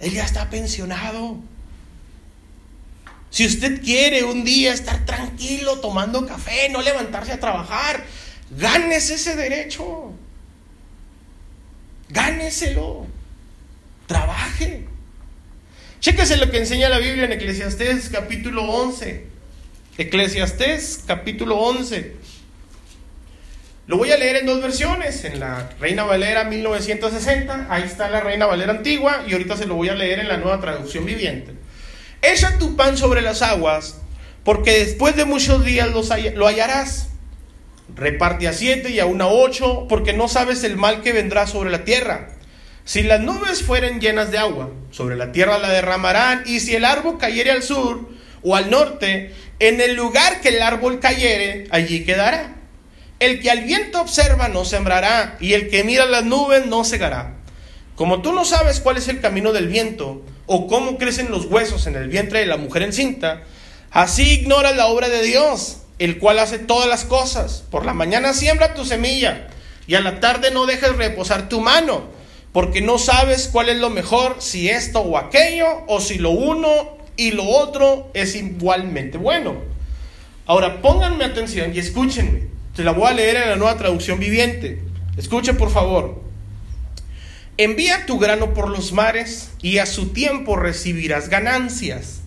Él 0.00 0.12
ya 0.12 0.24
está 0.24 0.48
pensionado. 0.50 1.36
Si 3.30 3.46
usted 3.46 3.82
quiere 3.82 4.24
un 4.24 4.44
día 4.44 4.72
estar 4.72 5.04
tranquilo 5.04 5.80
tomando 5.80 6.26
café, 6.26 6.68
no 6.70 6.80
levantarse 6.80 7.32
a 7.32 7.40
trabajar, 7.40 8.04
gánese 8.50 9.14
ese 9.14 9.36
derecho. 9.36 10.12
Gáneselo. 12.08 13.06
Trabaje. 14.06 14.86
Chéquese 16.00 16.36
lo 16.38 16.50
que 16.50 16.58
enseña 16.58 16.88
la 16.88 16.98
Biblia 16.98 17.24
en 17.24 17.32
Eclesiastés 17.32 18.08
capítulo 18.08 18.62
11. 18.62 19.26
Eclesiastés 19.98 21.00
capítulo 21.06 21.58
11. 21.58 22.16
Lo 23.88 23.96
voy 23.96 24.12
a 24.12 24.18
leer 24.18 24.36
en 24.36 24.44
dos 24.44 24.60
versiones, 24.60 25.24
en 25.24 25.40
la 25.40 25.70
Reina 25.80 26.04
Valera 26.04 26.44
1960, 26.44 27.68
ahí 27.70 27.84
está 27.84 28.10
la 28.10 28.20
Reina 28.20 28.44
Valera 28.44 28.70
antigua 28.70 29.24
y 29.26 29.32
ahorita 29.32 29.56
se 29.56 29.64
lo 29.64 29.76
voy 29.76 29.88
a 29.88 29.94
leer 29.94 30.20
en 30.20 30.28
la 30.28 30.36
nueva 30.36 30.60
traducción 30.60 31.06
viviente. 31.06 31.52
Echa 32.20 32.58
tu 32.58 32.76
pan 32.76 32.98
sobre 32.98 33.22
las 33.22 33.40
aguas, 33.40 33.96
porque 34.44 34.84
después 34.84 35.16
de 35.16 35.24
muchos 35.24 35.64
días 35.64 35.88
lo 35.88 36.46
hallarás. 36.46 37.08
Reparte 37.96 38.46
a 38.46 38.52
siete 38.52 38.90
y 38.90 39.00
a 39.00 39.06
una 39.06 39.26
ocho, 39.26 39.86
porque 39.88 40.12
no 40.12 40.28
sabes 40.28 40.64
el 40.64 40.76
mal 40.76 41.00
que 41.00 41.14
vendrá 41.14 41.46
sobre 41.46 41.70
la 41.70 41.84
tierra. 41.84 42.32
Si 42.84 43.02
las 43.02 43.20
nubes 43.20 43.62
fueren 43.62 44.02
llenas 44.02 44.30
de 44.30 44.36
agua, 44.36 44.68
sobre 44.90 45.16
la 45.16 45.32
tierra 45.32 45.56
la 45.56 45.70
derramarán, 45.70 46.42
y 46.44 46.60
si 46.60 46.76
el 46.76 46.84
árbol 46.84 47.16
cayere 47.16 47.52
al 47.52 47.62
sur 47.62 48.06
o 48.42 48.54
al 48.54 48.68
norte, 48.68 49.32
en 49.60 49.80
el 49.80 49.94
lugar 49.94 50.42
que 50.42 50.50
el 50.50 50.60
árbol 50.60 51.00
cayere, 51.00 51.68
allí 51.70 52.04
quedará. 52.04 52.57
El 53.20 53.40
que 53.40 53.50
al 53.50 53.64
viento 53.64 54.00
observa 54.00 54.48
no 54.48 54.64
sembrará, 54.64 55.36
y 55.40 55.54
el 55.54 55.68
que 55.70 55.82
mira 55.82 56.06
las 56.06 56.24
nubes 56.24 56.66
no 56.66 56.84
segará. 56.84 57.34
Como 57.96 58.22
tú 58.22 58.32
no 58.32 58.44
sabes 58.44 58.78
cuál 58.78 58.96
es 58.96 59.08
el 59.08 59.20
camino 59.20 59.52
del 59.52 59.66
viento, 59.66 60.22
o 60.46 60.68
cómo 60.68 60.98
crecen 60.98 61.32
los 61.32 61.46
huesos 61.46 61.88
en 61.88 61.96
el 61.96 62.08
vientre 62.08 62.38
de 62.38 62.46
la 62.46 62.56
mujer 62.56 62.82
encinta, 62.82 63.42
así 63.90 64.34
ignoras 64.34 64.76
la 64.76 64.86
obra 64.86 65.08
de 65.08 65.22
Dios, 65.22 65.78
el 65.98 66.18
cual 66.18 66.38
hace 66.38 66.60
todas 66.60 66.88
las 66.88 67.04
cosas. 67.04 67.64
Por 67.70 67.84
la 67.84 67.92
mañana 67.92 68.34
siembra 68.34 68.74
tu 68.74 68.84
semilla, 68.84 69.48
y 69.88 69.96
a 69.96 70.00
la 70.00 70.20
tarde 70.20 70.52
no 70.52 70.66
dejes 70.66 70.96
reposar 70.96 71.48
tu 71.48 71.60
mano, 71.60 72.04
porque 72.52 72.80
no 72.80 72.98
sabes 72.98 73.48
cuál 73.50 73.68
es 73.68 73.78
lo 73.78 73.90
mejor, 73.90 74.36
si 74.38 74.68
esto 74.68 75.00
o 75.00 75.18
aquello, 75.18 75.66
o 75.88 76.00
si 76.00 76.18
lo 76.18 76.30
uno 76.30 76.98
y 77.16 77.32
lo 77.32 77.44
otro 77.44 78.10
es 78.14 78.36
igualmente 78.36 79.18
bueno. 79.18 79.56
Ahora 80.46 80.80
pónganme 80.80 81.24
atención 81.24 81.74
y 81.74 81.80
escúchenme. 81.80 82.57
Se 82.78 82.84
la 82.84 82.92
voy 82.92 83.08
a 83.08 83.12
leer 83.12 83.34
en 83.38 83.48
la 83.48 83.56
nueva 83.56 83.76
traducción 83.76 84.20
viviente. 84.20 84.80
Escuche 85.16 85.52
por 85.52 85.72
favor. 85.72 86.22
Envía 87.56 88.06
tu 88.06 88.20
grano 88.20 88.54
por 88.54 88.68
los 88.68 88.92
mares 88.92 89.50
y 89.60 89.78
a 89.78 89.86
su 89.86 90.10
tiempo 90.10 90.54
recibirás 90.54 91.28
ganancias. 91.28 92.20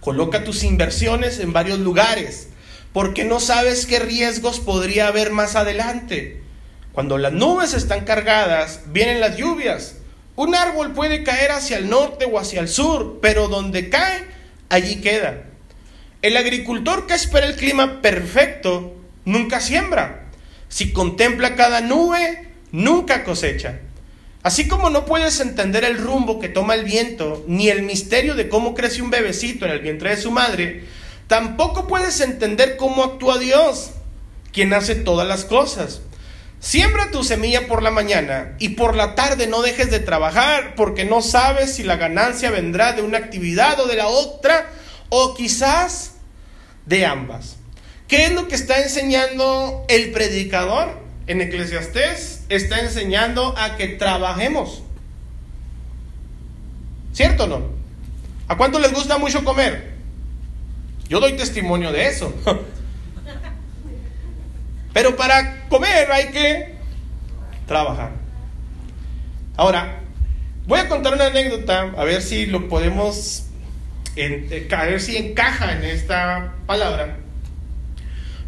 Coloca 0.00 0.42
tus 0.42 0.64
inversiones 0.64 1.38
en 1.38 1.52
varios 1.52 1.78
lugares, 1.78 2.48
porque 2.92 3.24
no 3.24 3.38
sabes 3.38 3.86
qué 3.86 4.00
riesgos 4.00 4.58
podría 4.58 5.06
haber 5.06 5.30
más 5.30 5.54
adelante. 5.54 6.42
Cuando 6.90 7.16
las 7.16 7.32
nubes 7.32 7.72
están 7.72 8.04
cargadas, 8.04 8.80
vienen 8.88 9.20
las 9.20 9.36
lluvias. 9.36 9.98
Un 10.34 10.56
árbol 10.56 10.94
puede 10.94 11.22
caer 11.22 11.52
hacia 11.52 11.78
el 11.78 11.88
norte 11.88 12.24
o 12.24 12.40
hacia 12.40 12.58
el 12.58 12.66
sur, 12.66 13.20
pero 13.22 13.46
donde 13.46 13.88
cae, 13.88 14.24
allí 14.68 15.00
queda. 15.00 15.44
El 16.22 16.36
agricultor 16.36 17.06
que 17.06 17.14
espera 17.14 17.46
el 17.46 17.54
clima 17.54 18.02
perfecto 18.02 18.95
nunca 19.26 19.60
siembra. 19.60 20.30
Si 20.68 20.94
contempla 20.94 21.54
cada 21.54 21.82
nube, 21.82 22.48
nunca 22.72 23.24
cosecha. 23.24 23.80
Así 24.42 24.68
como 24.68 24.88
no 24.88 25.04
puedes 25.04 25.40
entender 25.40 25.84
el 25.84 25.98
rumbo 25.98 26.38
que 26.38 26.48
toma 26.48 26.74
el 26.74 26.84
viento, 26.84 27.44
ni 27.46 27.68
el 27.68 27.82
misterio 27.82 28.34
de 28.34 28.48
cómo 28.48 28.74
crece 28.74 29.02
un 29.02 29.10
bebecito 29.10 29.66
en 29.66 29.72
el 29.72 29.80
vientre 29.80 30.10
de 30.10 30.22
su 30.22 30.30
madre, 30.30 30.84
tampoco 31.26 31.86
puedes 31.88 32.20
entender 32.20 32.76
cómo 32.76 33.02
actúa 33.02 33.38
Dios, 33.38 33.90
quien 34.52 34.72
hace 34.72 34.94
todas 34.94 35.26
las 35.26 35.44
cosas. 35.44 36.00
Siembra 36.60 37.10
tu 37.10 37.22
semilla 37.22 37.66
por 37.66 37.82
la 37.82 37.90
mañana 37.90 38.54
y 38.58 38.70
por 38.70 38.96
la 38.96 39.14
tarde 39.14 39.46
no 39.46 39.62
dejes 39.62 39.90
de 39.90 40.00
trabajar 40.00 40.74
porque 40.74 41.04
no 41.04 41.22
sabes 41.22 41.74
si 41.74 41.82
la 41.82 41.96
ganancia 41.96 42.50
vendrá 42.50 42.92
de 42.92 43.02
una 43.02 43.18
actividad 43.18 43.78
o 43.80 43.86
de 43.86 43.96
la 43.96 44.06
otra 44.06 44.70
o 45.08 45.34
quizás 45.34 46.12
de 46.86 47.04
ambas. 47.04 47.55
¿Qué 48.08 48.26
es 48.26 48.32
lo 48.32 48.46
que 48.46 48.54
está 48.54 48.80
enseñando 48.80 49.84
el 49.88 50.12
predicador 50.12 51.00
en 51.26 51.40
Eclesiastés? 51.40 52.44
Está 52.48 52.80
enseñando 52.80 53.56
a 53.58 53.76
que 53.76 53.88
trabajemos. 53.88 54.82
¿Cierto 57.12 57.44
o 57.44 57.46
no? 57.48 57.62
¿A 58.46 58.56
cuánto 58.56 58.78
les 58.78 58.92
gusta 58.92 59.18
mucho 59.18 59.44
comer? 59.44 59.94
Yo 61.08 61.18
doy 61.18 61.32
testimonio 61.32 61.90
de 61.90 62.06
eso. 62.06 62.32
Pero 64.92 65.16
para 65.16 65.66
comer 65.68 66.10
hay 66.12 66.28
que 66.28 66.74
trabajar. 67.66 68.12
Ahora, 69.56 70.00
voy 70.66 70.78
a 70.78 70.88
contar 70.88 71.14
una 71.14 71.26
anécdota, 71.26 71.92
a 71.96 72.04
ver 72.04 72.22
si 72.22 72.46
lo 72.46 72.68
podemos, 72.68 73.46
a 74.16 74.84
ver 74.84 75.00
si 75.00 75.16
encaja 75.16 75.72
en 75.72 75.84
esta 75.84 76.54
palabra. 76.66 77.25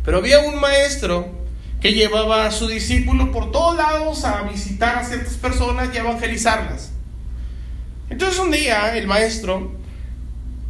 Pero 0.09 0.21
había 0.21 0.41
un 0.41 0.59
maestro 0.59 1.29
que 1.83 1.93
llevaba 1.93 2.47
a 2.47 2.51
su 2.51 2.67
discípulo 2.67 3.31
por 3.31 3.53
todos 3.53 3.77
lados 3.77 4.25
a 4.25 4.41
visitar 4.45 4.97
a 4.97 5.05
ciertas 5.05 5.35
personas 5.35 5.91
y 5.93 5.99
a 5.99 6.01
evangelizarlas. 6.01 6.93
Entonces 8.09 8.39
un 8.39 8.51
día 8.51 8.97
el 8.97 9.07
maestro 9.07 9.71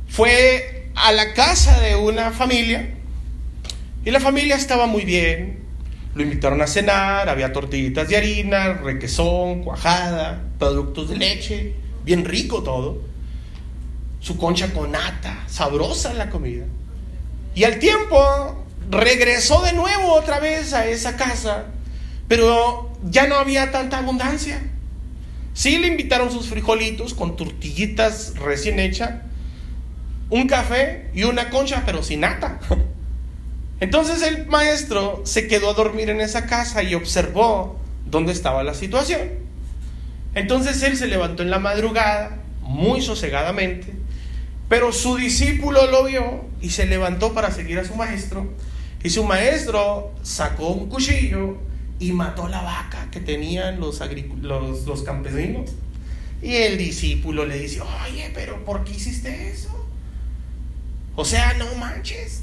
fue 0.09 0.91
a 0.97 1.13
la 1.13 1.35
casa 1.35 1.81
de 1.81 1.95
una 1.95 2.33
familia 2.33 2.97
y 4.05 4.11
la 4.11 4.19
familia 4.19 4.57
estaba 4.57 4.87
muy 4.87 5.05
bien. 5.05 5.61
Lo 6.17 6.25
invitaron 6.25 6.61
a 6.61 6.67
cenar, 6.67 7.29
había 7.29 7.53
tortillitas 7.53 8.09
de 8.09 8.17
harina, 8.17 8.73
requesón, 8.73 9.63
cuajada, 9.63 10.43
productos 10.59 11.11
de 11.11 11.17
leche, 11.17 11.75
bien 12.05 12.25
rico 12.25 12.65
todo. 12.65 13.03
Su 14.19 14.37
concha 14.37 14.73
con 14.73 14.91
nata, 14.91 15.45
sabrosa 15.47 16.13
la 16.13 16.29
comida. 16.29 16.65
Y 17.55 17.63
al 17.63 17.79
tiempo 17.79 18.65
regresó 18.91 19.63
de 19.63 19.73
nuevo 19.73 20.15
otra 20.15 20.41
vez 20.41 20.73
a 20.73 20.87
esa 20.87 21.17
casa, 21.17 21.67
pero 22.27 22.91
ya 23.05 23.27
no 23.27 23.37
había 23.37 23.71
tanta 23.71 23.99
abundancia. 23.99 24.61
Sí 25.55 25.79
le 25.79 25.89
invitaron 25.89 26.31
sus 26.31 26.49
frijolitos 26.49 27.15
con 27.15 27.37
tortillitas 27.37 28.35
recién 28.37 28.79
hechas, 28.79 29.23
un 30.31 30.47
café 30.47 31.11
y 31.15 31.25
una 31.25 31.51
concha, 31.51 31.83
pero 31.85 32.03
sin 32.03 32.21
nata. 32.21 32.61
Entonces 33.81 34.23
el 34.23 34.47
maestro 34.47 35.23
se 35.25 35.47
quedó 35.47 35.71
a 35.71 35.75
dormir 35.75 36.11
en 36.11 36.21
esa 36.21 36.47
casa 36.47 36.83
y 36.83 36.95
observó 36.95 37.79
dónde 38.07 38.33
estaba 38.33 38.63
la 38.63 38.75
situación. 38.75 39.29
Entonces 40.35 40.83
él 40.83 40.97
se 40.97 41.07
levantó 41.07 41.43
en 41.43 41.51
la 41.51 41.59
madrugada, 41.59 42.39
muy 42.63 43.01
sosegadamente, 43.03 43.95
pero 44.69 44.93
su 44.93 45.17
discípulo 45.17 45.91
lo 45.91 46.05
vio 46.05 46.45
y 46.61 46.71
se 46.71 46.87
levantó 46.87 47.33
para 47.33 47.51
seguir 47.51 47.79
a 47.79 47.85
su 47.85 47.95
maestro 47.95 48.47
y 49.03 49.11
su 49.11 49.25
maestro 49.25 50.13
sacó 50.23 50.69
un 50.69 50.89
cuchillo 50.89 51.57
y 52.01 52.13
mató 52.13 52.49
la 52.49 52.63
vaca 52.63 53.09
que 53.11 53.21
tenían 53.21 53.81
los, 53.81 54.01
los, 54.41 54.87
los 54.87 55.03
campesinos. 55.03 55.71
Y 56.43 56.55
el 56.55 56.79
discípulo 56.79 57.47
le 57.47 57.59
dice, 57.59 57.81
oye, 57.81 58.31
pero 58.35 58.65
¿por 58.65 58.85
qué 58.85 58.93
hiciste 58.93 59.51
eso? 59.51 59.69
O 61.17 61.25
sea, 61.25 61.55
no 61.55 61.67
manches. 61.75 62.43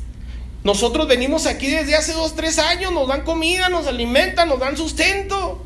Nosotros 0.64 1.08
venimos 1.08 1.46
aquí 1.46 1.68
desde 1.68 1.96
hace 1.96 2.14
dos, 2.14 2.36
tres 2.36 2.58
años, 2.60 2.92
nos 2.92 3.08
dan 3.08 3.22
comida, 3.22 3.70
nos 3.70 3.88
alimentan, 3.88 4.50
nos 4.50 4.60
dan 4.60 4.76
sustento. 4.76 5.66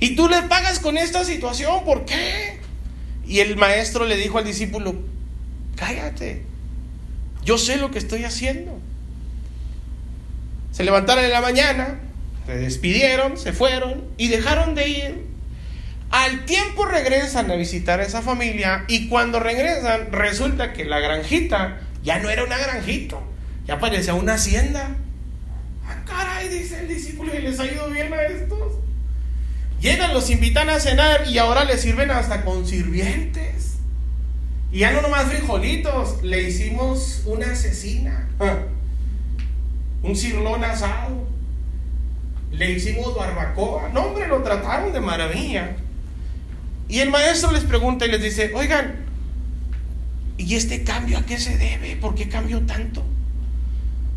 Y 0.00 0.16
tú 0.16 0.28
le 0.28 0.42
pagas 0.42 0.80
con 0.80 0.98
esta 0.98 1.24
situación, 1.24 1.84
¿por 1.84 2.04
qué? 2.04 2.58
Y 3.26 3.38
el 3.40 3.56
maestro 3.56 4.04
le 4.04 4.16
dijo 4.16 4.38
al 4.38 4.44
discípulo, 4.44 4.94
cállate, 5.76 6.42
yo 7.44 7.56
sé 7.56 7.76
lo 7.76 7.90
que 7.90 7.98
estoy 7.98 8.24
haciendo. 8.24 8.78
Se 10.72 10.84
levantaron 10.84 11.24
en 11.24 11.30
la 11.30 11.40
mañana, 11.40 12.00
se 12.46 12.56
despidieron, 12.56 13.36
se 13.36 13.52
fueron 13.52 14.04
y 14.16 14.28
dejaron 14.28 14.74
de 14.74 14.88
ir. 14.88 15.26
Al 16.10 16.44
tiempo 16.44 16.86
regresan 16.86 17.50
a 17.50 17.54
visitar 17.54 18.00
a 18.00 18.04
esa 18.04 18.22
familia 18.22 18.84
y 18.88 19.08
cuando 19.08 19.38
regresan 19.38 20.10
resulta 20.10 20.72
que 20.72 20.84
la 20.84 20.98
granjita 20.98 21.80
ya 22.02 22.18
no 22.18 22.30
era 22.30 22.44
una 22.44 22.58
granjita, 22.58 23.16
ya 23.66 23.78
parecía 23.78 24.14
una 24.14 24.34
hacienda. 24.34 24.96
Ah, 25.86 26.02
caray, 26.06 26.48
dice 26.48 26.80
el 26.80 26.88
discípulo, 26.88 27.34
y 27.36 27.42
les 27.42 27.60
ha 27.60 27.66
ido 27.66 27.88
bien 27.90 28.12
a 28.12 28.22
estos. 28.22 28.74
Llegan, 29.80 30.12
los 30.12 30.28
invitan 30.30 30.68
a 30.68 30.78
cenar 30.78 31.26
y 31.28 31.38
ahora 31.38 31.64
les 31.64 31.80
sirven 31.80 32.10
hasta 32.10 32.44
con 32.44 32.66
sirvientes. 32.66 33.76
Y 34.72 34.80
ya 34.80 34.92
no 34.92 35.02
nomás 35.02 35.24
frijolitos, 35.24 36.22
le 36.22 36.42
hicimos 36.42 37.22
una 37.24 37.52
asesina, 37.52 38.28
un 40.02 40.16
cirlón 40.16 40.64
asado, 40.64 41.26
le 42.52 42.72
hicimos 42.72 43.14
barbacoa. 43.14 43.90
No, 43.90 44.02
hombre, 44.02 44.28
lo 44.28 44.42
trataron 44.42 44.92
de 44.92 45.00
maravilla. 45.00 45.76
Y 46.88 46.98
el 46.98 47.10
maestro 47.10 47.52
les 47.52 47.64
pregunta 47.64 48.06
y 48.06 48.10
les 48.10 48.22
dice, 48.22 48.52
oigan, 48.54 48.96
¿y 50.36 50.54
este 50.54 50.82
cambio 50.82 51.18
a 51.18 51.22
qué 51.22 51.38
se 51.38 51.56
debe? 51.56 51.96
¿Por 51.96 52.14
qué 52.14 52.28
cambió 52.28 52.60
tanto? 52.62 53.04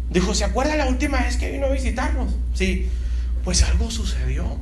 Dijo, 0.09 0.33
¿se 0.33 0.45
acuerda 0.45 0.75
la 0.75 0.87
última 0.87 1.21
vez 1.21 1.37
que 1.37 1.51
vino 1.51 1.67
a 1.67 1.69
visitarnos? 1.69 2.35
Sí, 2.53 2.87
pues 3.43 3.63
algo 3.63 3.91
sucedió. 3.91 4.57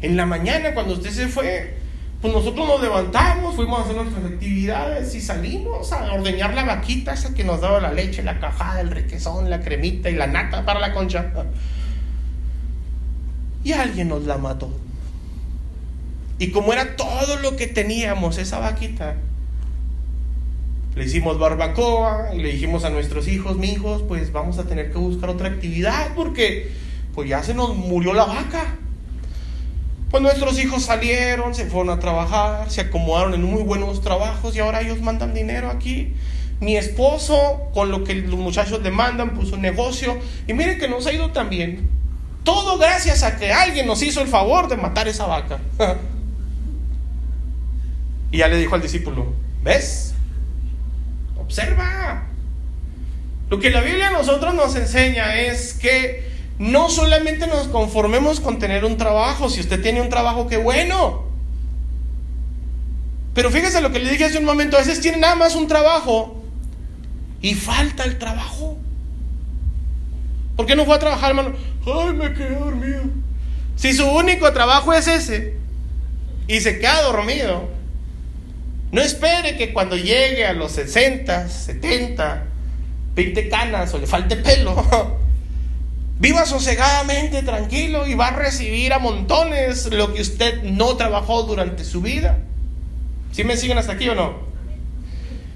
En 0.00 0.16
la 0.16 0.26
mañana 0.26 0.74
cuando 0.74 0.94
usted 0.94 1.10
se 1.10 1.28
fue, 1.28 1.76
pues 2.20 2.32
nosotros 2.32 2.66
nos 2.66 2.82
levantamos, 2.82 3.54
fuimos 3.54 3.78
a 3.78 3.82
hacer 3.82 3.96
nuestras 3.96 4.24
actividades 4.24 5.14
y 5.14 5.20
salimos 5.20 5.92
a 5.92 6.12
ordeñar 6.12 6.52
la 6.52 6.64
vaquita 6.64 7.12
esa 7.12 7.32
que 7.32 7.44
nos 7.44 7.60
daba 7.60 7.80
la 7.80 7.92
leche, 7.92 8.24
la 8.24 8.40
cajada, 8.40 8.80
el 8.80 8.90
requesón, 8.90 9.48
la 9.48 9.60
cremita 9.60 10.10
y 10.10 10.16
la 10.16 10.26
nata 10.26 10.64
para 10.64 10.80
la 10.80 10.92
concha. 10.92 11.32
Y 13.62 13.72
alguien 13.72 14.08
nos 14.08 14.24
la 14.24 14.36
mató. 14.36 14.70
Y 16.40 16.50
como 16.50 16.72
era 16.72 16.96
todo 16.96 17.36
lo 17.36 17.56
que 17.56 17.68
teníamos, 17.68 18.38
esa 18.38 18.58
vaquita, 18.58 19.16
le 20.96 21.04
hicimos 21.04 21.38
barbacoa 21.38 22.30
y 22.34 22.38
le 22.38 22.50
dijimos 22.50 22.84
a 22.84 22.90
nuestros 22.90 23.28
hijos, 23.28 23.56
mi 23.56 23.70
hijos, 23.70 24.02
pues 24.08 24.32
vamos 24.32 24.58
a 24.58 24.64
tener 24.64 24.90
que 24.90 24.98
buscar 24.98 25.30
otra 25.30 25.48
actividad 25.48 26.14
porque 26.16 26.72
pues 27.14 27.28
ya 27.28 27.44
se 27.44 27.54
nos 27.54 27.76
murió 27.76 28.12
la 28.12 28.24
vaca. 28.24 28.76
Pues 30.10 30.22
nuestros 30.22 30.58
hijos 30.58 30.84
salieron, 30.84 31.54
se 31.54 31.66
fueron 31.66 31.90
a 31.90 32.00
trabajar, 32.00 32.70
se 32.70 32.80
acomodaron 32.80 33.34
en 33.34 33.42
muy 33.42 33.62
buenos 33.62 34.00
trabajos 34.00 34.56
y 34.56 34.60
ahora 34.60 34.80
ellos 34.80 35.02
mandan 35.02 35.34
dinero 35.34 35.70
aquí. 35.70 36.14
Mi 36.60 36.76
esposo, 36.76 37.68
con 37.74 37.90
lo 37.90 38.04
que 38.04 38.14
los 38.14 38.38
muchachos 38.38 38.82
demandan, 38.82 39.34
puso 39.34 39.56
un 39.56 39.62
negocio 39.62 40.18
y 40.46 40.54
miren 40.54 40.78
que 40.78 40.88
nos 40.88 41.06
ha 41.06 41.12
ido 41.12 41.30
tan 41.30 41.50
bien. 41.50 41.90
Todo 42.42 42.78
gracias 42.78 43.22
a 43.22 43.36
que 43.36 43.52
alguien 43.52 43.86
nos 43.86 44.02
hizo 44.02 44.22
el 44.22 44.28
favor 44.28 44.68
de 44.68 44.78
matar 44.78 45.08
esa 45.08 45.26
vaca. 45.26 45.58
y 48.32 48.38
ya 48.38 48.48
le 48.48 48.56
dijo 48.56 48.74
al 48.74 48.82
discípulo, 48.82 49.34
¿ves? 49.62 50.14
Observa. 51.38 52.24
Lo 53.50 53.60
que 53.60 53.70
la 53.70 53.82
Biblia 53.82 54.08
a 54.08 54.12
nosotros 54.12 54.54
nos 54.54 54.74
enseña 54.74 55.38
es 55.38 55.74
que 55.74 56.27
no 56.58 56.90
solamente 56.90 57.46
nos 57.46 57.68
conformemos 57.68 58.40
con 58.40 58.58
tener 58.58 58.84
un 58.84 58.96
trabajo, 58.96 59.48
si 59.48 59.60
usted 59.60 59.80
tiene 59.80 60.00
un 60.00 60.08
trabajo, 60.08 60.48
qué 60.48 60.56
bueno. 60.56 61.24
Pero 63.34 63.50
fíjese 63.50 63.80
lo 63.80 63.92
que 63.92 64.00
le 64.00 64.10
dije 64.10 64.24
hace 64.24 64.38
un 64.38 64.44
momento, 64.44 64.76
a 64.76 64.80
veces 64.80 65.00
tiene 65.00 65.18
nada 65.18 65.36
más 65.36 65.54
un 65.54 65.68
trabajo 65.68 66.42
y 67.40 67.54
falta 67.54 68.04
el 68.04 68.18
trabajo. 68.18 68.76
¿Por 70.56 70.66
qué 70.66 70.74
no 70.74 70.84
fue 70.84 70.96
a 70.96 70.98
trabajar, 70.98 71.30
hermano? 71.30 71.52
Ay, 71.86 72.14
me 72.14 72.34
quedé 72.34 72.56
dormido. 72.56 73.02
Si 73.76 73.92
su 73.92 74.04
único 74.08 74.52
trabajo 74.52 74.92
es 74.92 75.06
ese 75.06 75.54
y 76.48 76.60
se 76.60 76.80
queda 76.80 77.02
dormido, 77.02 77.68
no 78.90 79.00
espere 79.00 79.56
que 79.56 79.72
cuando 79.72 79.96
llegue 79.96 80.44
a 80.44 80.52
los 80.52 80.72
60, 80.72 81.48
70, 81.48 82.44
20 83.14 83.48
canas 83.48 83.94
o 83.94 83.98
le 83.98 84.08
falte 84.08 84.34
pelo, 84.34 84.84
Viva 86.18 86.46
sosegadamente, 86.46 87.42
tranquilo 87.42 88.06
y 88.06 88.14
va 88.14 88.28
a 88.28 88.36
recibir 88.36 88.92
a 88.92 88.98
montones 88.98 89.86
lo 89.92 90.12
que 90.12 90.22
usted 90.22 90.62
no 90.64 90.96
trabajó 90.96 91.44
durante 91.44 91.84
su 91.84 92.00
vida. 92.00 92.38
¿Sí 93.32 93.44
me 93.44 93.56
siguen 93.56 93.78
hasta 93.78 93.92
aquí 93.92 94.08
o 94.08 94.16
no? 94.16 94.48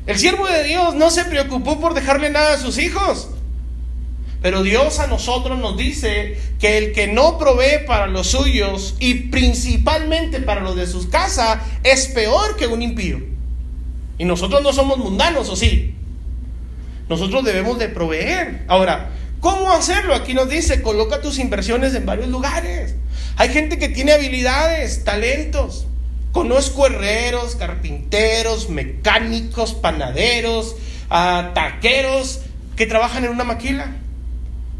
El 0.06 0.18
siervo 0.18 0.46
de 0.46 0.62
Dios 0.64 0.94
no 0.94 1.10
se 1.10 1.24
preocupó 1.24 1.80
por 1.80 1.94
dejarle 1.94 2.30
nada 2.30 2.54
a 2.54 2.58
sus 2.58 2.78
hijos. 2.78 3.30
Pero 4.40 4.62
Dios 4.64 4.98
a 4.98 5.06
nosotros 5.06 5.58
nos 5.58 5.76
dice 5.76 6.36
que 6.58 6.78
el 6.78 6.92
que 6.92 7.06
no 7.06 7.38
provee 7.38 7.86
para 7.86 8.08
los 8.08 8.28
suyos 8.28 8.96
y 8.98 9.14
principalmente 9.14 10.40
para 10.40 10.60
los 10.60 10.74
de 10.74 10.88
sus 10.88 11.06
casas 11.06 11.58
es 11.84 12.08
peor 12.08 12.56
que 12.56 12.66
un 12.66 12.82
impío. 12.82 13.20
Y 14.18 14.24
nosotros 14.24 14.62
no 14.62 14.72
somos 14.72 14.98
mundanos, 14.98 15.48
¿o 15.48 15.56
sí? 15.56 15.94
Nosotros 17.08 17.44
debemos 17.44 17.78
de 17.78 17.88
proveer. 17.88 18.64
Ahora, 18.66 19.10
¿Cómo 19.42 19.72
hacerlo? 19.72 20.14
Aquí 20.14 20.34
nos 20.34 20.48
dice, 20.48 20.82
coloca 20.82 21.20
tus 21.20 21.40
inversiones 21.40 21.92
en 21.96 22.06
varios 22.06 22.28
lugares. 22.28 22.94
Hay 23.34 23.48
gente 23.48 23.76
que 23.76 23.88
tiene 23.88 24.12
habilidades, 24.12 25.02
talentos. 25.02 25.88
Conozco 26.30 26.86
herreros, 26.86 27.56
carpinteros, 27.56 28.68
mecánicos, 28.68 29.74
panaderos, 29.74 30.76
ah, 31.10 31.50
taqueros 31.54 32.42
que 32.76 32.86
trabajan 32.86 33.24
en 33.24 33.32
una 33.32 33.42
maquila. 33.42 33.96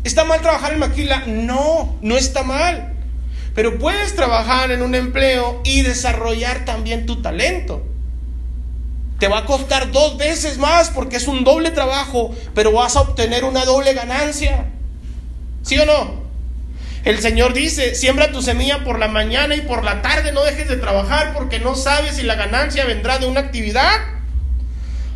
¿Está 0.05 0.23
mal 0.23 0.41
trabajar 0.41 0.75
en 0.75 0.79
maquila? 0.79 1.25
No, 1.27 1.99
no 2.01 2.17
está 2.17 2.45
mal. 2.45 2.95
Pero 3.57 3.81
puedes 3.81 4.15
trabajar 4.15 4.71
en 4.71 4.83
un 4.83 4.95
empleo 4.95 5.61
y 5.65 5.83
desarrollar 5.83 6.65
también 6.65 7.05
tu 7.05 7.21
talento. 7.21 7.85
Te 9.23 9.29
va 9.29 9.39
a 9.39 9.45
costar 9.45 9.93
dos 9.93 10.19
veces 10.19 10.59
más 10.59 10.91
porque 10.91 11.15
es 11.15 11.29
un 11.29 11.45
doble 11.45 11.71
trabajo, 11.71 12.35
pero 12.57 12.73
vas 12.73 12.97
a 12.97 13.03
obtener 13.03 13.45
una 13.45 13.65
doble 13.65 13.95
ganancia. 13.95 14.67
¿Sí 15.63 15.79
o 15.79 15.87
no? 15.87 16.25
El 17.05 17.21
Señor 17.21 17.53
dice, 17.53 17.95
siembra 17.95 18.33
tu 18.33 18.43
semilla 18.43 18.83
por 18.83 18.99
la 18.99 19.07
mañana 19.07 19.55
y 19.55 19.61
por 19.61 19.85
la 19.85 20.03
tarde 20.03 20.33
no 20.33 20.43
dejes 20.43 20.69
de 20.69 20.77
trabajar 20.77 21.35
porque 21.35 21.61
no 21.61 21.77
sabes 21.77 22.17
si 22.17 22.25
la 22.25 22.35
ganancia 22.35 22.85
vendrá 22.85 23.21
de 23.21 23.27
una 23.27 23.39
actividad, 23.39 23.97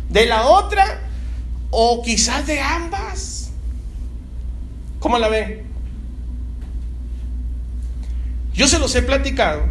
de 0.07 0.25
la 0.25 0.43
otra 0.43 1.01
o 1.69 2.01
quizás 2.01 2.47
de 2.47 2.61
ambas. 2.61 3.51
¿Cómo 5.01 5.19
la 5.19 5.27
ve? 5.27 5.65
Yo 8.53 8.69
se 8.69 8.79
los 8.79 8.95
he 8.95 9.01
platicado. 9.01 9.63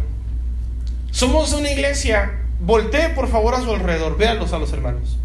Somos 1.09 1.53
una 1.53 1.71
iglesia 1.71 2.43
Voltee 2.59 3.09
por 3.09 3.29
favor 3.29 3.55
a 3.55 3.61
su 3.61 3.71
alrededor, 3.71 4.17
véanlos 4.17 4.53
a 4.53 4.57
los 4.57 4.73
hermanos. 4.73 5.17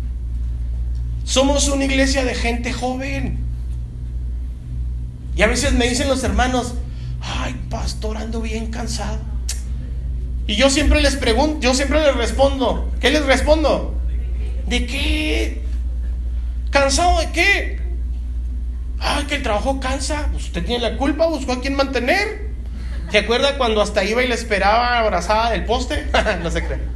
Somos 1.24 1.68
una 1.68 1.84
iglesia 1.84 2.24
de 2.24 2.34
gente 2.34 2.72
joven. 2.72 3.38
Y 5.34 5.42
a 5.42 5.46
veces 5.46 5.72
me 5.72 5.88
dicen 5.88 6.08
los 6.08 6.22
hermanos, 6.24 6.74
ay, 7.20 7.54
pastor, 7.70 8.18
ando 8.18 8.40
bien 8.40 8.66
cansado. 8.66 9.18
Y 10.46 10.56
yo 10.56 10.68
siempre 10.68 11.00
les 11.00 11.16
pregunto, 11.16 11.60
yo 11.60 11.72
siempre 11.74 12.00
les 12.00 12.14
respondo, 12.16 12.92
¿qué 13.00 13.10
les 13.10 13.24
respondo? 13.24 13.94
¿De 14.66 14.86
qué? 14.86 15.62
¿Cansado 16.70 17.20
de 17.20 17.30
qué? 17.30 17.80
Ay, 18.98 19.24
que 19.24 19.36
el 19.36 19.42
trabajo 19.42 19.80
cansa. 19.80 20.28
Pues 20.32 20.44
usted 20.44 20.64
tiene 20.64 20.82
la 20.90 20.96
culpa, 20.96 21.26
buscó 21.26 21.52
a 21.52 21.60
quien 21.60 21.74
mantener. 21.74 22.50
¿Se 23.10 23.18
acuerda 23.18 23.58
cuando 23.58 23.82
hasta 23.82 24.04
iba 24.04 24.22
y 24.22 24.28
le 24.28 24.34
esperaba 24.34 24.98
abrazada 24.98 25.50
del 25.50 25.64
poste? 25.64 26.06
no 26.42 26.50
se 26.50 26.64
cree. 26.64 26.91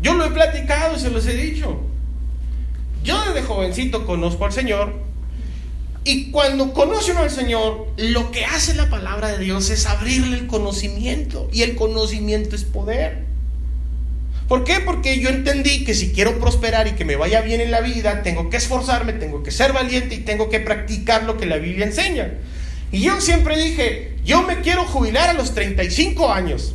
Yo 0.00 0.14
lo 0.14 0.24
he 0.24 0.30
platicado 0.30 0.98
se 0.98 1.10
los 1.10 1.26
he 1.26 1.34
dicho. 1.34 1.80
Yo 3.02 3.22
desde 3.24 3.42
jovencito 3.42 4.06
conozco 4.06 4.44
al 4.44 4.52
Señor 4.52 5.10
y 6.04 6.30
cuando 6.30 6.72
conoce 6.72 7.12
uno 7.12 7.20
al 7.20 7.30
Señor, 7.30 7.88
lo 7.98 8.30
que 8.30 8.44
hace 8.46 8.74
la 8.74 8.88
palabra 8.88 9.28
de 9.28 9.38
Dios 9.38 9.68
es 9.70 9.86
abrirle 9.86 10.38
el 10.38 10.46
conocimiento 10.46 11.48
y 11.52 11.62
el 11.62 11.76
conocimiento 11.76 12.56
es 12.56 12.64
poder. 12.64 13.24
¿Por 14.48 14.64
qué? 14.64 14.80
Porque 14.80 15.20
yo 15.20 15.28
entendí 15.28 15.84
que 15.84 15.94
si 15.94 16.10
quiero 16.10 16.40
prosperar 16.40 16.88
y 16.88 16.92
que 16.92 17.04
me 17.04 17.16
vaya 17.16 17.42
bien 17.42 17.60
en 17.60 17.70
la 17.70 17.80
vida, 17.80 18.22
tengo 18.22 18.50
que 18.50 18.56
esforzarme, 18.56 19.12
tengo 19.12 19.42
que 19.42 19.50
ser 19.50 19.72
valiente 19.72 20.14
y 20.14 20.20
tengo 20.20 20.48
que 20.48 20.58
practicar 20.58 21.22
lo 21.24 21.36
que 21.36 21.46
la 21.46 21.58
Biblia 21.58 21.86
enseña. 21.86 22.32
Y 22.90 23.02
yo 23.02 23.20
siempre 23.20 23.56
dije, 23.56 24.16
yo 24.24 24.42
me 24.42 24.60
quiero 24.60 24.84
jubilar 24.86 25.28
a 25.28 25.34
los 25.34 25.54
35 25.54 26.32
años. 26.32 26.74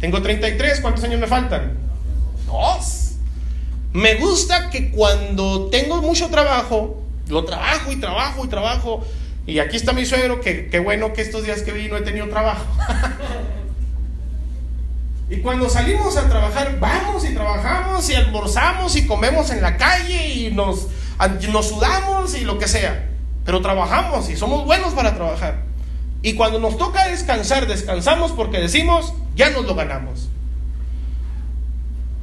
Tengo 0.00 0.20
33, 0.20 0.80
¿cuántos 0.80 1.04
años 1.04 1.20
me 1.20 1.26
faltan? 1.26 1.78
Dos. 2.46 3.12
Me 3.92 4.16
gusta 4.16 4.68
que 4.68 4.90
cuando 4.90 5.68
tengo 5.70 6.02
mucho 6.02 6.28
trabajo, 6.28 7.02
lo 7.28 7.44
trabajo 7.44 7.90
y 7.90 7.96
trabajo 7.96 8.44
y 8.44 8.48
trabajo. 8.48 9.04
Y 9.46 9.58
aquí 9.58 9.76
está 9.76 9.92
mi 9.92 10.04
suegro, 10.04 10.40
que 10.40 10.68
qué 10.68 10.80
bueno 10.80 11.12
que 11.12 11.22
estos 11.22 11.44
días 11.44 11.62
que 11.62 11.72
vino 11.72 11.96
he 11.96 12.02
tenido 12.02 12.28
trabajo. 12.28 12.66
y 15.30 15.38
cuando 15.38 15.70
salimos 15.70 16.16
a 16.18 16.28
trabajar, 16.28 16.78
vamos 16.78 17.24
y 17.24 17.32
trabajamos 17.32 18.10
y 18.10 18.14
almorzamos 18.14 18.96
y 18.96 19.06
comemos 19.06 19.50
en 19.50 19.62
la 19.62 19.78
calle 19.78 20.28
y 20.28 20.50
nos 20.50 20.88
sudamos 21.62 22.36
y 22.36 22.44
lo 22.44 22.58
que 22.58 22.68
sea. 22.68 23.08
Pero 23.46 23.62
trabajamos 23.62 24.28
y 24.28 24.36
somos 24.36 24.66
buenos 24.66 24.92
para 24.92 25.14
trabajar. 25.14 25.62
Y 26.26 26.34
cuando 26.34 26.58
nos 26.58 26.76
toca 26.76 27.06
descansar, 27.06 27.68
descansamos 27.68 28.32
porque 28.32 28.58
decimos, 28.58 29.14
ya 29.36 29.50
nos 29.50 29.64
lo 29.64 29.76
ganamos. 29.76 30.28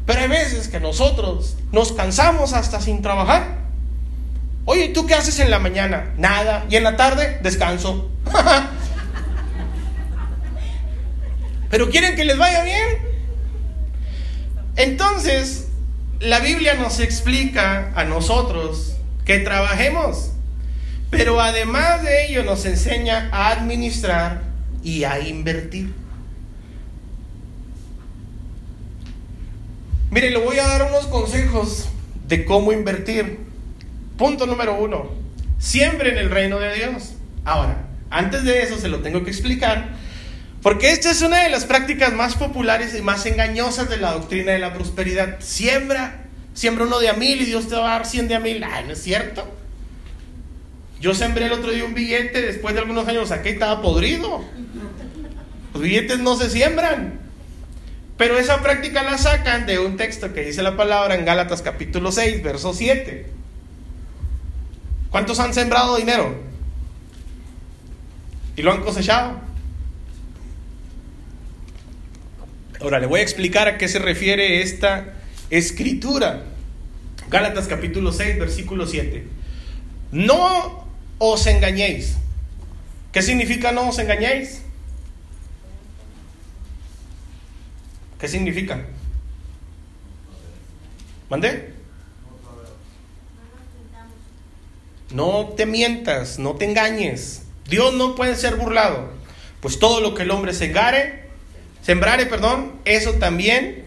Pero 0.05 0.19
hay 0.19 0.27
veces 0.27 0.67
que 0.67 0.81
nosotros 0.81 1.55
nos 1.71 1.93
cansamos 1.93 2.51
hasta 2.51 2.81
sin 2.81 3.01
trabajar. 3.01 3.59
Oye, 4.65 4.89
¿tú 4.89 5.07
qué 5.07 5.13
haces 5.13 5.39
en 5.39 5.49
la 5.49 5.57
mañana? 5.59 6.13
Nada. 6.17 6.65
¿Y 6.69 6.75
en 6.75 6.83
la 6.83 6.97
tarde? 6.97 7.39
Descanso. 7.43 8.09
Pero 11.69 11.89
quieren 11.89 12.17
que 12.17 12.25
les 12.25 12.37
vaya 12.37 12.61
bien. 12.63 12.97
Entonces, 14.75 15.69
la 16.19 16.41
Biblia 16.41 16.73
nos 16.73 16.99
explica 16.99 17.93
a 17.95 18.03
nosotros 18.03 18.97
que 19.23 19.39
trabajemos. 19.39 20.32
Pero 21.13 21.39
además 21.39 22.01
de 22.01 22.25
ello 22.25 22.43
nos 22.43 22.65
enseña 22.65 23.29
a 23.31 23.51
administrar 23.51 24.41
y 24.83 25.03
a 25.03 25.19
invertir. 25.19 25.93
Mire, 30.09 30.31
le 30.31 30.39
voy 30.39 30.57
a 30.57 30.67
dar 30.67 30.89
unos 30.89 31.05
consejos 31.05 31.87
de 32.27 32.45
cómo 32.45 32.73
invertir. 32.73 33.37
Punto 34.17 34.47
número 34.47 34.73
uno, 34.73 35.11
siempre 35.59 36.09
en 36.09 36.17
el 36.17 36.31
reino 36.31 36.57
de 36.57 36.73
Dios. 36.73 37.13
Ahora, 37.45 37.85
antes 38.09 38.43
de 38.43 38.63
eso 38.63 38.79
se 38.79 38.87
lo 38.87 39.01
tengo 39.01 39.23
que 39.23 39.29
explicar, 39.29 39.89
porque 40.63 40.93
esta 40.93 41.11
es 41.11 41.21
una 41.21 41.43
de 41.43 41.51
las 41.51 41.65
prácticas 41.65 42.11
más 42.13 42.33
populares 42.33 42.95
y 42.97 43.03
más 43.03 43.23
engañosas 43.27 43.87
de 43.87 43.97
la 43.97 44.13
doctrina 44.13 44.51
de 44.51 44.59
la 44.59 44.73
prosperidad. 44.73 45.37
Siembra, 45.41 46.23
siembra 46.55 46.85
uno 46.85 46.97
de 46.97 47.09
a 47.09 47.13
mil 47.13 47.39
y 47.39 47.45
Dios 47.45 47.67
te 47.67 47.75
va 47.75 47.91
a 47.91 47.99
dar 47.99 48.07
cien 48.07 48.27
de 48.27 48.33
a 48.33 48.39
mil. 48.39 48.63
Ay, 48.63 48.85
¿no 48.87 48.93
es 48.93 49.03
cierto? 49.03 49.62
Yo 51.03 51.13
sembré 51.13 51.47
el 51.47 51.51
otro 51.51 51.69
día 51.69 51.83
un 51.83 51.93
billete, 51.93 52.41
después 52.41 52.73
de 52.73 52.79
algunos 52.79 53.05
años 53.09 53.27
saqué 53.27 53.49
y 53.49 53.53
estaba 53.53 53.81
podrido. 53.81 54.41
Los 55.73 55.83
billetes 55.83 56.19
no 56.19 56.37
se 56.37 56.49
siembran. 56.49 57.19
Pero 58.15 58.37
esa 58.37 58.61
práctica 58.61 59.03
la 59.03 59.17
sacan 59.17 59.65
de 59.65 59.79
un 59.79 59.97
texto 59.97 60.33
que 60.33 60.45
dice 60.45 60.63
la 60.63 60.77
palabra 60.77 61.15
en 61.15 61.25
Gálatas 61.25 61.61
capítulo 61.61 62.13
6, 62.13 62.41
verso 62.41 62.73
7. 62.73 63.25
¿Cuántos 65.09 65.41
han 65.41 65.53
sembrado 65.53 65.97
dinero? 65.97 66.37
¿Y 68.55 68.61
lo 68.61 68.71
han 68.71 68.79
cosechado? 68.81 69.41
Ahora 72.79 73.01
le 73.01 73.07
voy 73.07 73.19
a 73.19 73.23
explicar 73.23 73.67
a 73.67 73.77
qué 73.77 73.89
se 73.89 73.99
refiere 73.99 74.61
esta 74.61 75.15
escritura. 75.49 76.43
Gálatas 77.29 77.67
capítulo 77.67 78.13
6, 78.13 78.39
versículo 78.39 78.87
7. 78.87 79.27
No 80.13 80.82
os 81.25 81.47
engañéis. 81.47 82.17
¿Qué 83.13 83.21
significa 83.21 83.71
no 83.71 83.87
os 83.87 83.97
engañéis? 83.97 84.61
¿Qué 88.19 88.27
significa? 88.27 88.81
¿Mandé? 91.29 91.71
No 95.11 95.53
te 95.55 95.65
mientas, 95.65 96.39
no 96.39 96.55
te 96.55 96.65
engañes. 96.65 97.43
Dios 97.69 97.93
no 97.93 98.15
puede 98.15 98.35
ser 98.35 98.57
burlado. 98.57 99.13
Pues 99.61 99.79
todo 99.79 100.01
lo 100.01 100.15
que 100.15 100.23
el 100.23 100.31
hombre 100.31 100.53
segare, 100.53 101.29
sembrare, 101.83 102.25
perdón, 102.25 102.73
eso 102.83 103.13
también 103.13 103.85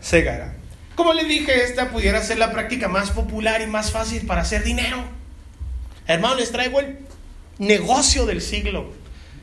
segará. 0.00 0.54
Como 0.94 1.14
le 1.14 1.24
dije, 1.24 1.64
esta 1.64 1.90
pudiera 1.90 2.22
ser 2.22 2.38
la 2.38 2.52
práctica 2.52 2.86
más 2.86 3.10
popular 3.10 3.60
y 3.60 3.66
más 3.66 3.90
fácil 3.90 4.24
para 4.24 4.42
hacer 4.42 4.62
dinero. 4.62 5.15
Hermano, 6.06 6.36
les 6.36 6.52
traigo 6.52 6.80
el 6.80 6.98
negocio 7.58 8.26
del 8.26 8.40
siglo. 8.40 8.92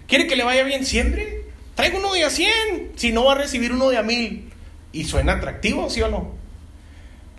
¿Quiere 0.08 0.28
que 0.28 0.36
le 0.36 0.44
vaya 0.44 0.64
bien 0.64 0.86
siempre? 0.86 1.44
Traigo 1.76 1.98
uno 1.98 2.14
de 2.14 2.24
a 2.24 2.30
100, 2.30 2.94
si 2.96 3.12
no 3.12 3.26
va 3.26 3.34
a 3.34 3.38
recibir 3.38 3.72
uno 3.74 3.90
de 3.90 3.98
a 3.98 4.04
mil. 4.04 4.52
Y 4.92 5.06
suena 5.06 5.34
atractivo, 5.34 5.90
¿sí 5.90 6.02
o 6.02 6.10
no? 6.10 6.36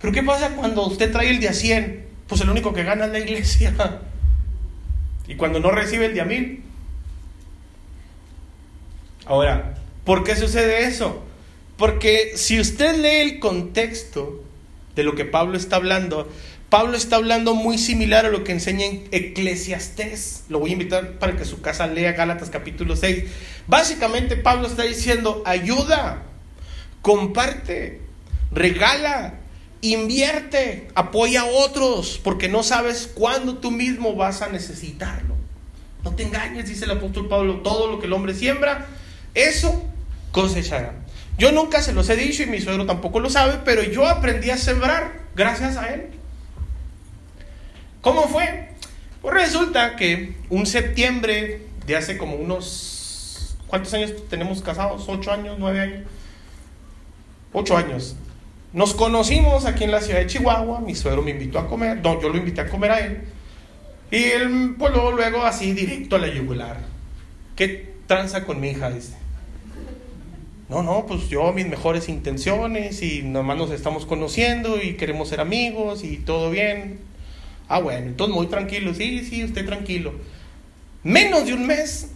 Pero 0.01 0.13
¿qué 0.13 0.23
pasa 0.23 0.49
cuando 0.49 0.85
usted 0.85 1.11
trae 1.11 1.29
el 1.29 1.39
de 1.39 1.49
a 1.49 1.53
100 1.53 2.05
pues 2.27 2.41
el 2.41 2.49
único 2.49 2.73
que 2.73 2.83
gana 2.83 3.05
es 3.05 3.11
la 3.11 3.19
iglesia. 3.19 3.73
Y 5.27 5.37
cuando 5.37 5.59
no 5.59 5.71
recibe 5.71 6.05
el 6.05 6.13
de 6.13 6.21
a 6.21 6.25
mil. 6.25 6.61
Ahora, 9.25 9.73
¿por 10.03 10.23
qué 10.23 10.35
sucede 10.35 10.85
eso? 10.85 11.23
Porque 11.77 12.33
si 12.35 12.59
usted 12.59 12.95
lee 12.97 13.31
el 13.31 13.39
contexto 13.39 14.43
de 14.93 15.03
lo 15.03 15.15
que 15.15 15.25
Pablo 15.25 15.57
está 15.57 15.77
hablando, 15.77 16.31
Pablo 16.69 16.97
está 16.97 17.17
hablando 17.17 17.53
muy 17.53 17.77
similar 17.77 18.25
a 18.25 18.29
lo 18.29 18.43
que 18.43 18.51
enseña 18.51 18.85
en 18.85 19.07
Eclesiastés. 19.11 20.43
Lo 20.49 20.59
voy 20.59 20.71
a 20.71 20.73
invitar 20.73 21.19
para 21.19 21.37
que 21.37 21.45
su 21.45 21.61
casa 21.61 21.87
lea 21.87 22.13
Gálatas 22.13 22.49
capítulo 22.49 22.95
6. 22.95 23.23
Básicamente 23.67 24.35
Pablo 24.35 24.67
está 24.67 24.83
diciendo, 24.83 25.43
ayuda, 25.45 26.23
comparte, 27.01 28.01
regala, 28.51 29.39
Invierte, 29.85 30.87
apoya 30.95 31.41
a 31.41 31.45
otros, 31.45 32.19
porque 32.23 32.49
no 32.49 32.63
sabes 32.63 33.07
cuándo 33.13 33.57
tú 33.57 33.69
mismo 33.69 34.15
vas 34.15 34.41
a 34.41 34.49
necesitarlo. 34.49 35.35
No 36.03 36.15
te 36.15 36.23
engañes, 36.23 36.67
dice 36.67 36.85
el 36.85 36.91
apóstol 36.91 37.27
Pablo, 37.27 37.57
todo 37.57 37.91
lo 37.91 37.99
que 37.99 38.07
el 38.07 38.13
hombre 38.13 38.33
siembra, 38.33 38.87
eso 39.35 39.85
cosechará. 40.31 40.93
Yo 41.37 41.51
nunca 41.51 41.83
se 41.83 41.93
los 41.93 42.09
he 42.09 42.15
dicho 42.15 42.41
y 42.41 42.47
mi 42.47 42.61
suegro 42.61 42.87
tampoco 42.87 43.19
lo 43.19 43.29
sabe, 43.29 43.59
pero 43.63 43.83
yo 43.83 44.07
aprendí 44.07 44.49
a 44.49 44.57
sembrar 44.57 45.25
gracias 45.35 45.77
a 45.77 45.93
él. 45.93 46.07
¿Cómo 48.05 48.27
fue? 48.27 48.67
Pues 49.23 49.33
resulta 49.33 49.95
que 49.95 50.35
un 50.51 50.67
septiembre 50.67 51.61
de 51.87 51.95
hace 51.95 52.19
como 52.19 52.35
unos... 52.35 53.57
¿Cuántos 53.65 53.95
años 53.95 54.13
tenemos 54.29 54.61
casados? 54.61 55.05
¿Ocho 55.07 55.31
años? 55.31 55.55
¿Nueve 55.57 55.79
años? 55.79 56.01
Ocho 57.51 57.75
años. 57.75 58.15
Nos 58.73 58.93
conocimos 58.93 59.65
aquí 59.65 59.85
en 59.85 59.91
la 59.91 60.01
ciudad 60.01 60.19
de 60.19 60.27
Chihuahua, 60.27 60.81
mi 60.81 60.93
suegro 60.93 61.23
me 61.23 61.31
invitó 61.31 61.57
a 61.57 61.67
comer, 61.67 61.97
no, 62.03 62.21
yo 62.21 62.29
lo 62.29 62.37
invité 62.37 62.61
a 62.61 62.69
comer 62.69 62.91
a 62.91 62.99
él. 62.99 63.23
Y 64.11 64.23
él, 64.23 64.75
pues 64.77 64.93
luego, 64.93 65.43
así, 65.43 65.73
directo 65.73 66.17
a 66.17 66.19
la 66.19 66.27
yugular. 66.27 66.77
¿Qué 67.55 67.95
tranza 68.05 68.45
con 68.45 68.59
mi 68.59 68.69
hija? 68.69 68.91
Dice. 68.91 69.15
No, 70.69 70.83
no, 70.83 71.07
pues 71.07 71.27
yo 71.27 71.51
mis 71.53 71.65
mejores 71.65 72.07
intenciones 72.07 73.01
y 73.01 73.23
nomás 73.23 73.57
nos 73.57 73.71
estamos 73.71 74.05
conociendo 74.05 74.79
y 74.79 74.93
queremos 74.93 75.29
ser 75.29 75.41
amigos 75.41 76.03
y 76.03 76.17
todo 76.17 76.51
bien. 76.51 77.14
Ah, 77.67 77.79
bueno, 77.79 78.07
entonces 78.07 78.35
muy 78.35 78.47
tranquilo, 78.47 78.93
sí, 78.93 79.25
sí, 79.25 79.43
usted 79.43 79.65
tranquilo. 79.65 80.13
Menos 81.03 81.45
de 81.45 81.53
un 81.53 81.65
mes 81.65 82.09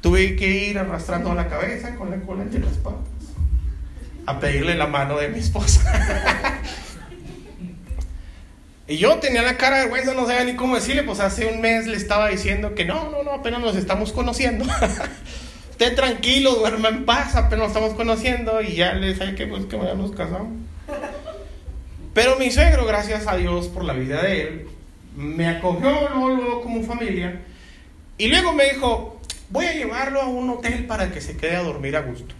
tuve 0.00 0.36
que 0.36 0.68
ir 0.68 0.78
arrastrando 0.78 1.34
la 1.34 1.48
cabeza 1.48 1.96
con 1.96 2.10
la 2.10 2.18
cola 2.18 2.42
entre 2.42 2.60
las 2.60 2.74
patas 2.74 3.14
a 4.26 4.40
pedirle 4.40 4.74
la 4.74 4.86
mano 4.86 5.18
de 5.18 5.28
mi 5.28 5.38
esposa. 5.38 5.80
y 8.88 8.96
yo 8.96 9.18
tenía 9.18 9.42
la 9.42 9.56
cara 9.56 9.76
de 9.76 9.82
vergüenza, 9.84 10.14
no 10.14 10.26
sabía 10.26 10.44
ni 10.44 10.56
cómo 10.56 10.76
decirle, 10.76 11.02
pues 11.02 11.20
hace 11.20 11.46
un 11.46 11.60
mes 11.60 11.86
le 11.86 11.96
estaba 11.96 12.28
diciendo 12.28 12.74
que 12.74 12.84
no, 12.84 13.10
no, 13.10 13.22
no, 13.22 13.32
apenas 13.32 13.60
nos 13.60 13.76
estamos 13.76 14.12
conociendo. 14.12 14.64
Usted 15.70 15.96
tranquilo, 15.96 16.54
duerma 16.54 16.88
en 16.88 17.04
paz, 17.04 17.34
apenas 17.34 17.58
nos 17.58 17.68
estamos 17.68 17.94
conociendo 17.94 18.62
y 18.62 18.76
ya 18.76 18.94
le 18.94 19.12
dije 19.12 19.34
que 19.34 19.46
pues 19.46 19.66
que 19.66 19.76
nos 19.76 20.12
casamos. 20.12 20.52
Pero 22.14 22.38
mi 22.38 22.50
suegro, 22.52 22.86
gracias 22.86 23.26
a 23.26 23.36
Dios 23.36 23.66
por 23.66 23.84
la 23.84 23.92
vida 23.92 24.22
de 24.22 24.42
él, 24.42 24.68
me 25.16 25.48
acogió 25.48 26.08
luego 26.14 26.62
como 26.62 26.84
familia 26.84 27.40
y 28.16 28.28
luego 28.28 28.52
me 28.52 28.70
dijo, 28.72 29.20
voy 29.50 29.66
a 29.66 29.74
llevarlo 29.74 30.22
a 30.22 30.28
un 30.28 30.48
hotel 30.48 30.86
para 30.86 31.10
que 31.10 31.20
se 31.20 31.36
quede 31.36 31.56
a 31.56 31.62
dormir 31.62 31.96
a 31.96 32.02
gusto. 32.02 32.34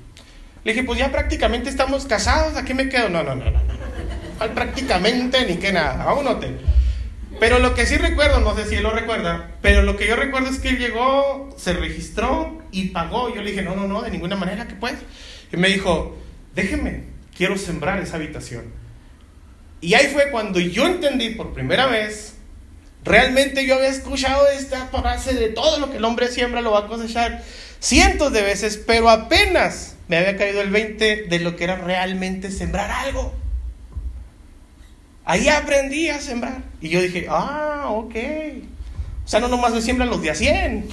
Le 0.62 0.72
dije, 0.72 0.84
pues 0.84 1.00
ya 1.00 1.10
prácticamente 1.10 1.68
estamos 1.68 2.06
casados, 2.06 2.56
¿a 2.56 2.64
qué 2.64 2.72
me 2.72 2.88
quedo? 2.88 3.08
No, 3.08 3.24
no, 3.24 3.34
no, 3.34 3.50
no, 3.50 3.60
no. 3.60 4.54
prácticamente 4.54 5.44
ni 5.46 5.56
que 5.56 5.72
nada, 5.72 6.04
a 6.04 6.14
un 6.14 6.28
hotel. 6.28 6.56
Pero 7.40 7.58
lo 7.58 7.74
que 7.74 7.84
sí 7.84 7.96
recuerdo, 7.96 8.38
no 8.38 8.54
sé 8.54 8.66
si 8.66 8.76
él 8.76 8.84
lo 8.84 8.90
recuerda, 8.90 9.56
pero 9.60 9.82
lo 9.82 9.96
que 9.96 10.06
yo 10.06 10.14
recuerdo 10.14 10.50
es 10.50 10.60
que 10.60 10.68
él 10.68 10.78
llegó, 10.78 11.52
se 11.56 11.72
registró 11.72 12.62
y 12.70 12.90
pagó. 12.90 13.34
Yo 13.34 13.42
le 13.42 13.50
dije, 13.50 13.62
no, 13.62 13.74
no, 13.74 13.88
no, 13.88 14.02
de 14.02 14.12
ninguna 14.12 14.36
manera 14.36 14.68
que 14.68 14.74
puedes. 14.74 15.00
Y 15.52 15.56
me 15.56 15.68
dijo, 15.68 16.16
déjeme, 16.54 17.04
quiero 17.36 17.58
sembrar 17.58 17.98
esa 17.98 18.16
habitación. 18.16 18.84
Y 19.85 19.93
ahí 19.93 20.07
fue 20.07 20.30
cuando 20.30 20.61
yo 20.61 20.87
entendí 20.87 21.35
por 21.35 21.53
primera 21.53 21.85
vez, 21.85 22.37
realmente 23.05 23.66
yo 23.66 23.74
había 23.74 23.91
escuchado 23.91 24.49
esta 24.49 24.87
frase 24.87 25.35
de 25.35 25.51
todo 25.51 25.78
lo 25.78 25.91
que 25.91 25.99
el 25.99 26.05
hombre 26.07 26.28
siembra 26.28 26.62
lo 26.62 26.70
va 26.70 26.78
a 26.78 26.87
cosechar 26.87 27.45
cientos 27.80 28.32
de 28.32 28.41
veces, 28.41 28.78
pero 28.78 29.11
apenas 29.11 29.97
me 30.09 30.16
había 30.16 30.39
caído 30.39 30.62
el 30.62 30.70
20 30.70 31.24
de 31.24 31.39
lo 31.41 31.55
que 31.55 31.64
era 31.64 31.76
realmente 31.76 32.51
sembrar 32.51 32.91
algo. 32.91 33.35
Ahí 35.26 35.51
aprendí 35.51 36.09
a 36.09 36.18
sembrar. 36.18 36.62
Y 36.80 36.89
yo 36.89 37.03
dije, 37.03 37.26
ah, 37.28 37.89
ok. 37.91 38.14
O 39.22 39.28
sea, 39.28 39.41
no 39.41 39.49
nomás 39.49 39.74
se 39.74 39.82
siembran 39.82 40.09
los 40.09 40.22
de 40.22 40.30
a 40.30 40.35
100. 40.35 40.89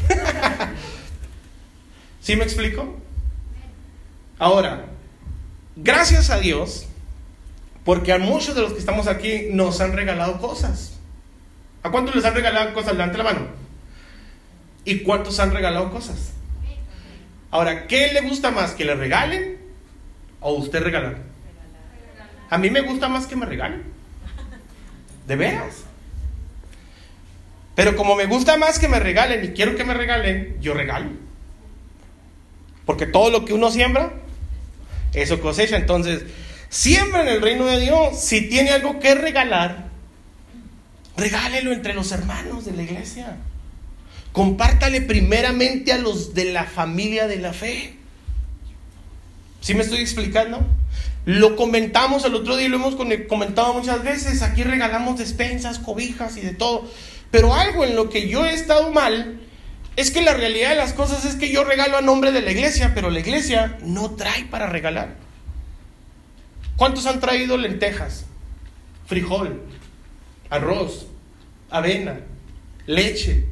¿Sí 2.20 2.36
me 2.36 2.44
explico? 2.44 3.00
Ahora, 4.38 4.88
gracias 5.78 6.30
a 6.30 6.40
Dios, 6.42 6.88
porque 7.84 8.14
a 8.14 8.20
muchos 8.20 8.56
de 8.56 8.62
los 8.62 8.74
que 8.74 8.80
estamos 8.80 9.08
aquí 9.08 9.48
nos 9.52 9.82
han 9.82 9.94
regalado 9.94 10.40
cosas. 10.40 11.00
¿A 11.84 11.90
cuántos 11.90 12.16
les 12.16 12.26
han 12.26 12.36
regalado 12.36 12.74
cosas? 12.74 12.94
Levante 12.94 13.18
la 13.18 13.24
mano. 13.24 13.48
¿Y 14.86 15.00
cuántos 15.00 15.40
han 15.40 15.52
regalado 15.52 15.92
cosas? 15.92 16.34
Ahora, 17.50 17.88
¿qué 17.88 18.14
le 18.14 18.22
gusta 18.22 18.52
más? 18.52 18.72
¿Que 18.72 18.86
le 18.86 18.96
regalen 18.96 19.58
o 20.40 20.54
usted 20.54 20.82
regalar? 20.82 21.18
A 22.50 22.58
mí 22.58 22.70
me 22.70 22.82
gusta 22.82 23.10
más 23.10 23.28
que 23.28 23.36
me 23.36 23.46
regalen. 23.46 23.84
¿De 25.28 25.36
veras? 25.36 25.84
Pero 27.76 27.96
como 27.96 28.16
me 28.16 28.26
gusta 28.26 28.58
más 28.58 28.80
que 28.80 28.88
me 28.88 29.00
regalen 29.00 29.44
y 29.44 29.50
quiero 29.50 29.76
que 29.76 29.84
me 29.84 29.94
regalen, 29.94 30.58
yo 30.62 30.74
regalo. 30.74 31.10
Porque 32.86 33.06
todo 33.06 33.30
lo 33.30 33.46
que 33.46 33.54
uno 33.54 33.72
siembra, 33.72 34.14
eso 35.14 35.40
cosecha. 35.40 35.78
Entonces, 35.78 36.24
siembra 36.72 37.22
en 37.22 37.28
el 37.28 37.42
reino 37.42 37.66
de 37.66 37.80
Dios. 37.80 38.20
Si 38.20 38.50
tiene 38.50 38.72
algo 38.72 39.00
que 39.00 39.14
regalar, 39.14 39.90
regálelo 41.16 41.72
entre 41.72 41.94
los 41.94 42.12
hermanos 42.12 42.66
de 42.66 42.72
la 42.72 42.82
iglesia. 42.82 43.38
Compártale 44.32 45.02
primeramente 45.02 45.92
a 45.92 46.00
los 46.00 46.34
de 46.34 46.46
la 46.46 46.64
familia 46.64 47.28
de 47.28 47.38
la 47.38 47.54
fe. 47.54 47.98
¿Sí 49.60 49.76
me 49.76 49.84
estoy 49.84 50.00
explicando? 50.00 50.66
Lo 51.26 51.56
comentamos 51.56 52.26
el 52.26 52.34
otro 52.34 52.56
día 52.56 52.66
y 52.66 52.70
lo 52.70 52.78
hemos 52.78 52.96
comentado 53.28 53.74
muchas 53.74 54.04
veces. 54.04 54.42
Aquí 54.42 54.64
regalamos 54.64 55.20
despensas, 55.20 55.78
cobijas 55.78 56.38
y 56.38 56.42
de 56.42 56.54
todo. 56.54 56.90
Pero 57.30 57.54
algo 57.54 57.84
en 57.84 57.96
lo 57.96 58.10
que 58.10 58.28
yo 58.28 58.46
he 58.46 58.54
estado 58.54 58.92
mal 58.92 59.40
es 59.98 60.10
que 60.10 60.22
la 60.22 60.34
realidad 60.34 60.70
de 60.70 60.78
las 60.78 60.94
cosas 60.94 61.26
es 61.26 61.36
que 61.36 61.52
yo 61.52 61.66
regalo 61.66 61.98
a 61.98 62.02
nombre 62.02 62.32
de 62.32 62.42
la 62.42 62.52
iglesia, 62.52 62.94
pero 62.96 63.10
la 63.10 63.20
iglesia 63.20 63.78
no 63.84 64.12
trae 64.12 64.46
para 64.46 64.68
regalar. 64.68 65.31
¿Cuántos 66.82 67.06
han 67.06 67.20
traído 67.20 67.58
lentejas, 67.58 68.26
frijol, 69.06 69.62
arroz, 70.50 71.06
avena, 71.70 72.22
leche? 72.88 73.46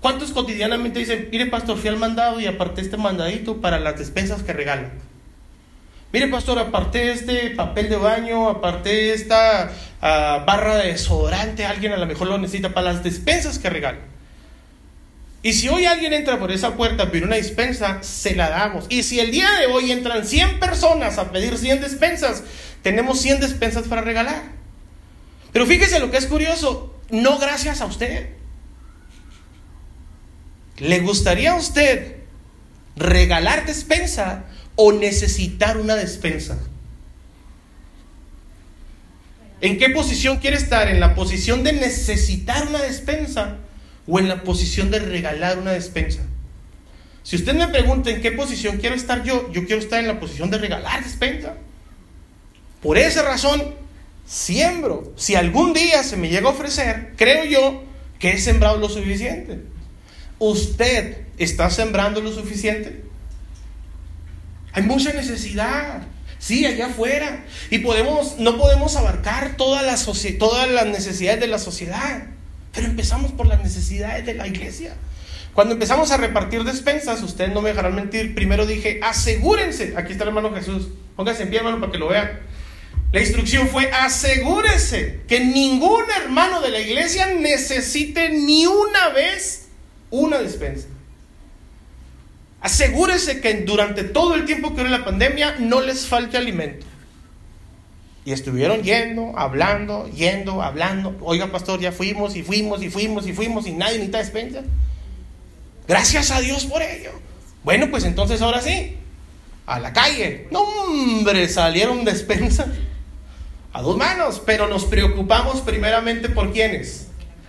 ¿Cuántos 0.00 0.30
cotidianamente 0.30 0.98
dicen, 0.98 1.28
mire 1.30 1.44
pastor, 1.44 1.76
fui 1.76 1.90
al 1.90 1.98
mandado 1.98 2.40
y 2.40 2.46
aparté 2.46 2.80
este 2.80 2.96
mandadito 2.96 3.60
para 3.60 3.78
las 3.78 3.98
despensas 3.98 4.42
que 4.42 4.54
regalan? 4.54 4.92
Mire 6.10 6.28
pastor, 6.28 6.58
aparté 6.58 7.12
este 7.12 7.50
papel 7.50 7.90
de 7.90 7.96
baño, 7.96 8.48
aparté 8.48 9.12
esta 9.12 9.70
ah, 10.00 10.42
barra 10.46 10.76
de 10.76 10.92
desodorante, 10.92 11.66
alguien 11.66 11.92
a 11.92 11.98
lo 11.98 12.06
mejor 12.06 12.28
lo 12.28 12.38
necesita 12.38 12.70
para 12.70 12.94
las 12.94 13.04
despensas 13.04 13.58
que 13.58 13.68
regalan. 13.68 14.13
Y 15.44 15.52
si 15.52 15.68
hoy 15.68 15.84
alguien 15.84 16.14
entra 16.14 16.38
por 16.38 16.50
esa 16.50 16.74
puerta 16.74 17.02
a 17.02 17.10
pedir 17.10 17.24
una 17.24 17.36
despensa, 17.36 18.02
se 18.02 18.34
la 18.34 18.48
damos. 18.48 18.86
Y 18.88 19.02
si 19.02 19.20
el 19.20 19.30
día 19.30 19.46
de 19.60 19.66
hoy 19.66 19.92
entran 19.92 20.26
100 20.26 20.58
personas 20.58 21.18
a 21.18 21.32
pedir 21.32 21.58
100 21.58 21.82
despensas, 21.82 22.42
tenemos 22.80 23.20
100 23.20 23.40
despensas 23.40 23.86
para 23.86 24.00
regalar. 24.00 24.40
Pero 25.52 25.66
fíjese 25.66 26.00
lo 26.00 26.10
que 26.10 26.16
es 26.16 26.24
curioso, 26.24 26.98
no 27.10 27.38
gracias 27.38 27.82
a 27.82 27.84
usted. 27.84 28.30
¿Le 30.78 31.00
gustaría 31.00 31.52
a 31.52 31.56
usted 31.56 32.16
regalar 32.96 33.66
despensa 33.66 34.46
o 34.76 34.92
necesitar 34.92 35.76
una 35.76 35.94
despensa? 35.94 36.56
¿En 39.60 39.76
qué 39.76 39.90
posición 39.90 40.38
quiere 40.38 40.56
estar? 40.56 40.88
¿En 40.88 41.00
la 41.00 41.14
posición 41.14 41.64
de 41.64 41.74
necesitar 41.74 42.66
una 42.66 42.80
despensa 42.80 43.58
o 44.06 44.18
en 44.18 44.28
la 44.28 44.42
posición 44.42 44.90
de 44.90 44.98
regalar 44.98 45.58
una 45.58 45.72
despensa. 45.72 46.22
Si 47.22 47.36
usted 47.36 47.54
me 47.54 47.68
pregunta 47.68 48.10
en 48.10 48.20
qué 48.20 48.32
posición 48.32 48.76
quiero 48.76 48.94
estar 48.94 49.24
yo, 49.24 49.50
yo 49.50 49.64
quiero 49.64 49.80
estar 49.80 49.98
en 49.98 50.06
la 50.06 50.20
posición 50.20 50.50
de 50.50 50.58
regalar 50.58 51.02
despensa. 51.02 51.54
Por 52.82 52.98
esa 52.98 53.22
razón, 53.22 53.74
siembro. 54.26 55.12
Si 55.16 55.34
algún 55.34 55.72
día 55.72 56.02
se 56.02 56.18
me 56.18 56.28
llega 56.28 56.48
a 56.48 56.52
ofrecer, 56.52 57.14
creo 57.16 57.46
yo 57.46 57.82
que 58.18 58.32
he 58.32 58.38
sembrado 58.38 58.76
lo 58.76 58.90
suficiente. 58.90 59.62
¿Usted 60.38 61.22
está 61.38 61.70
sembrando 61.70 62.20
lo 62.20 62.30
suficiente? 62.30 63.04
Hay 64.72 64.82
mucha 64.82 65.14
necesidad. 65.14 66.02
Sí, 66.38 66.66
allá 66.66 66.88
afuera. 66.88 67.46
Y 67.70 67.78
podemos, 67.78 68.38
no 68.38 68.58
podemos 68.58 68.96
abarcar 68.96 69.56
todas 69.56 69.82
las, 69.82 70.06
todas 70.38 70.70
las 70.70 70.86
necesidades 70.86 71.40
de 71.40 71.46
la 71.46 71.58
sociedad. 71.58 72.33
Pero 72.74 72.86
empezamos 72.86 73.32
por 73.32 73.46
las 73.46 73.62
necesidades 73.62 74.26
de 74.26 74.34
la 74.34 74.46
iglesia. 74.46 74.94
Cuando 75.54 75.74
empezamos 75.74 76.10
a 76.10 76.16
repartir 76.16 76.64
despensas, 76.64 77.22
ustedes 77.22 77.52
no 77.52 77.62
me 77.62 77.68
dejarán 77.68 77.94
mentir, 77.94 78.34
primero 78.34 78.66
dije, 78.66 78.98
asegúrense, 79.02 79.94
aquí 79.96 80.12
está 80.12 80.24
el 80.24 80.28
hermano 80.28 80.52
Jesús, 80.52 80.88
póngase 81.14 81.44
en 81.44 81.50
pie 81.50 81.58
hermano 81.58 81.78
para 81.78 81.92
que 81.92 81.98
lo 81.98 82.08
vean. 82.08 82.40
La 83.12 83.20
instrucción 83.20 83.68
fue, 83.68 83.88
asegúrense 83.92 85.20
que 85.28 85.38
ningún 85.38 86.02
hermano 86.20 86.60
de 86.60 86.70
la 86.70 86.80
iglesia 86.80 87.26
necesite 87.34 88.30
ni 88.30 88.66
una 88.66 89.10
vez 89.10 89.68
una 90.10 90.38
despensa. 90.38 90.88
Asegúrense 92.60 93.40
que 93.40 93.54
durante 93.60 94.02
todo 94.02 94.34
el 94.34 94.46
tiempo 94.46 94.70
que 94.70 94.78
dure 94.78 94.90
la 94.90 95.04
pandemia 95.04 95.56
no 95.60 95.80
les 95.80 96.08
falte 96.08 96.36
alimento. 96.36 96.84
Y 98.24 98.32
estuvieron 98.32 98.82
yendo, 98.82 99.32
hablando, 99.36 100.08
yendo, 100.08 100.62
hablando. 100.62 101.14
Oiga, 101.20 101.52
pastor, 101.52 101.80
ya 101.80 101.92
fuimos 101.92 102.34
y 102.36 102.42
fuimos 102.42 102.82
y 102.82 102.88
fuimos 102.88 103.26
y 103.26 103.32
fuimos 103.34 103.66
y 103.66 103.72
nadie 103.72 103.94
necesita 103.94 104.18
despensa. 104.18 104.62
Gracias 105.86 106.30
a 106.30 106.40
Dios 106.40 106.64
por 106.64 106.80
ello. 106.80 107.10
Bueno, 107.62 107.90
pues 107.90 108.04
entonces 108.04 108.40
ahora 108.40 108.62
sí, 108.62 108.96
a 109.66 109.78
la 109.78 109.92
calle. 109.92 110.48
No, 110.50 110.62
hombre, 110.62 111.48
salieron 111.48 112.04
despensas 112.04 112.68
a 113.74 113.82
dos 113.82 113.96
manos, 113.96 114.40
pero 114.44 114.68
nos 114.68 114.84
preocupamos 114.84 115.60
primeramente 115.60 116.30
por 116.30 116.52
quiénes. 116.52 117.08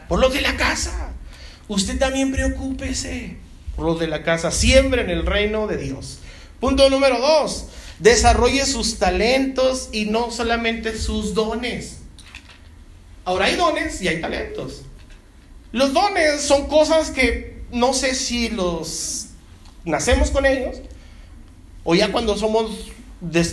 Por 0.09 0.19
los 0.19 0.33
de 0.33 0.41
la 0.41 0.57
casa. 0.57 1.11
Usted 1.69 1.97
también 1.97 2.33
preocúpese 2.33 3.37
por 3.77 3.85
los 3.85 3.99
de 3.99 4.07
la 4.07 4.23
casa. 4.23 4.51
Siempre 4.51 5.03
en 5.03 5.09
el 5.09 5.25
reino 5.25 5.67
de 5.67 5.77
Dios. 5.77 6.19
Punto 6.59 6.89
número 6.89 7.19
dos 7.19 7.67
desarrolle 7.99 8.65
sus 8.65 8.97
talentos 8.97 9.89
y 9.91 10.05
no 10.05 10.31
solamente 10.31 10.97
sus 10.97 11.33
dones. 11.33 11.99
Ahora 13.23 13.45
hay 13.45 13.55
dones 13.55 14.01
y 14.01 14.07
hay 14.07 14.21
talentos. 14.21 14.83
Los 15.71 15.93
dones 15.93 16.41
son 16.41 16.67
cosas 16.67 17.11
que 17.11 17.63
no 17.71 17.93
sé 17.93 18.15
si 18.15 18.49
los 18.49 19.27
nacemos 19.83 20.31
con 20.31 20.45
ellos 20.45 20.77
o 21.83 21.95
ya 21.95 22.11
cuando 22.11 22.37
somos 22.37 22.71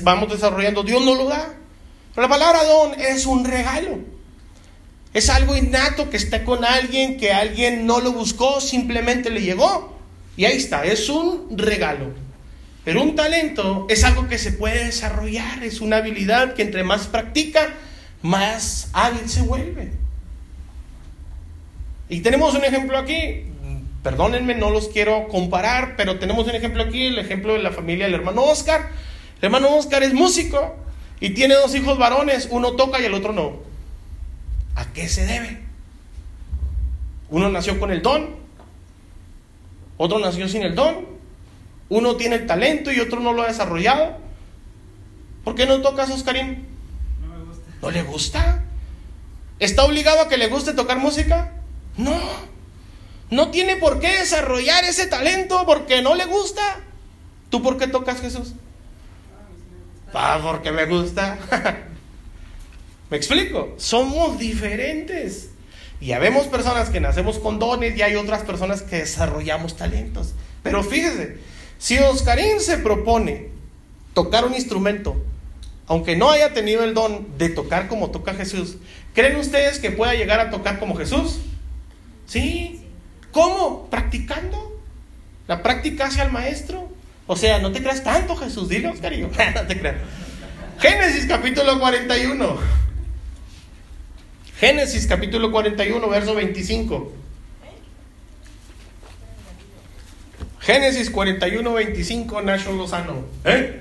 vamos 0.03 0.31
desarrollando 0.31 0.83
Dios 0.83 1.03
no 1.05 1.15
lo 1.15 1.29
da. 1.29 1.55
Pero 2.15 2.23
la 2.23 2.29
palabra 2.29 2.65
don 2.65 3.01
es 3.01 3.27
un 3.27 3.45
regalo. 3.45 3.99
Es 5.15 5.29
algo 5.29 5.57
innato 5.57 6.11
que 6.11 6.17
está 6.17 6.45
con 6.45 6.65
alguien 6.65 7.19
que 7.19 7.33
alguien 7.33 7.87
no 7.87 8.01
lo 8.01 8.13
buscó, 8.13 8.61
simplemente 8.61 9.31
le 9.31 9.43
llegó. 9.43 9.97
Y 10.37 10.47
ahí 10.47 10.57
está, 10.57 10.85
es 10.85 11.09
un 11.09 11.57
regalo. 11.57 12.13
Pero 12.85 13.03
un 13.03 13.15
talento 13.15 13.87
es 13.89 14.03
algo 14.05 14.29
que 14.29 14.39
se 14.39 14.53
puede 14.53 14.87
desarrollar, 14.87 15.63
es 15.63 15.81
una 15.81 15.99
habilidad 15.99 16.55
que 16.55 16.63
entre 16.63 16.83
más 16.83 17.07
practica, 17.07 17.75
más 18.23 18.91
hábil 18.93 19.29
se 19.29 19.43
vuelve. 19.43 19.93
Y 22.09 22.21
tenemos 22.21 22.55
un 22.55 22.65
ejemplo 22.65 22.99
aquí, 22.99 23.45
perdónenme, 24.03 24.55
no 24.57 24.71
los 24.71 24.89
quiero 24.89 25.29
comparar, 25.29 25.95
pero 25.97 26.19
tenemos 26.19 26.47
un 26.47 26.55
ejemplo 26.55 26.83
aquí, 26.83 27.07
el 27.07 27.19
ejemplo 27.19 27.53
de 27.53 27.61
la 27.61 27.71
familia 27.71 28.07
del 28.07 28.15
hermano 28.15 28.43
Oscar. 28.43 28.91
El 29.39 29.47
hermano 29.47 29.77
Oscar 29.77 30.03
es 30.03 30.13
músico 30.13 30.77
y 31.21 31.31
tiene 31.31 31.55
dos 31.55 31.75
hijos 31.75 31.99
varones, 31.99 32.49
uno 32.51 32.73
toca 32.73 33.01
y 33.01 33.05
el 33.05 33.15
otro 33.15 33.33
no. 33.33 33.61
¿A 34.75 34.93
qué 34.93 35.09
se 35.09 35.25
debe? 35.25 35.61
Uno 37.31 37.49
nació 37.49 37.79
con 37.79 37.93
el 37.93 38.03
don, 38.03 38.31
otro 39.97 40.19
nació 40.19 40.49
sin 40.49 40.63
el 40.65 40.75
don, 40.75 41.12
uno 41.93 42.17
tiene 42.17 42.37
el 42.37 42.47
talento 42.47 42.91
y 42.91 43.01
otro 43.01 43.21
no 43.21 43.35
lo 43.35 43.43
ha 43.43 43.49
desarrollado. 43.49 44.17
¿Por 45.45 45.55
qué 45.55 45.67
no 45.67 45.83
tocas, 45.83 46.09
Oscarín? 46.09 46.67
No 47.21 47.37
me 47.37 47.45
gusta. 47.45 47.71
¿No 47.83 47.91
le 47.91 48.03
gusta? 48.03 48.65
¿Está 49.59 49.85
obligado 49.85 50.23
a 50.23 50.29
que 50.31 50.39
le 50.39 50.49
guste 50.49 50.73
tocar 50.73 50.97
música? 50.97 51.53
No. 51.99 52.19
No 53.29 53.51
tiene 53.51 53.77
por 53.77 54.01
qué 54.01 54.09
desarrollar 54.21 54.85
ese 54.85 55.07
talento 55.07 55.67
porque 55.67 56.01
no 56.01 56.15
le 56.15 56.25
gusta. 56.25 56.81
¿Tú 57.51 57.63
por 57.63 57.77
qué 57.77 57.87
tocas, 57.87 58.23
Jesús? 58.23 58.55
Ah, 60.15 60.41
porque 60.43 60.73
me 60.73 60.87
gusta. 60.87 61.37
¿Me 63.11 63.19
explico? 63.19 63.75
Somos 63.77 64.39
diferentes. 64.39 65.51
Y 66.01 66.13
habemos 66.13 66.47
personas 66.47 66.89
que 66.89 67.01
nacemos 67.01 67.39
con 67.39 67.59
dones 67.59 67.95
y 67.99 68.01
hay 68.01 68.15
otras 68.15 68.45
personas 68.45 68.81
que 68.81 69.01
desarrollamos 69.01 69.77
talentos. 69.77 70.33
Pero 70.63 70.83
fíjese, 70.83 71.52
si 71.83 71.99
Oscarín 71.99 72.61
se 72.61 72.79
propone 72.79 73.49
tocar 74.15 74.45
un 74.45 74.55
instrumento, 74.55 75.21
aunque 75.89 76.15
no 76.15 76.31
haya 76.31 76.55
tenido 76.55 76.85
el 76.85 76.95
don 76.95 77.37
de 77.39 77.49
tocar 77.49 77.89
como 77.89 78.13
toca 78.13 78.35
Jesús, 78.35 78.77
¿creen 79.15 79.35
ustedes 79.35 79.81
que 79.81 79.91
pueda 79.91 80.15
llegar 80.15 80.39
a 80.39 80.51
tocar 80.51 80.79
como 80.79 80.95
Jesús? 80.95 81.41
Sí. 82.27 82.85
¿Cómo? 83.33 83.91
Practicando. 83.91 84.81
La 85.49 85.65
práctica 85.65 86.07
hacia 86.07 86.23
el 86.23 86.31
maestro. 86.31 86.89
O 87.27 87.35
sea, 87.35 87.59
no 87.59 87.73
te 87.73 87.83
creas 87.83 88.05
tanto, 88.05 88.37
Jesús. 88.37 88.69
Dile, 88.69 88.87
Oscarillo. 88.87 89.29
no 89.55 89.67
te 89.67 89.81
creas. 89.81 89.97
Génesis 90.79 91.27
capítulo 91.27 91.81
41. 91.81 92.59
Génesis 94.61 95.09
capítulo 95.09 95.51
41, 95.51 96.09
verso 96.09 96.37
25. 96.37 97.22
Génesis 100.63 101.11
41, 101.11 101.73
25, 101.73 102.43
Nacho 102.43 102.73
Lozano. 102.73 103.25
¿Eh? 103.45 103.81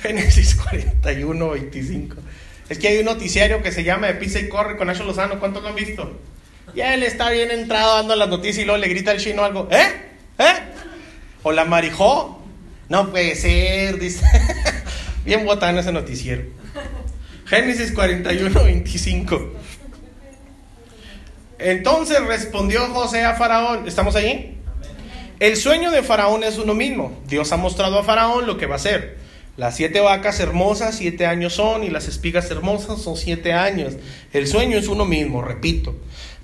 Génesis 0.00 0.54
41, 0.54 1.50
25. 1.50 2.16
Es 2.68 2.78
que 2.78 2.88
hay 2.88 2.98
un 2.98 3.06
noticiario 3.06 3.60
que 3.60 3.72
se 3.72 3.82
llama 3.82 4.06
De 4.06 4.14
Pisa 4.14 4.38
y 4.38 4.48
Corre 4.48 4.76
con 4.76 4.86
Nacho 4.86 5.02
Lozano. 5.02 5.40
¿Cuántos 5.40 5.62
lo 5.62 5.70
han 5.70 5.74
visto? 5.74 6.20
Y 6.76 6.80
él 6.80 7.02
está 7.02 7.30
bien 7.30 7.50
entrado 7.50 7.96
dando 7.96 8.14
las 8.14 8.28
noticias 8.28 8.58
y 8.58 8.64
luego 8.64 8.78
le 8.78 8.88
grita 8.88 9.10
al 9.10 9.18
chino 9.18 9.42
algo. 9.44 9.68
¿Eh? 9.70 9.88
¿Eh? 10.38 10.54
¿O 11.42 11.50
la 11.50 11.64
marijó? 11.64 12.40
No 12.88 13.10
puede 13.10 13.34
ser, 13.34 13.98
dice. 13.98 14.24
bien 15.24 15.44
botano 15.44 15.80
ese 15.80 15.90
noticiero. 15.90 16.44
Génesis 17.46 17.90
41, 17.90 18.64
25. 18.64 19.61
Entonces 21.62 22.20
respondió 22.24 22.88
José 22.88 23.22
a 23.22 23.34
Faraón, 23.34 23.86
¿estamos 23.86 24.16
ahí? 24.16 24.58
El 25.38 25.56
sueño 25.56 25.92
de 25.92 26.02
Faraón 26.02 26.42
es 26.42 26.58
uno 26.58 26.74
mismo. 26.74 27.20
Dios 27.28 27.52
ha 27.52 27.56
mostrado 27.56 27.98
a 28.00 28.04
Faraón 28.04 28.46
lo 28.46 28.58
que 28.58 28.66
va 28.66 28.74
a 28.74 28.76
hacer. 28.76 29.18
Las 29.56 29.76
siete 29.76 30.00
vacas 30.00 30.40
hermosas, 30.40 30.96
siete 30.96 31.24
años 31.26 31.52
son, 31.52 31.84
y 31.84 31.90
las 31.90 32.08
espigas 32.08 32.50
hermosas 32.50 33.00
son 33.00 33.16
siete 33.16 33.52
años. 33.52 33.94
El 34.32 34.48
sueño 34.48 34.76
es 34.76 34.88
uno 34.88 35.04
mismo, 35.04 35.40
repito. 35.40 35.94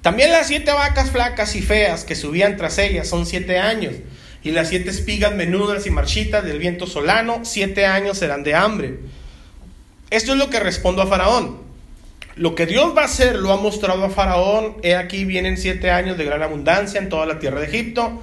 También 0.03 0.31
las 0.31 0.47
siete 0.47 0.73
vacas 0.73 1.11
flacas 1.11 1.57
y 1.57 1.63
feas 1.63 2.05
que 2.05 2.15
subían 2.15 2.57
tras 2.57 2.79
ellas 2.79 3.09
son 3.09 3.27
siete 3.27 3.59
años. 3.59 3.95
Y 4.45 4.53
las 4.53 4.69
siete 4.69 4.91
espigas 4.91 5.35
menudas 5.35 5.85
y 5.87 5.91
marchitas 5.91 6.45
del 6.45 6.61
viento 6.61 6.87
solano, 6.87 7.41
siete 7.43 7.87
años 7.87 8.19
serán 8.19 8.45
de 8.45 8.55
hambre. 8.55 9.01
Esto 10.11 10.33
es 10.33 10.39
lo 10.39 10.49
que 10.49 10.61
respondo 10.61 11.03
a 11.03 11.09
Faraón. 11.09 11.68
Lo 12.39 12.55
que 12.55 12.67
Dios 12.67 12.97
va 12.97 13.03
a 13.03 13.07
hacer 13.07 13.35
lo 13.35 13.53
ha 13.53 13.57
mostrado 13.57 14.05
a 14.05 14.11
Faraón. 14.11 14.77
He 14.85 14.95
aquí 14.95 15.25
vienen 15.25 15.57
siete 15.57 15.91
años 15.91 16.17
de 16.17 16.25
gran 16.25 16.41
abundancia 16.41 17.01
en 17.01 17.09
toda 17.09 17.27
la 17.27 17.41
tierra 17.41 17.59
de 17.59 17.67
Egipto. 17.67 18.23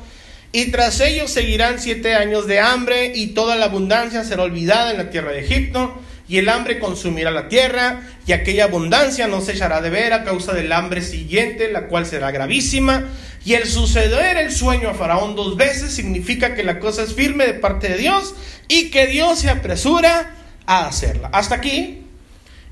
Y 0.53 0.71
tras 0.71 1.01
ellos 1.01 1.29
seguirán 1.31 1.79
siete 1.79 2.15
años 2.15 2.47
de 2.47 2.61
hambre 2.61 3.11
y 3.13 3.33
toda 3.33 3.57
la 3.57 3.65
abundancia 3.65 4.23
será 4.23 4.43
olvidada 4.43 4.91
en 4.91 4.97
la 4.99 5.09
tierra 5.09 5.33
de 5.33 5.41
Egipto. 5.41 5.99
Y 6.29 6.37
el 6.37 6.47
hambre 6.47 6.79
consumirá 6.79 7.29
la 7.29 7.49
tierra 7.49 8.03
y 8.25 8.31
aquella 8.31 8.63
abundancia 8.63 9.27
no 9.27 9.41
se 9.41 9.51
echará 9.51 9.81
de 9.81 9.89
ver 9.89 10.13
a 10.13 10.23
causa 10.23 10.53
del 10.53 10.71
hambre 10.71 11.01
siguiente, 11.01 11.69
la 11.69 11.87
cual 11.87 12.05
será 12.05 12.31
gravísima. 12.31 13.03
Y 13.43 13.55
el 13.55 13.67
suceder 13.67 14.37
el 14.37 14.53
sueño 14.53 14.91
a 14.91 14.93
Faraón 14.93 15.35
dos 15.35 15.57
veces 15.57 15.91
significa 15.91 16.55
que 16.55 16.63
la 16.63 16.79
cosa 16.79 17.03
es 17.03 17.13
firme 17.13 17.45
de 17.45 17.55
parte 17.55 17.89
de 17.89 17.97
Dios 17.97 18.33
y 18.69 18.91
que 18.91 19.07
Dios 19.07 19.39
se 19.39 19.49
apresura 19.49 20.35
a 20.65 20.87
hacerla. 20.87 21.29
Hasta 21.33 21.55
aquí 21.55 22.04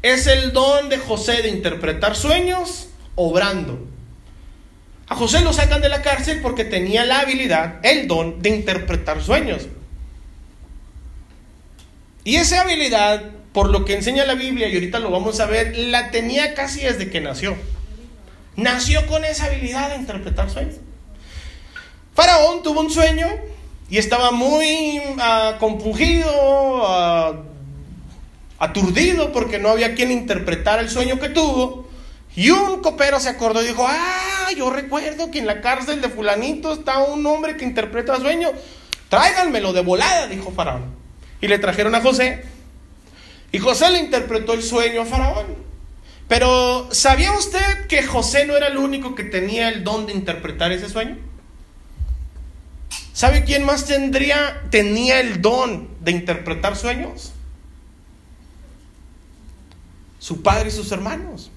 es 0.04 0.28
el 0.28 0.52
don 0.52 0.90
de 0.90 1.00
José 1.00 1.42
de 1.42 1.50
interpretar 1.50 2.16
sueños 2.16 2.90
obrando. 3.16 3.88
A 5.08 5.16
José 5.16 5.42
lo 5.42 5.54
sacan 5.54 5.82
de 5.82 5.90
la 5.90 6.02
cárcel 6.02 6.40
porque 6.42 6.66
tenía 6.66 7.06
la 7.06 7.22
habilidad, 7.22 7.80
el 7.84 8.08
don 8.08 8.42
de 8.42 8.50
interpretar 8.50 9.24
sueños. 9.24 9.68
Y 12.26 12.36
esa 12.36 12.62
habilidad, 12.62 13.32
por 13.54 13.70
lo 13.70 13.86
que 13.86 13.96
enseña 13.96 14.26
la 14.26 14.36
Biblia, 14.36 14.68
y 14.68 14.76
ahorita 14.76 15.00
lo 15.00 15.10
vamos 15.10 15.40
a 15.40 15.46
ver, 15.46 15.78
la 15.78 16.12
tenía 16.12 16.54
casi 16.54 16.82
desde 16.82 17.10
que 17.10 17.22
nació. 17.22 17.56
Nació 18.56 19.08
con 19.08 19.26
esa 19.26 19.46
habilidad 19.46 19.90
de 19.90 19.98
interpretar 19.98 20.50
sueños. 20.50 20.76
Faraón 22.14 22.62
tuvo 22.62 22.82
un 22.82 22.92
sueño 22.92 23.28
y 23.90 23.98
estaba 23.98 24.32
muy 24.32 25.00
uh, 25.00 25.58
compungido, 25.60 26.30
uh, 26.30 27.53
aturdido 28.60 29.32
porque 29.32 29.60
no 29.60 29.70
había 29.70 29.96
quien 29.96 30.12
interpretara 30.12 30.82
el 30.82 30.90
sueño 30.90 31.20
que 31.20 31.30
tuvo. 31.30 31.88
Y 32.36 32.50
un 32.50 32.82
copero 32.82 33.20
se 33.20 33.30
acordó 33.30 33.62
y 33.62 33.68
dijo, 33.68 33.86
ah, 33.88 34.50
yo 34.58 34.70
recuerdo 34.70 35.30
que 35.30 35.40
en 35.40 35.46
la 35.46 35.62
cárcel 35.62 36.02
de 36.02 36.10
fulanito 36.10 36.74
está 36.74 37.00
un 37.00 37.26
hombre 37.26 37.58
que 37.58 37.66
interpreta 37.66 38.20
sueños. 38.20 38.52
Tráiganmelo 39.10 39.74
de 39.74 39.82
volada, 39.82 40.28
dijo 40.28 40.52
Faraón. 40.52 40.86
Y 41.42 41.48
le 41.48 41.60
trajeron 41.60 41.94
a 41.94 42.02
José. 42.02 42.44
Y 43.52 43.60
José 43.60 43.92
le 43.92 44.00
interpretó 44.00 44.54
el 44.54 44.64
sueño 44.64 45.04
a 45.04 45.06
Faraón. 45.06 45.46
Pero 46.28 46.90
¿sabía 46.92 47.34
usted 47.34 47.86
que 47.88 48.02
José 48.04 48.46
no 48.46 48.56
era 48.56 48.68
el 48.68 48.78
único 48.78 49.14
que 49.14 49.24
tenía 49.24 49.70
el 49.70 49.84
don 49.84 50.08
de 50.08 50.14
interpretar 50.14 50.72
ese 50.72 50.90
sueño? 50.90 51.18
¿Sabe 53.14 53.44
quién 53.44 53.64
más 53.64 53.86
tendría, 53.86 54.64
tenía 54.72 55.20
el 55.20 55.42
don 55.42 55.90
de 56.00 56.12
interpretar 56.12 56.76
sueños? 56.76 57.33
Su 60.24 60.42
padre 60.42 60.70
y 60.70 60.72
sus 60.72 60.90
hermanos. 60.94 61.52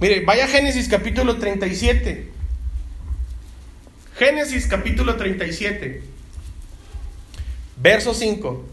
Mire, 0.00 0.24
vaya 0.24 0.46
a 0.46 0.48
Génesis 0.48 0.88
capítulo 0.88 1.36
37. 1.36 2.28
Génesis 4.18 4.66
capítulo 4.66 5.14
37. 5.14 6.02
Verso 7.76 8.12
5. 8.12 8.64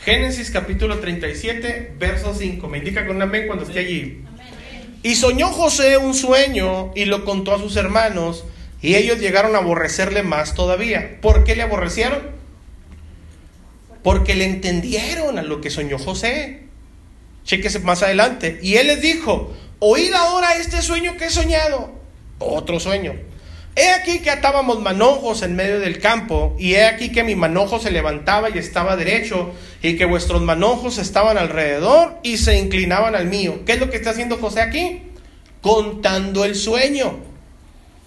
Génesis 0.00 0.50
capítulo 0.50 1.00
37, 1.00 1.96
verso 1.98 2.34
5. 2.34 2.66
Me 2.66 2.78
indica 2.78 3.06
con 3.06 3.16
un 3.16 3.22
amén 3.22 3.46
cuando 3.46 3.66
esté 3.66 3.80
allí. 3.80 4.24
Y 5.02 5.16
soñó 5.16 5.48
José 5.48 5.98
un 5.98 6.14
sueño 6.14 6.92
y 6.94 7.04
lo 7.04 7.26
contó 7.26 7.54
a 7.54 7.58
sus 7.58 7.76
hermanos 7.76 8.46
y 8.80 8.94
ellos 8.94 9.20
llegaron 9.20 9.54
a 9.54 9.58
aborrecerle 9.58 10.22
más 10.22 10.54
todavía. 10.54 11.18
¿Por 11.20 11.44
qué 11.44 11.56
le 11.56 11.62
aborrecieron? 11.62 12.32
Porque 14.04 14.34
le 14.34 14.44
entendieron 14.44 15.38
a 15.38 15.42
lo 15.42 15.62
que 15.62 15.70
soñó 15.70 15.98
José. 15.98 16.60
Chéquese 17.44 17.80
más 17.80 18.02
adelante. 18.02 18.60
Y 18.62 18.76
él 18.76 18.88
les 18.88 19.00
dijo, 19.00 19.52
oíd 19.78 20.12
ahora 20.12 20.56
este 20.56 20.82
sueño 20.82 21.16
que 21.16 21.24
he 21.24 21.30
soñado. 21.30 21.90
Otro 22.38 22.78
sueño. 22.78 23.14
He 23.76 23.90
aquí 23.90 24.20
que 24.20 24.30
atábamos 24.30 24.80
manojos 24.80 25.42
en 25.42 25.56
medio 25.56 25.80
del 25.80 25.98
campo, 25.98 26.54
y 26.58 26.74
he 26.74 26.84
aquí 26.84 27.10
que 27.10 27.24
mi 27.24 27.34
manojo 27.34 27.80
se 27.80 27.90
levantaba 27.90 28.50
y 28.50 28.58
estaba 28.58 28.94
derecho, 28.94 29.52
y 29.82 29.96
que 29.96 30.04
vuestros 30.04 30.42
manojos 30.42 30.98
estaban 30.98 31.38
alrededor 31.38 32.18
y 32.22 32.36
se 32.36 32.58
inclinaban 32.58 33.16
al 33.16 33.26
mío. 33.26 33.60
¿Qué 33.64 33.72
es 33.72 33.80
lo 33.80 33.90
que 33.90 33.96
está 33.96 34.10
haciendo 34.10 34.36
José 34.36 34.60
aquí? 34.60 35.02
Contando 35.62 36.44
el 36.44 36.56
sueño, 36.56 37.18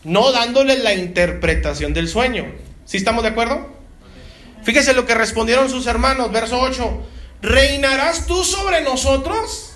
no 0.04 0.32
dándole 0.32 0.78
la 0.78 0.93
interpretación 0.93 1.93
del 1.93 2.08
sueño. 2.08 2.45
¿Sí 2.86 2.98
estamos 2.98 3.24
de 3.24 3.30
acuerdo? 3.30 3.76
Fíjese 4.68 4.93
lo 4.93 5.05
que 5.05 5.15
respondieron 5.15 5.70
sus 5.70 5.88
hermanos, 5.88 6.30
verso 6.30 6.59
8. 6.59 7.01
¿Reinarás 7.41 8.26
tú 8.26 8.43
sobre 8.43 8.82
nosotros? 8.82 9.76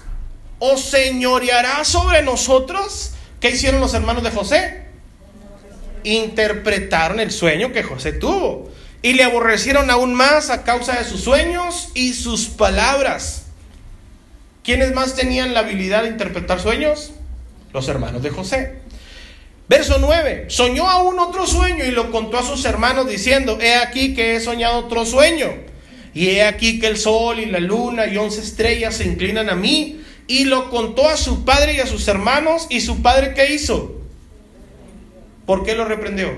¿O 0.60 0.76
señorearás 0.76 1.88
sobre 1.88 2.22
nosotros? 2.24 3.12
¿Qué 3.40 3.52
hicieron 3.52 3.80
los 3.80 3.94
hermanos 3.94 4.22
de 4.22 4.32
José? 4.32 4.84
Interpretaron 6.04 7.22
el 7.22 7.32
sueño 7.32 7.72
que 7.72 7.84
José 7.84 8.12
tuvo 8.12 8.70
y 9.02 9.14
le 9.14 9.24
aborrecieron 9.24 9.90
aún 9.90 10.14
más 10.14 10.50
a 10.50 10.64
causa 10.64 10.98
de 10.98 11.06
sus 11.06 11.22
sueños 11.22 11.88
y 11.94 12.14
sus 12.14 12.48
palabras. 12.48 13.44
¿Quiénes 14.62 14.94
más 14.94 15.16
tenían 15.16 15.54
la 15.54 15.62
habilidad 15.62 16.04
de 16.04 16.10
interpretar 16.10 16.60
sueños? 16.60 17.12
Los 17.72 17.88
hermanos 17.88 18.24
de 18.24 18.30
José. 18.30 18.82
Verso 19.72 20.00
9. 20.00 20.48
Soñó 20.50 20.86
aún 20.90 21.18
otro 21.18 21.48
sueño 21.48 21.86
y 21.86 21.92
lo 21.92 22.12
contó 22.12 22.38
a 22.38 22.44
sus 22.44 22.66
hermanos 22.66 23.08
diciendo, 23.08 23.58
he 23.62 23.74
aquí 23.76 24.14
que 24.14 24.36
he 24.36 24.42
soñado 24.42 24.80
otro 24.80 25.06
sueño. 25.06 25.48
Y 26.14 26.28
he 26.28 26.44
aquí 26.44 26.78
que 26.78 26.88
el 26.88 26.98
sol 26.98 27.40
y 27.40 27.46
la 27.46 27.62
luna 27.62 28.06
y 28.06 28.18
once 28.18 28.42
estrellas 28.42 28.96
se 28.96 29.06
inclinan 29.06 29.50
a 29.50 29.56
mí. 29.56 30.02
Y 30.28 30.44
lo 30.44 30.70
contó 30.70 31.08
a 31.08 31.16
su 31.16 31.46
padre 31.46 31.76
y 31.76 31.80
a 31.80 31.88
sus 31.88 32.06
hermanos. 32.10 32.68
¿Y 32.70 32.82
su 32.82 33.02
padre 33.02 33.34
qué 33.34 33.54
hizo? 33.54 33.96
¿Por 35.46 35.64
qué 35.64 35.74
lo 35.74 35.86
reprendió? 35.86 36.36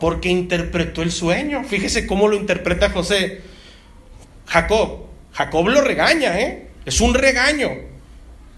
Porque 0.00 0.28
interpretó 0.28 1.02
el 1.02 1.12
sueño. 1.12 1.62
Fíjese 1.62 2.08
cómo 2.08 2.26
lo 2.26 2.34
interpreta 2.34 2.90
José. 2.90 3.42
Jacob. 4.46 5.04
Jacob 5.34 5.68
lo 5.68 5.82
regaña, 5.82 6.40
¿eh? 6.40 6.66
Es 6.84 7.00
un 7.00 7.14
regaño. 7.14 7.93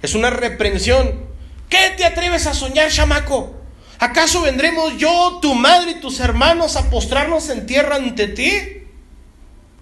Es 0.03 0.15
una 0.15 0.31
reprensión. 0.31 1.27
¿Qué 1.69 1.95
te 1.97 2.05
atreves 2.05 2.47
a 2.47 2.55
soñar, 2.55 2.91
chamaco? 2.91 3.55
¿Acaso 3.99 4.43
vendremos 4.43 4.97
yo, 4.99 5.39
tu 5.41 5.55
madre 5.55 5.93
y 5.93 6.01
tus 6.01 6.21
hermanos 6.21 6.77
a 6.77 6.91
postrarnos 6.91 7.49
en 7.49 7.67
tierra 7.67 7.97
ante 7.97 8.29
ti? 8.29 8.53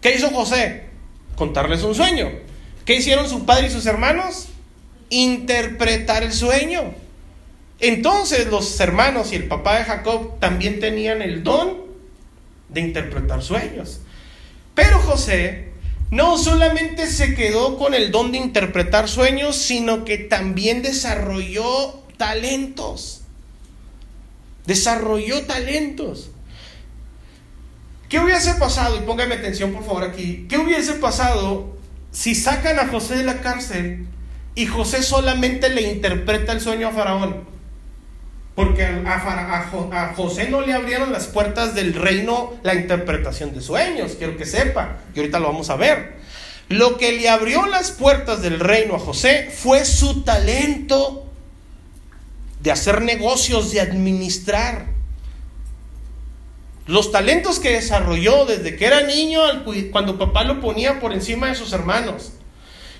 ¿Qué 0.00 0.14
hizo 0.14 0.30
José? 0.30 0.84
Contarles 1.36 1.82
un 1.82 1.94
sueño. 1.94 2.30
¿Qué 2.84 2.96
hicieron 2.96 3.28
su 3.28 3.44
padre 3.44 3.66
y 3.66 3.70
sus 3.70 3.86
hermanos? 3.86 4.48
Interpretar 5.10 6.22
el 6.22 6.32
sueño. 6.32 6.94
Entonces 7.80 8.46
los 8.46 8.78
hermanos 8.80 9.32
y 9.32 9.36
el 9.36 9.48
papá 9.48 9.78
de 9.78 9.84
Jacob 9.84 10.38
también 10.38 10.78
tenían 10.80 11.22
el 11.22 11.42
don 11.42 11.84
de 12.68 12.80
interpretar 12.80 13.42
sueños. 13.42 14.00
Pero 14.74 14.98
José 15.00 15.73
no 16.14 16.38
solamente 16.38 17.08
se 17.08 17.34
quedó 17.34 17.76
con 17.76 17.92
el 17.92 18.12
don 18.12 18.30
de 18.30 18.38
interpretar 18.38 19.08
sueños, 19.08 19.56
sino 19.56 20.04
que 20.04 20.16
también 20.16 20.80
desarrolló 20.80 22.04
talentos. 22.16 23.22
Desarrolló 24.64 25.44
talentos. 25.44 26.30
¿Qué 28.08 28.20
hubiese 28.20 28.54
pasado? 28.54 28.96
Y 28.96 29.00
póngame 29.00 29.34
atención 29.34 29.72
por 29.72 29.84
favor 29.84 30.04
aquí. 30.04 30.46
¿Qué 30.48 30.56
hubiese 30.56 30.92
pasado 30.92 31.76
si 32.12 32.36
sacan 32.36 32.78
a 32.78 32.86
José 32.86 33.16
de 33.16 33.24
la 33.24 33.40
cárcel 33.40 34.06
y 34.54 34.66
José 34.66 35.02
solamente 35.02 35.68
le 35.68 35.82
interpreta 35.82 36.52
el 36.52 36.60
sueño 36.60 36.86
a 36.86 36.92
Faraón? 36.92 37.53
Porque 38.54 38.84
a, 38.84 40.12
José 40.16 40.48
no 40.48 40.60
le 40.60 40.72
abrieron 40.72 41.12
las 41.12 41.26
puertas 41.26 41.74
del 41.74 41.94
reino 41.94 42.54
la 42.62 42.74
interpretación 42.74 43.52
de 43.52 43.60
sueños, 43.60 44.14
quiero 44.16 44.36
que 44.36 44.46
sepa, 44.46 44.98
y 45.14 45.18
ahorita 45.18 45.40
lo 45.40 45.48
vamos 45.48 45.70
a 45.70 45.76
ver. 45.76 46.14
Lo 46.68 46.96
que 46.96 47.12
le 47.12 47.28
abrió 47.28 47.66
las 47.66 47.90
puertas 47.90 48.42
del 48.42 48.60
reino 48.60 48.94
a 48.94 48.98
José 48.98 49.50
fue 49.52 49.84
su 49.84 50.22
talento 50.22 51.26
de 52.60 52.70
hacer 52.70 53.02
negocios, 53.02 53.72
de 53.72 53.80
administrar. 53.80 54.86
Los 56.86 57.10
talentos 57.10 57.58
que 57.58 57.72
desarrolló 57.72 58.46
desde 58.46 58.76
que 58.76 58.86
era 58.86 59.02
niño, 59.02 59.40
cuando 59.90 60.16
papá 60.16 60.44
lo 60.44 60.60
ponía 60.60 61.00
por 61.00 61.12
encima 61.12 61.48
de 61.48 61.54
sus 61.56 61.72
hermanos. 61.72 62.32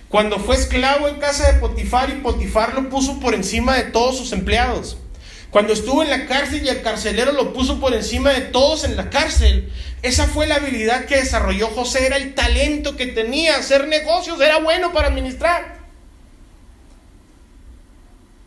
Cuando 0.09 0.38
fue 0.38 0.57
esclavo 0.57 1.09
en 1.09 1.16
casa 1.16 1.52
de 1.52 1.61
Potifar 1.61 2.11
y 2.11 2.14
Potifar 2.14 2.74
lo 2.74 2.88
puso 2.88 3.20
por 3.20 3.34
encima 3.34 3.76
de 3.76 3.84
todos 3.84 4.18
sus 4.18 4.32
empleados 4.32 4.98
cuando 5.55 5.72
estuvo 5.72 6.02
en 6.02 6.11
la 6.11 6.26
cárcel 6.26 6.64
y 6.64 6.68
el 6.68 6.82
carcelero 6.82 7.30
lo 7.30 7.52
puso 7.52 7.78
por 7.78 7.94
encima 7.94 8.32
de 8.32 8.40
todos 8.40 8.82
en 8.82 8.96
la 8.96 9.09
cárcel. 9.09 9.70
Esa 10.02 10.26
fue 10.26 10.48
la 10.48 10.57
habilidad 10.57 11.05
que 11.05 11.18
desarrolló 11.18 11.68
José, 11.68 12.07
era 12.07 12.16
el 12.16 12.34
talento 12.34 12.96
que 12.96 13.07
tenía, 13.07 13.55
hacer 13.55 13.86
negocios, 13.86 14.40
era 14.40 14.59
bueno 14.59 14.92
para 14.92 15.07
administrar. 15.07 15.76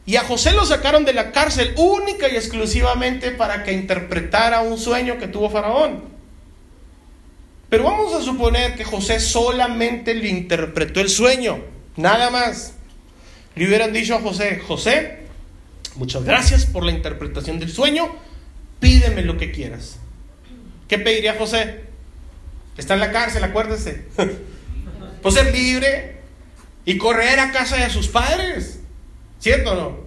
Y 0.06 0.18
a 0.18 0.26
José 0.26 0.52
lo 0.52 0.66
sacaron 0.66 1.06
de 1.06 1.14
la 1.14 1.32
cárcel 1.32 1.74
única 1.78 2.28
y 2.28 2.36
exclusivamente 2.36 3.32
para 3.32 3.64
que 3.64 3.72
interpretara 3.72 4.60
un 4.60 4.78
sueño 4.78 5.18
que 5.18 5.30
tuvo 5.30 5.50
Faraón. 5.50 6.04
Pero 7.70 7.86
vamos 7.86 8.14
a 8.16 8.22
suponer 8.22 8.76
que 8.76 8.84
José 8.84 9.22
solamente 9.22 10.14
le 10.14 10.28
interpretó 10.28 11.00
el 11.00 11.08
sueño, 11.08 11.64
nada 11.96 12.30
más. 12.32 12.74
Le 13.56 13.66
hubieran 13.66 13.94
dicho 13.94 14.14
a 14.14 14.20
José, 14.20 14.60
José, 14.60 15.27
Muchas 15.98 16.24
gracias 16.24 16.68
por 16.68 16.86
la 16.86 16.92
interpretación 16.92 17.58
del 17.60 17.72
sueño. 17.72 18.08
Pídeme 18.80 19.24
lo 19.24 19.36
que 19.38 19.52
quieras. 19.52 19.98
¿Qué 20.88 21.00
pediría 21.00 21.34
José? 21.34 21.86
Está 22.78 22.94
en 22.94 23.00
la 23.00 23.12
cárcel, 23.12 23.44
acuérdese. 23.44 24.06
pues 25.24 25.34
ser 25.34 25.52
libre 25.52 26.18
y 26.86 27.00
correr 27.00 27.40
a 27.40 27.52
casa 27.52 27.78
de 27.78 27.90
sus 27.90 28.10
padres. 28.10 28.80
¿Cierto 29.40 29.72
o 29.72 29.76
no? 29.76 29.98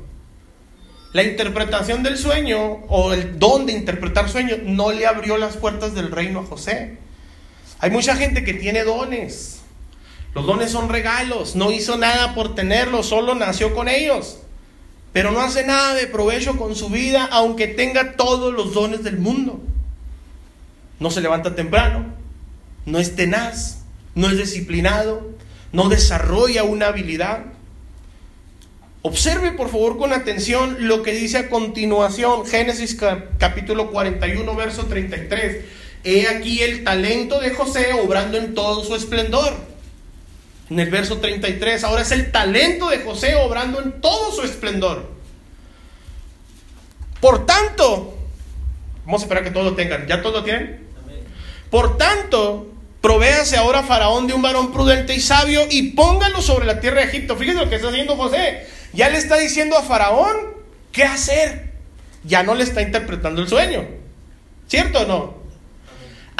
La 1.13 1.25
interpretación 1.25 2.05
del 2.05 2.19
sueño 2.19 2.85
o 2.89 3.13
el 3.13 3.41
don 3.41 3.67
de 3.67 3.73
interpretar 3.73 4.31
sueños 4.31 4.61
no 4.63 4.93
le 4.93 5.09
abrió 5.09 5.39
las 5.39 5.57
puertas 5.57 5.93
del 5.93 6.13
reino 6.13 6.39
a 6.39 6.45
José. 6.45 6.99
Hay 7.81 7.91
mucha 7.91 8.15
gente 8.15 8.45
que 8.45 8.55
tiene 8.55 8.85
dones. 8.85 9.63
Los 10.37 10.47
dones 10.47 10.71
son 10.71 10.89
regalos. 10.89 11.57
No 11.57 11.73
hizo 11.73 11.97
nada 11.97 12.37
por 12.37 12.55
tenerlos, 12.55 13.07
solo 13.07 13.35
nació 13.35 13.75
con 13.75 13.89
ellos 13.89 14.41
pero 15.13 15.33
no 15.33 15.41
hace 15.41 15.65
nada 15.65 15.95
de 15.95 16.07
provecho 16.07 16.57
con 16.57 16.77
su 16.77 16.89
vida 16.89 17.29
aunque 17.33 17.67
tenga 17.67 18.13
todos 18.13 18.55
los 18.55 18.75
dones 18.75 19.03
del 19.03 19.19
mundo. 19.19 19.61
No 20.99 21.11
se 21.11 21.21
levanta 21.21 21.55
temprano, 21.55 22.07
no 22.87 22.99
es 22.99 23.17
tenaz, 23.17 23.79
no 24.15 24.29
es 24.29 24.37
disciplinado, 24.37 25.31
no 25.73 25.89
desarrolla 25.89 26.63
una 26.63 26.89
habilidad. 26.89 27.45
Observe 29.03 29.53
por 29.53 29.71
favor 29.71 29.97
con 29.97 30.13
atención 30.13 30.77
lo 30.81 31.03
que 31.03 31.13
dice 31.13 31.39
a 31.39 31.49
continuación 31.49 32.47
Génesis 32.47 32.97
capítulo 33.39 33.91
41 33.91 34.55
verso 34.55 34.87
33. 34.87 35.65
He 36.05 36.29
aquí 36.29 36.61
el 36.63 36.85
talento 36.85 37.41
de 37.41 37.51
José 37.51 37.95
obrando 37.95 38.39
en 38.39 38.55
todo 38.55 38.85
su 38.85 38.95
esplendor 38.95 39.70
en 40.71 40.79
el 40.79 40.89
verso 40.89 41.19
33. 41.19 41.85
Ahora 41.85 42.03
es 42.03 42.13
el 42.13 42.31
talento 42.31 42.89
de 42.89 43.01
José 43.01 43.35
obrando 43.35 43.83
en 43.83 44.01
todo 44.01 44.33
su 44.33 44.43
esplendor. 44.43 45.11
Por 47.21 47.45
tanto, 47.45 48.17
vamos 49.05 49.21
a 49.21 49.25
esperar 49.25 49.45
que 49.45 49.51
todos 49.51 49.67
lo 49.67 49.75
tengan. 49.75 50.07
¿Ya 50.07 50.23
todos 50.23 50.37
lo 50.37 50.45
tienen? 50.45 50.89
Por 51.71 51.99
tanto, 51.99 52.69
provéase 53.01 53.57
ahora 53.57 53.83
Faraón 53.83 54.27
de 54.27 54.35
un 54.35 54.43
varón 54.43 54.73
prudente 54.73 55.15
y 55.15 55.21
sabio 55.21 55.63
y 55.69 55.93
póngalo 55.93 56.41
sobre 56.41 56.67
la 56.67 56.81
tierra 56.81 57.01
de 57.01 57.09
Egipto. 57.09 57.37
Fíjense 57.37 57.61
lo 57.63 57.69
que 57.69 57.77
está 57.77 57.89
haciendo 57.89 58.17
José. 58.17 58.67
Ya 58.93 59.09
le 59.09 59.19
está 59.19 59.37
diciendo 59.37 59.77
a 59.77 59.83
Faraón 59.83 60.37
qué 60.93 61.03
hacer. 61.03 61.71
Ya 62.25 62.43
no 62.43 62.55
le 62.55 62.65
está 62.65 62.83
interpretando 62.83 63.43
el 63.43 63.49
sueño. 63.49 63.87
¿Cierto 64.69 65.01
o 65.01 65.07
no? 65.07 65.40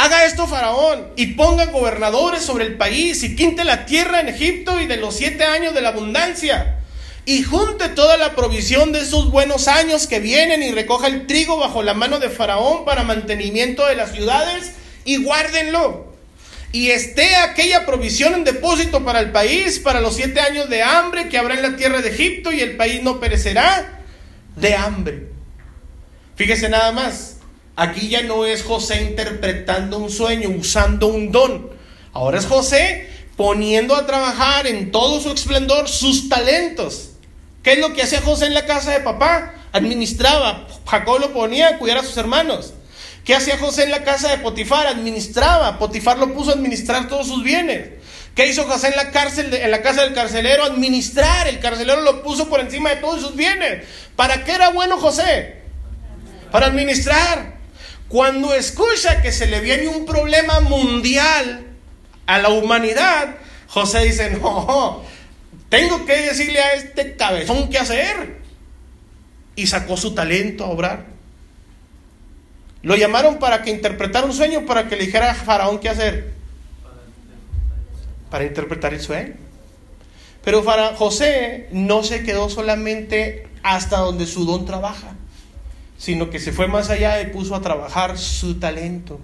Haga 0.03 0.25
esto 0.25 0.47
Faraón 0.47 1.09
y 1.15 1.35
ponga 1.35 1.67
gobernadores 1.67 2.43
sobre 2.43 2.65
el 2.65 2.79
país 2.79 3.23
y 3.23 3.37
quinte 3.37 3.65
la 3.65 3.85
tierra 3.85 4.21
en 4.21 4.31
Egipto 4.31 4.81
y 4.81 4.87
de 4.87 4.97
los 4.97 5.15
siete 5.15 5.45
años 5.45 5.75
de 5.75 5.83
la 5.83 5.91
abundancia. 5.91 6.79
Y 7.27 7.43
junte 7.43 7.91
toda 7.91 8.17
la 8.17 8.35
provisión 8.35 8.93
de 8.93 9.01
esos 9.01 9.31
buenos 9.31 9.69
años 9.69 10.07
que 10.07 10.19
vienen 10.19 10.63
y 10.63 10.73
recoja 10.73 11.07
el 11.07 11.27
trigo 11.27 11.59
bajo 11.59 11.83
la 11.83 11.93
mano 11.93 12.19
de 12.19 12.31
Faraón 12.31 12.87
para 12.87 13.05
mantenimiento 13.05 13.85
de 13.85 13.97
las 13.97 14.13
ciudades 14.13 14.73
y 15.05 15.23
guárdenlo. 15.23 16.15
Y 16.73 16.93
esté 16.93 17.37
aquella 17.37 17.85
provisión 17.85 18.33
en 18.33 18.45
depósito 18.45 19.05
para 19.05 19.21
el 19.21 19.33
país, 19.33 19.81
para 19.81 20.01
los 20.01 20.17
siete 20.17 20.41
años 20.41 20.71
de 20.71 20.83
hambre 20.83 21.29
que 21.29 21.37
habrá 21.37 21.57
en 21.57 21.63
la 21.63 21.77
tierra 21.77 22.01
de 22.01 22.09
Egipto 22.09 22.51
y 22.53 22.63
el 22.63 22.79
país 22.79 23.03
no 23.03 23.21
perecerá 23.21 24.01
de 24.57 24.75
hambre. 24.77 25.27
Fíjese 26.37 26.71
nada 26.71 26.91
más. 26.91 27.40
Aquí 27.81 28.11
ya 28.11 28.21
no 28.21 28.45
es 28.45 28.63
José 28.63 29.01
interpretando 29.01 29.97
un 29.97 30.11
sueño, 30.11 30.51
usando 30.51 31.07
un 31.07 31.33
don. 31.33 31.71
Ahora 32.13 32.39
es 32.39 32.45
José 32.45 33.09
poniendo 33.39 33.97
a 33.97 34.07
trabajar 34.07 34.67
en 34.67 34.93
todo 34.93 35.19
su 35.19 35.33
esplendor 35.33 35.89
sus 35.89 36.29
talentos. 36.29 37.13
¿Qué 37.63 37.73
es 37.73 37.79
lo 37.79 37.95
que 37.95 38.03
hacía 38.03 38.21
José 38.21 38.45
en 38.45 38.53
la 38.53 38.67
casa 38.67 38.91
de 38.91 39.01
papá? 39.01 39.55
Administraba. 39.73 40.67
Jacob 40.85 41.21
lo 41.21 41.33
ponía 41.33 41.69
a 41.69 41.79
cuidar 41.79 41.97
a 41.97 42.03
sus 42.03 42.19
hermanos. 42.19 42.75
¿Qué 43.25 43.35
hacía 43.35 43.57
José 43.57 43.85
en 43.85 43.93
la 43.93 44.05
casa 44.05 44.29
de 44.29 44.37
Potifar? 44.43 44.87
Administraba. 44.87 45.79
Potifar 45.79 46.19
lo 46.19 46.35
puso 46.35 46.51
a 46.51 46.55
administrar 46.57 47.09
todos 47.09 47.29
sus 47.29 47.43
bienes. 47.43 47.93
¿Qué 48.35 48.47
hizo 48.47 48.65
José 48.65 48.89
en 48.89 48.97
la 48.97 49.11
cárcel, 49.11 49.55
en 49.55 49.71
la 49.71 49.81
casa 49.81 50.03
del 50.03 50.13
carcelero? 50.13 50.65
Administrar. 50.65 51.49
El 51.49 51.61
carcelero 51.61 52.03
lo 52.03 52.23
puso 52.23 52.51
por 52.51 52.61
encima 52.61 52.91
de 52.91 52.97
todos 52.97 53.23
sus 53.23 53.35
bienes. 53.37 53.87
¿Para 54.17 54.45
qué 54.45 54.53
era 54.53 54.69
bueno 54.69 54.99
José? 54.99 55.63
Para 56.53 56.67
administrar. 56.67 57.60
Cuando 58.11 58.53
escucha 58.55 59.23
que 59.23 59.31
se 59.31 59.47
le 59.47 59.61
viene 59.61 59.87
un 59.87 60.05
problema 60.05 60.59
mundial 60.59 61.65
a 62.27 62.39
la 62.41 62.49
humanidad, 62.49 63.37
José 63.69 64.01
dice, 64.01 64.31
no, 64.31 65.05
tengo 65.69 66.05
que 66.07 66.17
decirle 66.23 66.61
a 66.61 66.73
este 66.73 67.15
cabezón 67.15 67.71
qué 67.71 67.79
hacer. 67.79 68.41
Y 69.55 69.69
sacó 69.69 69.97
su 69.97 70.13
talento 70.13 70.65
a 70.65 70.71
obrar. 70.71 71.05
Lo 72.83 72.97
llamaron 72.97 73.39
para 73.39 73.63
que 73.63 73.71
interpretara 73.71 74.27
un 74.27 74.33
sueño, 74.33 74.67
para 74.67 74.89
que 74.89 74.97
le 74.97 75.07
dijera 75.07 75.31
a 75.31 75.35
Faraón 75.35 75.79
qué 75.79 75.89
hacer. 75.89 76.33
Para 78.29 78.43
interpretar 78.43 78.93
el 78.93 79.01
sueño. 79.01 79.35
Pero 80.43 80.65
José 80.97 81.69
no 81.71 82.03
se 82.03 82.25
quedó 82.25 82.49
solamente 82.49 83.47
hasta 83.63 83.99
donde 83.99 84.27
su 84.27 84.47
don 84.47 84.67
trabaja 84.67 85.15
sino 86.01 86.31
que 86.31 86.41
se 86.41 86.51
fue 86.51 86.67
más 86.67 86.89
allá 86.89 87.21
y 87.21 87.27
puso 87.27 87.55
a 87.55 87.61
trabajar 87.61 88.17
su 88.17 88.59
talento. 88.59 89.21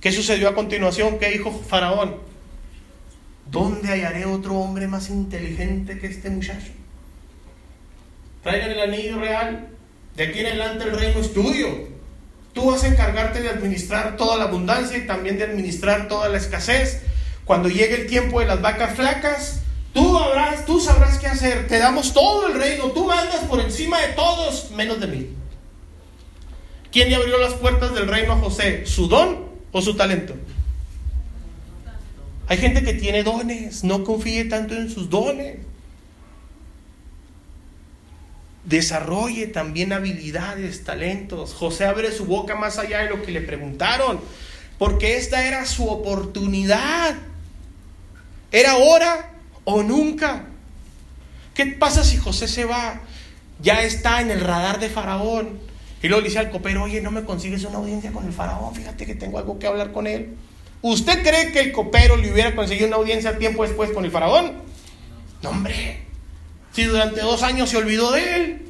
¿Qué 0.00 0.12
sucedió 0.12 0.48
a 0.48 0.54
continuación? 0.54 1.18
¿Qué 1.18 1.28
dijo 1.28 1.50
Faraón? 1.50 2.14
¿Dónde 3.50 3.88
hallaré 3.88 4.26
otro 4.26 4.54
hombre 4.54 4.86
más 4.86 5.10
inteligente 5.10 5.98
que 5.98 6.06
este 6.06 6.30
muchacho? 6.30 6.70
Traigan 8.44 8.70
el 8.70 8.80
anillo 8.80 9.18
real. 9.18 9.66
De 10.14 10.28
aquí 10.28 10.38
en 10.38 10.46
adelante 10.46 10.84
el 10.84 10.96
reino 10.96 11.18
es 11.18 11.34
tuyo. 11.34 11.66
Tú 12.52 12.70
vas 12.70 12.84
a 12.84 12.88
encargarte 12.88 13.42
de 13.42 13.48
administrar 13.48 14.16
toda 14.16 14.38
la 14.38 14.44
abundancia 14.44 14.98
y 14.98 15.06
también 15.08 15.36
de 15.36 15.44
administrar 15.44 16.06
toda 16.06 16.28
la 16.28 16.38
escasez. 16.38 17.02
Cuando 17.44 17.68
llegue 17.68 18.02
el 18.02 18.06
tiempo 18.06 18.38
de 18.38 18.46
las 18.46 18.62
vacas 18.62 18.94
flacas, 18.94 19.62
tú, 19.92 20.80
sabrás 20.80 21.18
qué 21.18 21.26
hacer. 21.26 21.66
Te 21.66 21.78
damos 21.78 22.12
todo 22.12 22.46
el 22.46 22.54
reino. 22.54 22.86
Tú 22.92 23.06
mandas 23.06 23.40
por 23.44 23.60
encima 23.60 24.00
de 24.00 24.08
todos, 24.14 24.70
menos 24.72 25.00
de 25.00 25.06
mí. 25.06 25.28
¿Quién 26.92 27.08
le 27.10 27.16
abrió 27.16 27.38
las 27.38 27.54
puertas 27.54 27.94
del 27.94 28.08
reino 28.08 28.32
a 28.32 28.36
José? 28.36 28.86
¿Su 28.86 29.08
don 29.08 29.46
o 29.72 29.80
su 29.80 29.94
talento? 29.94 30.34
Hay 32.48 32.58
gente 32.58 32.82
que 32.82 32.94
tiene 32.94 33.22
dones, 33.22 33.84
no 33.84 34.02
confíe 34.02 34.44
tanto 34.46 34.74
en 34.74 34.90
sus 34.90 35.08
dones. 35.08 35.58
desarrolle 38.64 39.46
también 39.46 39.92
habilidades, 39.92 40.84
talentos. 40.84 41.52
José 41.54 41.84
abre 41.84 42.12
su 42.12 42.24
boca 42.24 42.54
más 42.54 42.78
allá 42.78 43.00
de 43.00 43.10
lo 43.10 43.22
que 43.22 43.32
le 43.32 43.40
preguntaron, 43.40 44.20
porque 44.78 45.16
esta 45.16 45.46
era 45.46 45.66
su 45.66 45.88
oportunidad. 45.88 47.16
Era 48.52 48.72
ahora 48.72 49.29
o 49.64 49.82
nunca. 49.82 50.44
¿Qué 51.54 51.66
pasa 51.66 52.04
si 52.04 52.16
José 52.16 52.48
se 52.48 52.64
va? 52.64 53.00
Ya 53.60 53.82
está 53.82 54.20
en 54.20 54.30
el 54.30 54.40
radar 54.40 54.80
de 54.80 54.88
Faraón. 54.88 55.58
Y 56.02 56.08
luego 56.08 56.22
le 56.22 56.28
dice 56.28 56.38
al 56.38 56.50
copero, 56.50 56.84
oye, 56.84 57.00
no 57.00 57.10
me 57.10 57.24
consigues 57.24 57.64
una 57.64 57.78
audiencia 57.78 58.10
con 58.10 58.24
el 58.24 58.32
faraón, 58.32 58.74
fíjate 58.74 59.04
que 59.04 59.14
tengo 59.14 59.38
algo 59.38 59.58
que 59.58 59.66
hablar 59.66 59.92
con 59.92 60.06
él. 60.06 60.34
¿Usted 60.82 61.22
cree 61.22 61.52
que 61.52 61.60
el 61.60 61.72
copero 61.72 62.16
le 62.16 62.32
hubiera 62.32 62.56
conseguido 62.56 62.86
una 62.86 62.96
audiencia 62.96 63.36
tiempo 63.36 63.64
después 63.64 63.90
con 63.90 64.06
el 64.06 64.10
faraón? 64.10 64.52
No, 65.42 65.50
hombre. 65.50 66.06
Si 66.72 66.84
durante 66.84 67.20
dos 67.20 67.42
años 67.42 67.68
se 67.68 67.76
olvidó 67.76 68.12
de 68.12 68.36
él. 68.36 68.69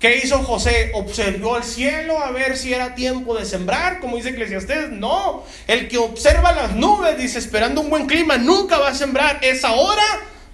¿Qué 0.00 0.16
hizo 0.16 0.42
José? 0.42 0.92
¿Observó 0.94 1.58
el 1.58 1.62
cielo 1.62 2.18
a 2.18 2.30
ver 2.30 2.56
si 2.56 2.72
era 2.72 2.94
tiempo 2.94 3.36
de 3.36 3.44
sembrar? 3.44 4.00
Como 4.00 4.16
dice 4.16 4.30
Eclesiastés. 4.30 4.90
No. 4.90 5.44
El 5.66 5.88
que 5.88 5.98
observa 5.98 6.52
las 6.52 6.74
nubes, 6.74 7.18
dice, 7.18 7.38
esperando 7.38 7.82
un 7.82 7.90
buen 7.90 8.06
clima, 8.06 8.38
nunca 8.38 8.78
va 8.78 8.88
a 8.88 8.94
sembrar. 8.94 9.40
¿Es 9.42 9.62
ahora 9.62 10.02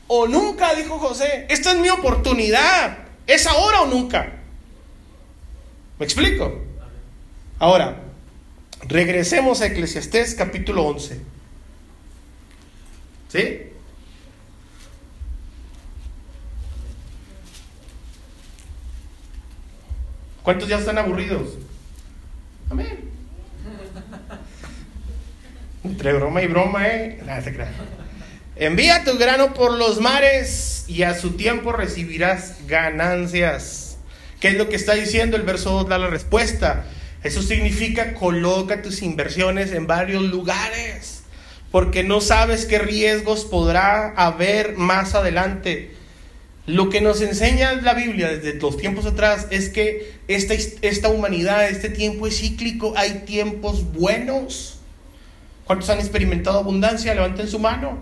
o 0.08 0.26
nunca? 0.26 0.74
Dijo 0.74 0.98
José. 0.98 1.46
Esta 1.48 1.70
es 1.70 1.78
mi 1.78 1.88
oportunidad. 1.88 2.98
¿Es 3.28 3.46
ahora 3.46 3.82
o 3.82 3.86
nunca? 3.86 4.32
¿Me 6.00 6.04
explico? 6.04 6.64
Ahora, 7.60 8.02
regresemos 8.82 9.60
a 9.60 9.66
Eclesiastés 9.66 10.34
capítulo 10.34 10.82
11. 10.86 11.20
¿Sí? 13.28 13.65
¿Cuántos 20.46 20.68
ya 20.68 20.78
están 20.78 20.96
aburridos? 20.96 21.54
Amén. 22.70 23.00
Entre 25.82 26.12
broma 26.12 26.40
y 26.40 26.46
broma, 26.46 26.86
¿eh? 26.86 27.20
Nada, 27.26 27.42
se 27.42 27.52
Envía 28.54 29.02
tu 29.02 29.18
grano 29.18 29.54
por 29.54 29.76
los 29.76 30.00
mares 30.00 30.84
y 30.86 31.02
a 31.02 31.18
su 31.18 31.32
tiempo 31.32 31.72
recibirás 31.72 32.58
ganancias. 32.68 33.98
¿Qué 34.38 34.50
es 34.50 34.54
lo 34.54 34.68
que 34.68 34.76
está 34.76 34.94
diciendo? 34.94 35.36
El 35.36 35.42
verso 35.42 35.72
2 35.72 35.88
da 35.88 35.98
la 35.98 36.06
respuesta. 36.06 36.84
Eso 37.24 37.42
significa 37.42 38.14
coloca 38.14 38.82
tus 38.82 39.02
inversiones 39.02 39.72
en 39.72 39.88
varios 39.88 40.22
lugares, 40.22 41.24
porque 41.72 42.04
no 42.04 42.20
sabes 42.20 42.66
qué 42.66 42.78
riesgos 42.78 43.44
podrá 43.44 44.10
haber 44.10 44.76
más 44.76 45.16
adelante. 45.16 45.96
Lo 46.66 46.90
que 46.90 47.00
nos 47.00 47.20
enseña 47.20 47.74
la 47.74 47.94
Biblia 47.94 48.28
desde 48.28 48.58
los 48.58 48.76
tiempos 48.76 49.06
atrás 49.06 49.46
es 49.50 49.68
que 49.68 50.14
esta, 50.26 50.54
esta 50.54 51.08
humanidad, 51.08 51.68
este 51.68 51.88
tiempo 51.88 52.26
es 52.26 52.40
cíclico, 52.40 52.94
hay 52.96 53.22
tiempos 53.24 53.92
buenos. 53.92 54.80
¿Cuántos 55.64 55.88
han 55.90 56.00
experimentado 56.00 56.58
abundancia? 56.58 57.14
Levanten 57.14 57.48
su 57.48 57.60
mano. 57.60 57.98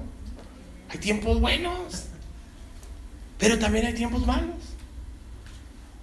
Hay 0.91 0.99
tiempos 0.99 1.41
buenos, 1.41 2.05
pero 3.39 3.59
también 3.59 3.85
hay 3.87 3.95
tiempos 3.95 4.27
malos. 4.27 4.55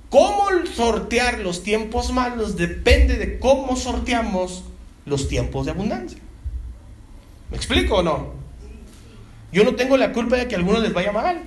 Cómo 0.09 0.49
sortear 0.75 1.39
los 1.39 1.63
tiempos 1.63 2.11
malos 2.11 2.57
depende 2.57 3.15
de 3.15 3.39
cómo 3.39 3.75
sorteamos 3.75 4.65
los 5.05 5.29
tiempos 5.29 5.65
de 5.65 5.71
abundancia. 5.71 6.19
¿Me 7.49 7.57
explico 7.57 7.97
o 7.97 8.03
no? 8.03 8.33
Yo 9.51 9.63
no 9.63 9.75
tengo 9.75 9.97
la 9.97 10.11
culpa 10.11 10.35
de 10.35 10.47
que 10.47 10.55
a 10.55 10.57
algunos 10.57 10.83
les 10.83 10.93
vaya 10.93 11.11
mal. 11.11 11.41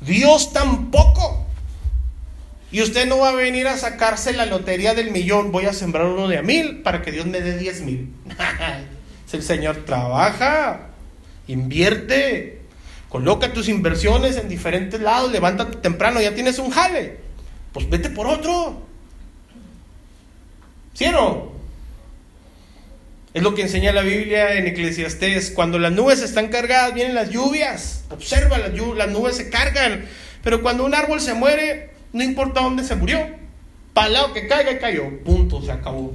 Dios 0.00 0.52
tampoco. 0.52 1.46
Y 2.72 2.82
usted 2.82 3.06
no 3.08 3.18
va 3.18 3.30
a 3.30 3.34
venir 3.34 3.66
a 3.66 3.76
sacarse 3.76 4.32
la 4.32 4.46
lotería 4.46 4.94
del 4.94 5.10
millón. 5.10 5.50
Voy 5.50 5.66
a 5.66 5.72
sembrar 5.72 6.06
uno 6.06 6.28
de 6.28 6.38
a 6.38 6.42
mil 6.42 6.82
para 6.82 7.02
que 7.02 7.10
Dios 7.10 7.26
me 7.26 7.40
dé 7.40 7.58
diez 7.58 7.80
mil. 7.80 8.12
el 9.32 9.42
Señor 9.42 9.84
trabaja, 9.84 10.88
invierte, 11.46 12.62
coloca 13.08 13.52
tus 13.52 13.68
inversiones 13.68 14.36
en 14.36 14.48
diferentes 14.48 15.00
lados, 15.00 15.30
levántate 15.30 15.76
temprano, 15.78 16.20
ya 16.20 16.34
tienes 16.34 16.58
un 16.58 16.70
jale 16.70 17.30
pues 17.72 17.88
vete 17.88 18.10
por 18.10 18.26
otro. 18.26 18.82
¿Sí 20.94 21.06
no? 21.08 21.52
Es 23.32 23.42
lo 23.44 23.54
que 23.54 23.62
enseña 23.62 23.92
la 23.92 24.02
Biblia 24.02 24.54
en 24.54 24.66
Eclesiastés. 24.66 25.52
Cuando 25.52 25.78
las 25.78 25.92
nubes 25.92 26.20
están 26.20 26.48
cargadas, 26.48 26.94
vienen 26.94 27.14
las 27.14 27.30
lluvias. 27.30 28.04
Observa, 28.10 28.58
las, 28.58 28.72
las 28.96 29.08
nubes 29.08 29.36
se 29.36 29.50
cargan. 29.50 30.06
Pero 30.42 30.62
cuando 30.62 30.84
un 30.84 30.94
árbol 30.94 31.20
se 31.20 31.34
muere, 31.34 31.90
no 32.12 32.24
importa 32.24 32.60
dónde 32.60 32.82
se 32.82 32.96
murió. 32.96 33.24
Para 33.94 34.08
lado 34.08 34.32
que 34.32 34.48
caiga, 34.48 34.78
cayó. 34.78 35.22
Punto, 35.22 35.62
se 35.62 35.70
acabó. 35.70 36.12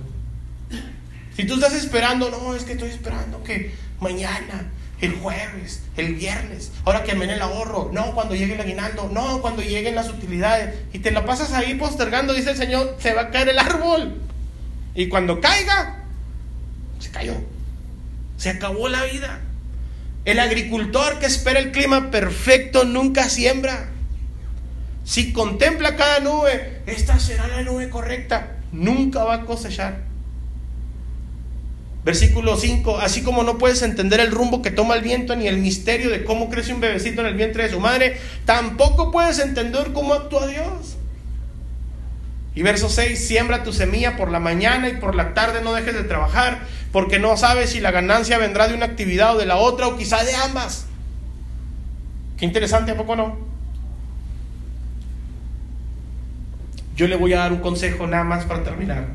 Si 1.38 1.45
tú 1.45 1.55
estás 1.55 1.74
esperando, 1.74 2.30
no, 2.30 2.53
es 2.53 2.63
que 2.63 2.74
estoy 2.74 2.89
esperando 2.89 3.43
que 3.43 3.72
mañana 3.99 4.72
el 5.01 5.13
jueves, 5.16 5.84
el 5.97 6.16
viernes, 6.16 6.72
ahora 6.86 7.03
que 7.03 7.16
me 7.16 7.26
el 7.26 7.41
ahorro, 7.41 7.91
no 7.93 8.13
cuando 8.13 8.36
llegue 8.36 8.55
el 8.55 8.61
aguinaldo, 8.61 9.09
no 9.11 9.41
cuando 9.41 9.61
lleguen 9.61 9.95
las 9.95 10.09
utilidades, 10.09 10.74
y 10.93 10.99
te 10.99 11.11
la 11.11 11.26
pasas 11.26 11.51
ahí 11.51 11.76
postergando, 11.76 12.34
dice 12.34 12.51
el 12.51 12.57
Señor, 12.57 12.95
se 12.99 13.13
va 13.13 13.24
a 13.24 13.32
caer 13.32 13.49
el 13.49 13.59
árbol. 13.59 14.22
Y 14.95 15.09
cuando 15.09 15.41
caiga, 15.41 16.05
se 17.00 17.10
cayó. 17.12 17.36
Se 18.38 18.50
acabó 18.50 18.88
la 18.89 19.04
vida. 19.06 19.41
El 20.26 20.39
agricultor 20.39 21.20
que 21.20 21.28
espera 21.28 21.60
el 21.60 21.72
clima 21.72 22.10
perfecto 22.10 22.84
nunca 22.84 23.30
siembra. 23.30 23.89
Si 25.04 25.32
contempla 25.34 25.96
cada 25.96 26.20
nube, 26.20 26.82
esta 26.88 27.20
será 27.20 27.48
la 27.48 27.62
nube 27.62 27.89
correcta, 27.89 28.56
nunca 28.72 29.24
va 29.24 29.36
a 29.36 29.46
cosechar. 29.46 30.00
Versículo 32.04 32.58
5, 32.58 32.98
así 32.98 33.22
como 33.22 33.43
no 33.43 33.58
puedes 33.58 33.84
entender 33.84 34.20
el 34.20 34.32
rumbo 34.32 34.64
que 34.64 34.72
toma 34.72 34.96
el 34.96 35.02
viento 35.02 35.36
ni 35.36 35.48
el 35.48 35.58
misterio 35.58 36.10
de 36.10 36.24
cómo 36.24 36.50
crece 36.50 36.74
un 36.74 36.82
bebecito 36.82 37.22
en 37.22 37.28
el 37.28 37.36
vientre 37.36 37.64
de 37.64 37.70
su 37.70 37.80
madre, 37.80 38.18
tampoco 38.46 39.12
puedes 39.12 39.38
entender 39.39 39.91
cómo 39.93 40.14
actúa 40.14 40.48
Dios. 40.48 40.95
Y 42.56 42.64
verso 42.64 42.89
6, 42.89 43.28
siembra 43.28 43.64
tu 43.64 43.74
semilla 43.74 44.16
por 44.16 44.32
la 44.32 44.39
mañana 44.39 44.88
y 44.88 44.95
por 44.95 45.14
la 45.14 45.34
tarde 45.34 45.62
no 45.62 45.74
dejes 45.74 45.93
de 45.93 46.06
trabajar, 46.06 46.62
porque 46.93 47.20
no 47.20 47.36
sabes 47.36 47.72
si 47.72 47.82
la 47.82 47.91
ganancia 47.91 48.38
vendrá 48.38 48.70
de 48.70 48.74
una 48.74 48.86
actividad 48.86 49.36
o 49.36 49.38
de 49.38 49.45
la 49.45 49.58
otra, 49.58 49.88
o 49.88 49.97
quizá 49.97 50.24
de 50.24 50.34
ambas. 50.36 50.86
Qué 52.38 52.45
interesante, 52.45 52.91
¿a 52.91 52.97
poco 52.97 53.18
no? 53.18 53.38
Yo 56.95 57.08
le 57.10 57.17
voy 57.17 57.34
a 57.34 57.39
dar 57.39 57.51
un 57.51 57.59
consejo 57.59 58.08
nada 58.08 58.24
más 58.24 58.46
para 58.46 58.63
terminar. 58.63 59.08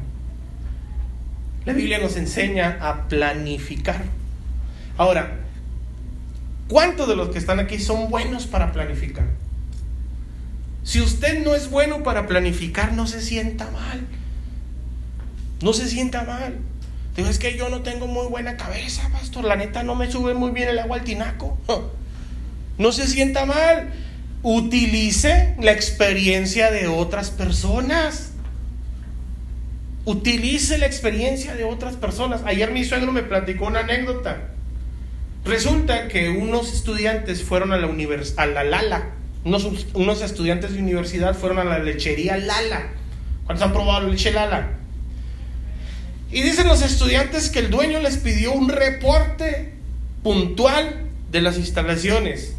La 1.64 1.72
Biblia 1.72 1.98
nos 1.98 2.16
enseña 2.16 2.76
a 2.80 3.08
planificar. 3.08 4.04
Ahora, 4.98 5.38
¿cuántos 6.68 7.08
de 7.08 7.16
los 7.16 7.30
que 7.30 7.38
están 7.38 7.58
aquí 7.58 7.78
son 7.78 8.10
buenos 8.10 8.46
para 8.46 8.72
planificar? 8.72 9.24
Si 10.82 11.00
usted 11.00 11.44
no 11.44 11.54
es 11.54 11.70
bueno 11.70 12.02
para 12.02 12.26
planificar, 12.26 12.92
no 12.92 13.06
se 13.06 13.20
sienta 13.20 13.70
mal. 13.70 14.06
No 15.62 15.72
se 15.72 15.88
sienta 15.88 16.24
mal. 16.24 16.58
Digo, 17.16 17.28
es 17.28 17.38
que 17.38 17.56
yo 17.56 17.68
no 17.68 17.82
tengo 17.82 18.06
muy 18.06 18.26
buena 18.28 18.56
cabeza, 18.56 19.08
pastor. 19.12 19.44
La 19.44 19.56
neta 19.56 19.82
no 19.82 19.94
me 19.94 20.10
sube 20.10 20.34
muy 20.34 20.52
bien 20.52 20.68
el 20.68 20.78
agua 20.78 20.96
al 20.96 21.04
tinaco. 21.04 21.58
No 22.78 22.92
se 22.92 23.06
sienta 23.06 23.44
mal. 23.44 23.92
Utilice 24.42 25.54
la 25.60 25.72
experiencia 25.72 26.70
de 26.70 26.88
otras 26.88 27.30
personas. 27.30 28.32
Utilice 30.06 30.78
la 30.78 30.86
experiencia 30.86 31.54
de 31.54 31.64
otras 31.64 31.96
personas. 31.96 32.40
Ayer 32.46 32.70
mi 32.72 32.84
suegro 32.84 33.12
me 33.12 33.22
platicó 33.22 33.66
una 33.66 33.80
anécdota. 33.80 34.48
Resulta 35.44 36.08
que 36.08 36.30
unos 36.30 36.72
estudiantes 36.72 37.42
fueron 37.42 37.72
a 37.72 37.76
la, 37.76 37.88
a 38.36 38.46
la 38.46 38.64
Lala. 38.64 39.10
Unos, 39.44 39.86
unos, 39.94 40.22
estudiantes 40.22 40.74
de 40.74 40.80
universidad 40.80 41.34
fueron 41.34 41.58
a 41.58 41.64
la 41.64 41.78
lechería 41.78 42.36
Lala. 42.36 42.90
¿Cuántos 43.46 43.66
han 43.66 43.72
probado 43.72 44.02
la 44.02 44.08
leche 44.08 44.32
Lala? 44.32 44.72
Y 46.30 46.42
dicen 46.42 46.68
los 46.68 46.82
estudiantes 46.82 47.50
que 47.50 47.58
el 47.58 47.70
dueño 47.70 48.00
les 48.00 48.18
pidió 48.18 48.52
un 48.52 48.68
reporte 48.68 49.72
puntual 50.22 51.08
de 51.30 51.40
las 51.40 51.56
instalaciones. 51.56 52.54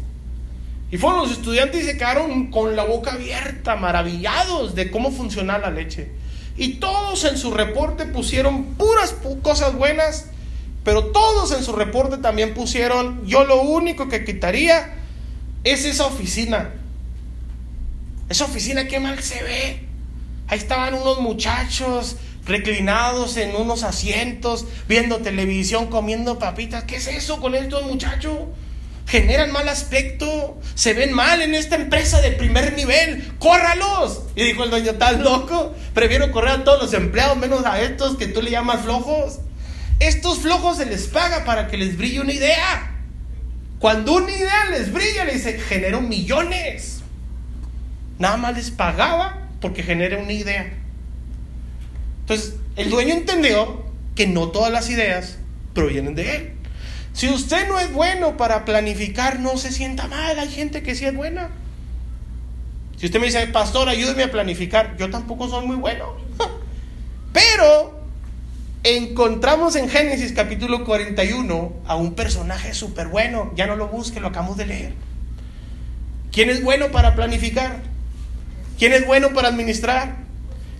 Y 0.90 0.98
fueron 0.98 1.20
los 1.20 1.32
estudiantes 1.32 1.84
y 1.84 1.86
se 1.86 1.96
quedaron 1.96 2.50
con 2.50 2.76
la 2.76 2.84
boca 2.84 3.12
abierta, 3.12 3.76
maravillados 3.76 4.74
de 4.74 4.90
cómo 4.90 5.10
funciona 5.10 5.58
la 5.58 5.70
leche. 5.70 6.10
Y 6.56 6.74
todos 6.74 7.24
en 7.24 7.38
su 7.38 7.50
reporte 7.50 8.04
pusieron 8.04 8.74
puras 8.74 9.14
cosas 9.40 9.74
buenas, 9.74 10.26
pero 10.84 11.06
todos 11.06 11.52
en 11.52 11.64
su 11.64 11.72
reporte 11.72 12.18
también 12.18 12.52
pusieron, 12.52 13.26
yo 13.26 13.44
lo 13.44 13.62
único 13.62 14.08
que 14.08 14.24
quitaría 14.24 15.01
es 15.64 15.84
esa 15.84 16.06
oficina. 16.06 16.70
Esa 18.28 18.44
oficina 18.44 18.88
qué 18.88 19.00
mal 19.00 19.22
se 19.22 19.42
ve. 19.42 19.80
Ahí 20.48 20.58
estaban 20.58 20.94
unos 20.94 21.20
muchachos 21.20 22.16
reclinados 22.44 23.36
en 23.36 23.54
unos 23.54 23.84
asientos, 23.84 24.66
viendo 24.88 25.18
televisión, 25.18 25.86
comiendo 25.86 26.38
papitas. 26.38 26.84
¿Qué 26.84 26.96
es 26.96 27.06
eso 27.06 27.40
con 27.40 27.54
estos 27.54 27.84
muchachos? 27.84 28.38
generan 29.06 29.52
mal 29.52 29.68
aspecto, 29.68 30.58
se 30.74 30.94
ven 30.94 31.12
mal 31.12 31.42
en 31.42 31.54
esta 31.54 31.76
empresa 31.76 32.20
de 32.20 32.30
primer 32.32 32.74
nivel, 32.74 33.34
córralos. 33.38 34.22
Y 34.34 34.44
dijo 34.44 34.64
el 34.64 34.70
dueño, 34.70 34.92
¿estás 34.92 35.20
loco? 35.20 35.74
Prefiero 35.92 36.30
correr 36.32 36.52
a 36.52 36.64
todos 36.64 36.80
los 36.82 36.94
empleados 36.94 37.36
menos 37.36 37.66
a 37.66 37.80
estos 37.82 38.16
que 38.16 38.26
tú 38.26 38.40
le 38.42 38.50
llamas 38.50 38.82
flojos. 38.82 39.40
Estos 39.98 40.38
flojos 40.38 40.78
se 40.78 40.86
les 40.86 41.08
paga 41.08 41.44
para 41.44 41.68
que 41.68 41.76
les 41.76 41.96
brille 41.96 42.20
una 42.20 42.32
idea. 42.32 42.91
Cuando 43.82 44.12
una 44.14 44.30
idea 44.30 44.66
les 44.70 44.92
brilla, 44.92 45.24
le 45.24 45.32
dice, 45.32 45.58
genero 45.58 46.00
millones. 46.00 47.02
Nada 48.16 48.36
más 48.36 48.54
les 48.54 48.70
pagaba 48.70 49.48
porque 49.60 49.82
genera 49.82 50.18
una 50.18 50.32
idea. 50.32 50.72
Entonces, 52.20 52.54
el 52.76 52.90
dueño 52.90 53.12
entendió 53.12 53.84
que 54.14 54.28
no 54.28 54.50
todas 54.50 54.70
las 54.70 54.88
ideas 54.88 55.38
provienen 55.74 56.14
de 56.14 56.36
él. 56.36 56.52
Si 57.12 57.28
usted 57.28 57.66
no 57.66 57.80
es 57.80 57.92
bueno 57.92 58.36
para 58.36 58.64
planificar, 58.64 59.40
no 59.40 59.56
se 59.56 59.72
sienta 59.72 60.06
mal. 60.06 60.38
Hay 60.38 60.48
gente 60.48 60.84
que 60.84 60.94
sí 60.94 61.04
es 61.04 61.16
buena. 61.16 61.50
Si 62.98 63.06
usted 63.06 63.18
me 63.18 63.26
dice, 63.26 63.44
pastor, 63.48 63.88
ayúdeme 63.88 64.22
a 64.22 64.30
planificar, 64.30 64.96
yo 64.96 65.10
tampoco 65.10 65.48
soy 65.48 65.66
muy 65.66 65.74
bueno. 65.74 66.14
Pero 67.32 68.00
encontramos 68.84 69.76
en 69.76 69.88
Génesis 69.88 70.32
capítulo 70.32 70.84
41 70.84 71.72
a 71.86 71.96
un 71.96 72.14
personaje 72.14 72.74
súper 72.74 73.08
bueno. 73.08 73.52
Ya 73.54 73.66
no 73.66 73.76
lo 73.76 73.88
busque, 73.88 74.20
lo 74.20 74.28
acabamos 74.28 74.56
de 74.56 74.66
leer. 74.66 74.94
¿Quién 76.32 76.50
es 76.50 76.62
bueno 76.62 76.90
para 76.90 77.14
planificar? 77.14 77.82
¿Quién 78.78 78.92
es 78.92 79.06
bueno 79.06 79.32
para 79.34 79.48
administrar? 79.48 80.16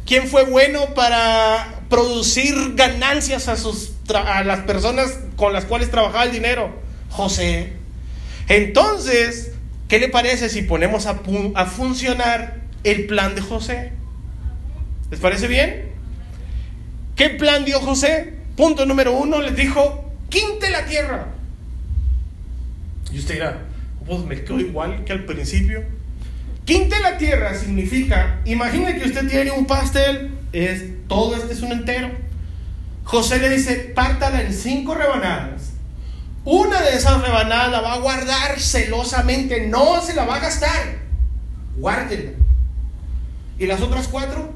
¿Quién 0.07 0.27
fue 0.27 0.45
bueno 0.45 0.95
para 0.95 1.83
producir 1.89 2.75
ganancias 2.75 3.49
a, 3.49 3.57
sus, 3.57 3.93
a 4.13 4.43
las 4.43 4.61
personas 4.61 5.19
con 5.37 5.53
las 5.53 5.65
cuales 5.65 5.91
trabajaba 5.91 6.25
el 6.25 6.33
dinero? 6.33 6.75
José. 7.11 7.75
Entonces, 8.49 9.53
¿qué 9.89 9.99
le 10.01 10.09
parece 10.09 10.49
si 10.49 10.63
ponemos 10.63 11.07
a, 11.07 11.21
a 11.55 11.67
funcionar 11.67 12.63
el 12.83 13.07
plan 13.07 13.35
de 13.35 13.43
José? 13.43 13.93
¿Les 15.11 15.21
parece 15.21 15.47
bien? 15.47 15.92
¿Qué 17.17 17.31
plan 17.31 17.65
dio 17.65 17.81
José? 17.81 18.35
Punto 18.57 18.87
número 18.87 19.13
uno, 19.13 19.41
les 19.41 19.57
dijo, 19.57 20.13
quinte 20.29 20.71
la 20.71 20.85
tierra. 20.87 21.27
Y 23.13 23.19
usted 23.19 23.35
dirá, 23.35 23.59
pues 24.07 24.25
me 24.25 24.43
quedo 24.43 24.61
igual 24.61 25.05
que 25.05 25.13
al 25.13 25.25
principio. 25.25 25.85
Quinte 26.65 26.99
la 27.01 27.19
tierra 27.19 27.55
significa, 27.55 28.41
imagine 28.45 28.99
que 28.99 29.07
usted 29.07 29.29
tiene 29.29 29.51
un 29.51 29.67
pastel, 29.67 30.31
es, 30.53 30.85
todo 31.09 31.37
este 31.37 31.53
es 31.53 31.63
un 31.63 31.73
entero. 31.73 32.11
José 33.05 33.39
le 33.39 33.49
dice, 33.51 33.93
pártala 33.95 34.43
en 34.43 34.53
cinco 34.53 34.95
rebanadas. 34.95 35.73
Una 36.45 36.81
de 36.83 36.97
esas 36.97 37.21
rebanadas 37.21 37.71
la 37.71 37.81
va 37.81 37.95
a 37.95 37.99
guardar 37.99 38.59
celosamente, 38.59 39.67
no 39.67 40.01
se 40.01 40.15
la 40.15 40.25
va 40.25 40.37
a 40.37 40.41
gastar. 40.41 40.99
Guárdela. 41.77 42.33
Y 43.59 43.67
las 43.67 43.81
otras 43.81 44.09
cuatro, 44.09 44.53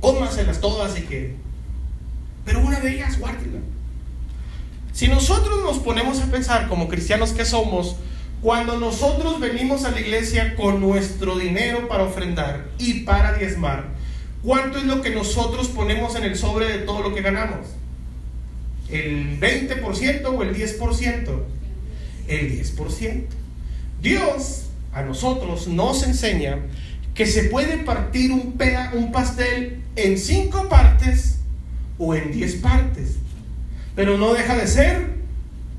cómaselas 0.00 0.60
todas 0.60 0.98
y 0.98 1.02
que. 1.02 1.45
Pero 2.46 2.60
una 2.60 2.80
de 2.80 2.94
ellas, 2.94 3.18
guárdela. 3.18 3.58
Si 4.92 5.08
nosotros 5.08 5.62
nos 5.62 5.78
ponemos 5.80 6.22
a 6.22 6.30
pensar 6.30 6.68
como 6.68 6.88
cristianos 6.88 7.32
que 7.32 7.44
somos, 7.44 7.96
cuando 8.40 8.78
nosotros 8.78 9.40
venimos 9.40 9.84
a 9.84 9.90
la 9.90 10.00
iglesia 10.00 10.54
con 10.56 10.80
nuestro 10.80 11.36
dinero 11.36 11.88
para 11.88 12.04
ofrendar 12.04 12.68
y 12.78 13.00
para 13.00 13.34
diezmar, 13.34 13.88
¿cuánto 14.42 14.78
es 14.78 14.84
lo 14.84 15.02
que 15.02 15.10
nosotros 15.10 15.68
ponemos 15.68 16.14
en 16.14 16.24
el 16.24 16.36
sobre 16.36 16.68
de 16.68 16.78
todo 16.78 17.02
lo 17.02 17.14
que 17.14 17.20
ganamos? 17.20 17.66
¿El 18.88 19.40
20% 19.40 20.24
o 20.26 20.42
el 20.42 20.54
10%? 20.54 21.42
El 22.28 22.62
10%. 22.62 23.24
Dios 24.00 24.66
a 24.92 25.02
nosotros 25.02 25.66
nos 25.66 26.04
enseña 26.04 26.60
que 27.14 27.26
se 27.26 27.44
puede 27.44 27.78
partir 27.78 28.30
un, 28.30 28.56
un 28.94 29.12
pastel 29.12 29.82
en 29.96 30.16
cinco 30.16 30.68
partes 30.68 31.35
o 31.98 32.14
en 32.14 32.32
diez 32.32 32.56
partes, 32.56 33.16
pero 33.94 34.18
no 34.18 34.34
deja 34.34 34.56
de 34.56 34.66
ser 34.66 35.16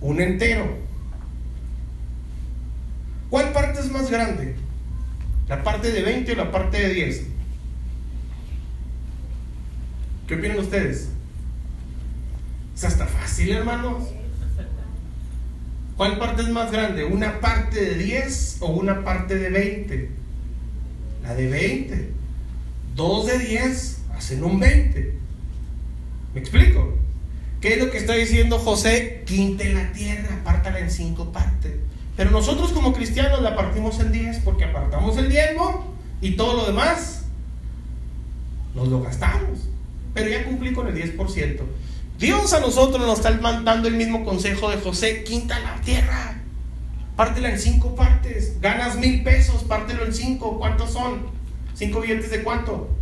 un 0.02 0.22
entero. 0.22 0.78
¿Cuál 3.30 3.52
parte 3.52 3.80
es 3.80 3.92
más 3.92 4.10
grande? 4.10 4.56
¿La 5.48 5.64
parte 5.64 5.92
de 5.92 6.02
20 6.02 6.32
o 6.32 6.36
la 6.36 6.52
parte 6.52 6.78
de 6.78 6.94
10? 6.94 7.24
¿Qué 10.28 10.36
opinan 10.36 10.60
ustedes? 10.60 11.10
Es 12.76 12.84
hasta 12.84 13.06
fácil, 13.06 13.52
hermanos. 13.52 14.04
¿Cuál 15.96 16.20
parte 16.20 16.44
es 16.44 16.50
más 16.50 16.72
grande? 16.72 17.06
¿Una 17.06 17.40
parte 17.40 17.84
de 17.84 17.96
10 17.96 18.58
o 18.62 18.68
una 18.68 19.04
parte 19.04 19.36
de 19.36 19.50
20? 19.50 20.10
La 21.24 21.34
de 21.34 21.48
20. 21.48 22.12
Dos 22.96 23.26
de 23.28 23.40
10 23.40 24.02
hacen 24.16 24.44
un 24.44 24.60
20. 24.60 25.27
¿Me 26.38 26.44
explico? 26.44 26.94
¿Qué 27.62 27.74
es 27.74 27.80
lo 27.84 27.90
que 27.90 27.98
está 27.98 28.14
diciendo 28.14 28.60
José? 28.60 29.24
Quinte 29.26 29.74
la 29.74 29.92
tierra, 29.92 30.36
apártala 30.40 30.78
en 30.78 30.92
cinco 30.92 31.32
partes. 31.32 31.78
Pero 32.16 32.30
nosotros 32.30 32.74
como 32.74 32.94
cristianos 32.94 33.42
la 33.42 33.56
partimos 33.56 34.00
en 34.00 34.12
10 34.12 34.42
porque 34.46 34.66
apartamos 34.66 35.18
el 35.18 35.30
diezmo 35.30 35.96
y 36.22 36.36
todo 36.36 36.54
lo 36.58 36.68
demás 36.68 37.24
nos 38.76 38.88
lo 38.88 39.02
gastamos. 39.02 39.62
Pero 40.14 40.30
ya 40.30 40.46
cumplí 40.46 40.74
con 40.74 40.88
el 40.88 41.18
10%. 41.18 41.62
Dios 42.20 42.54
a 42.54 42.60
nosotros 42.60 43.08
nos 43.08 43.18
está 43.18 43.32
mandando 43.42 43.88
el 43.88 43.96
mismo 43.96 44.24
consejo 44.24 44.70
de 44.70 44.78
José, 44.78 45.24
quinta 45.24 45.58
la 45.58 45.82
tierra, 45.82 46.40
pártela 47.16 47.50
en 47.50 47.58
cinco 47.58 47.96
partes, 47.96 48.62
ganas 48.62 48.96
mil 48.98 49.24
pesos, 49.24 49.64
pártelo 49.64 50.06
en 50.06 50.14
cinco, 50.14 50.60
¿cuántos 50.60 50.92
son? 50.92 51.32
¿Cinco 51.74 52.02
billetes 52.02 52.30
de 52.30 52.44
cuánto? 52.44 52.96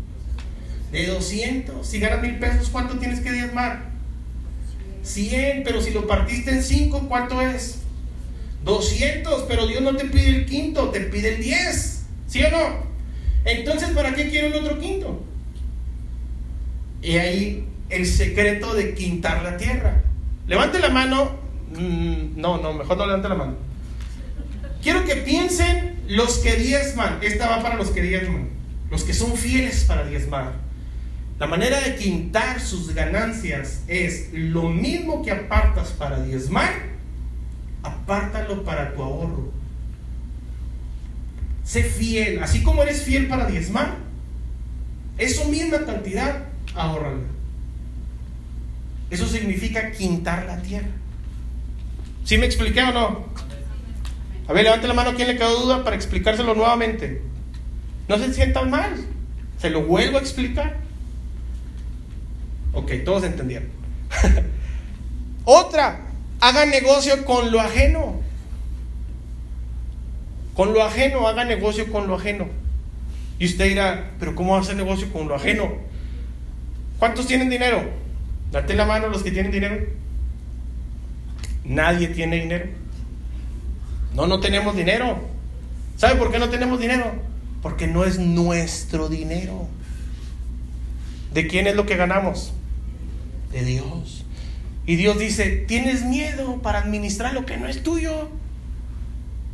De 0.95 1.07
200. 1.07 1.85
Si 1.85 1.99
ganas 1.99 2.21
mil 2.21 2.39
pesos, 2.39 2.69
¿cuánto 2.69 2.97
tienes 2.97 3.19
que 3.19 3.29
diezmar? 3.29 3.89
100, 5.03 5.63
pero 5.65 5.81
si 5.81 5.91
lo 5.91 6.07
partiste 6.07 6.51
en 6.51 6.63
cinco, 6.63 7.09
¿cuánto 7.09 7.41
es? 7.41 7.79
200, 8.63 9.43
pero 9.43 9.67
Dios 9.67 9.81
no 9.81 9.97
te 9.97 10.05
pide 10.05 10.29
el 10.29 10.45
quinto, 10.45 10.91
te 10.91 11.01
pide 11.01 11.35
el 11.35 11.43
10. 11.43 12.05
¿Sí 12.27 12.41
o 12.45 12.49
no? 12.49 12.85
Entonces, 13.43 13.89
¿para 13.89 14.15
qué 14.15 14.29
quiero 14.29 14.47
el 14.47 14.53
otro 14.53 14.79
quinto? 14.79 15.21
Y 17.01 17.17
ahí 17.17 17.67
el 17.89 18.05
secreto 18.05 18.73
de 18.73 18.93
quintar 18.93 19.43
la 19.43 19.57
tierra. 19.57 20.01
Levante 20.47 20.79
la 20.79 20.89
mano. 20.89 21.35
Mm, 21.77 22.39
no, 22.39 22.57
no, 22.61 22.71
mejor 22.71 22.95
no 22.95 23.05
levante 23.05 23.27
la 23.27 23.35
mano. 23.35 23.55
Quiero 24.81 25.03
que 25.03 25.17
piensen 25.17 26.05
los 26.07 26.37
que 26.37 26.55
diezman. 26.55 27.19
Esta 27.21 27.49
va 27.49 27.61
para 27.61 27.75
los 27.75 27.89
que 27.89 28.01
diezman. 28.01 28.47
Los 28.89 29.03
que 29.03 29.13
son 29.13 29.35
fieles 29.35 29.83
para 29.83 30.07
diezmar. 30.07 30.64
La 31.39 31.47
manera 31.47 31.81
de 31.81 31.95
quintar 31.95 32.61
sus 32.61 32.93
ganancias 32.93 33.83
es 33.87 34.29
lo 34.33 34.69
mismo 34.69 35.23
que 35.23 35.31
apartas 35.31 35.89
para 35.89 36.23
diezmar 36.23 36.95
apártalo 37.85 38.63
para 38.63 38.93
tu 38.93 39.01
ahorro. 39.01 39.51
Sé 41.63 41.83
fiel, 41.83 42.41
así 42.43 42.63
como 42.63 42.83
eres 42.83 43.03
fiel 43.03 43.27
para 43.27 43.45
diezmar, 43.45 43.95
eso 45.17 45.47
misma 45.49 45.85
cantidad, 45.85 46.45
ahorrala. 46.75 47.23
Eso 49.09 49.27
significa 49.27 49.91
quintar 49.91 50.45
la 50.45 50.61
tierra. 50.61 50.89
¿Sí 52.23 52.37
me 52.37 52.45
expliqué 52.45 52.81
o 52.83 52.91
no? 52.91 53.25
A 54.47 54.53
ver, 54.53 54.63
levante 54.63 54.87
la 54.87 54.93
mano 54.93 55.15
quien 55.15 55.27
le 55.27 55.37
quedó 55.37 55.59
duda 55.61 55.83
para 55.83 55.95
explicárselo 55.95 56.53
nuevamente. 56.53 57.21
No 58.07 58.17
se 58.17 58.33
sientan 58.33 58.69
mal. 58.69 58.95
Se 59.59 59.69
lo 59.69 59.83
vuelvo 59.83 60.17
a 60.17 60.21
explicar. 60.21 60.77
Ok, 62.75 62.91
todos 63.03 63.23
entendieron. 63.23 63.69
Otra, 65.45 66.05
Haga 66.39 66.65
negocio 66.65 67.25
con 67.25 67.51
lo 67.51 67.59
ajeno. 67.59 68.21
Con 70.53 70.73
lo 70.73 70.83
ajeno, 70.83 71.27
haga 71.27 71.43
negocio 71.43 71.91
con 71.91 72.07
lo 72.07 72.15
ajeno. 72.15 72.47
Y 73.39 73.45
usted 73.45 73.69
dirá, 73.69 74.11
pero 74.19 74.35
¿cómo 74.35 74.55
hacer 74.55 74.75
negocio 74.75 75.11
con 75.11 75.27
lo 75.27 75.35
ajeno? 75.35 75.73
¿Cuántos 76.99 77.27
tienen 77.27 77.49
dinero? 77.49 77.89
Date 78.51 78.73
la 78.75 78.85
mano 78.85 79.07
los 79.09 79.23
que 79.23 79.31
tienen 79.31 79.51
dinero. 79.51 79.85
Nadie 81.63 82.09
tiene 82.09 82.37
dinero. 82.37 82.67
No, 84.13 84.27
no 84.27 84.39
tenemos 84.39 84.75
dinero. 84.75 85.19
¿Sabe 85.97 86.15
por 86.15 86.31
qué 86.31 86.39
no 86.39 86.49
tenemos 86.49 86.79
dinero? 86.79 87.11
Porque 87.61 87.87
no 87.87 88.05
es 88.05 88.19
nuestro 88.19 89.09
dinero. 89.09 89.67
¿De 91.33 91.47
quién 91.47 91.67
es 91.67 91.75
lo 91.75 91.85
que 91.85 91.97
ganamos? 91.97 92.53
De 93.55 93.63
Dios. 93.63 94.25
Y 94.85 94.97
Dios 94.97 95.17
dice, 95.17 95.63
tienes 95.65 96.03
miedo 96.03 96.61
para 96.61 96.79
administrar 96.79 97.33
lo 97.33 97.45
que 97.45 97.55
no 97.55 97.67
es 97.67 97.83
tuyo. 97.83 98.29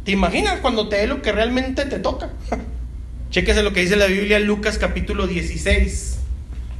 ¿Te 0.05 0.11
imaginas 0.11 0.59
cuando 0.59 0.89
te 0.89 0.95
dé 0.95 1.05
lo 1.05 1.21
que 1.21 1.31
realmente 1.31 1.85
te 1.85 1.99
toca? 1.99 2.31
Chéquese 3.29 3.61
lo 3.61 3.73
que 3.73 3.81
dice 3.81 3.95
la 3.95 4.07
Biblia 4.07 4.37
en 4.37 4.47
Lucas 4.47 4.79
capítulo 4.79 5.27
16. 5.27 6.17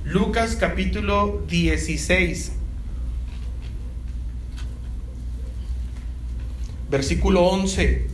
Lucas 0.03 0.57
capítulo 0.59 1.43
16. 1.47 2.53
versículo 6.89 7.45
11. 7.45 8.05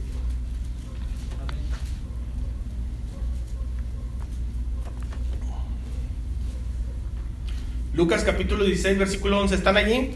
Lucas 7.97 8.23
capítulo 8.23 8.63
16, 8.63 8.95
versículo 8.99 9.39
11. 9.39 9.55
¿Están 9.55 9.75
allí? 9.75 10.11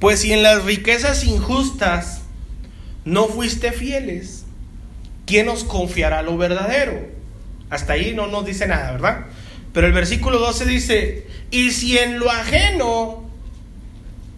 Pues 0.00 0.20
si 0.20 0.32
en 0.32 0.42
las 0.42 0.64
riquezas 0.64 1.22
injustas 1.26 2.22
no 3.04 3.26
fuiste 3.26 3.70
fieles, 3.70 4.46
¿quién 5.26 5.50
os 5.50 5.62
confiará 5.62 6.22
lo 6.22 6.38
verdadero? 6.38 7.06
Hasta 7.68 7.92
ahí 7.92 8.14
no 8.14 8.28
nos 8.28 8.46
dice 8.46 8.66
nada, 8.66 8.92
¿verdad? 8.92 9.26
Pero 9.74 9.86
el 9.86 9.92
versículo 9.92 10.38
12 10.38 10.64
dice, 10.64 11.26
y 11.50 11.70
si 11.72 11.98
en 11.98 12.18
lo 12.18 12.30
ajeno 12.30 13.28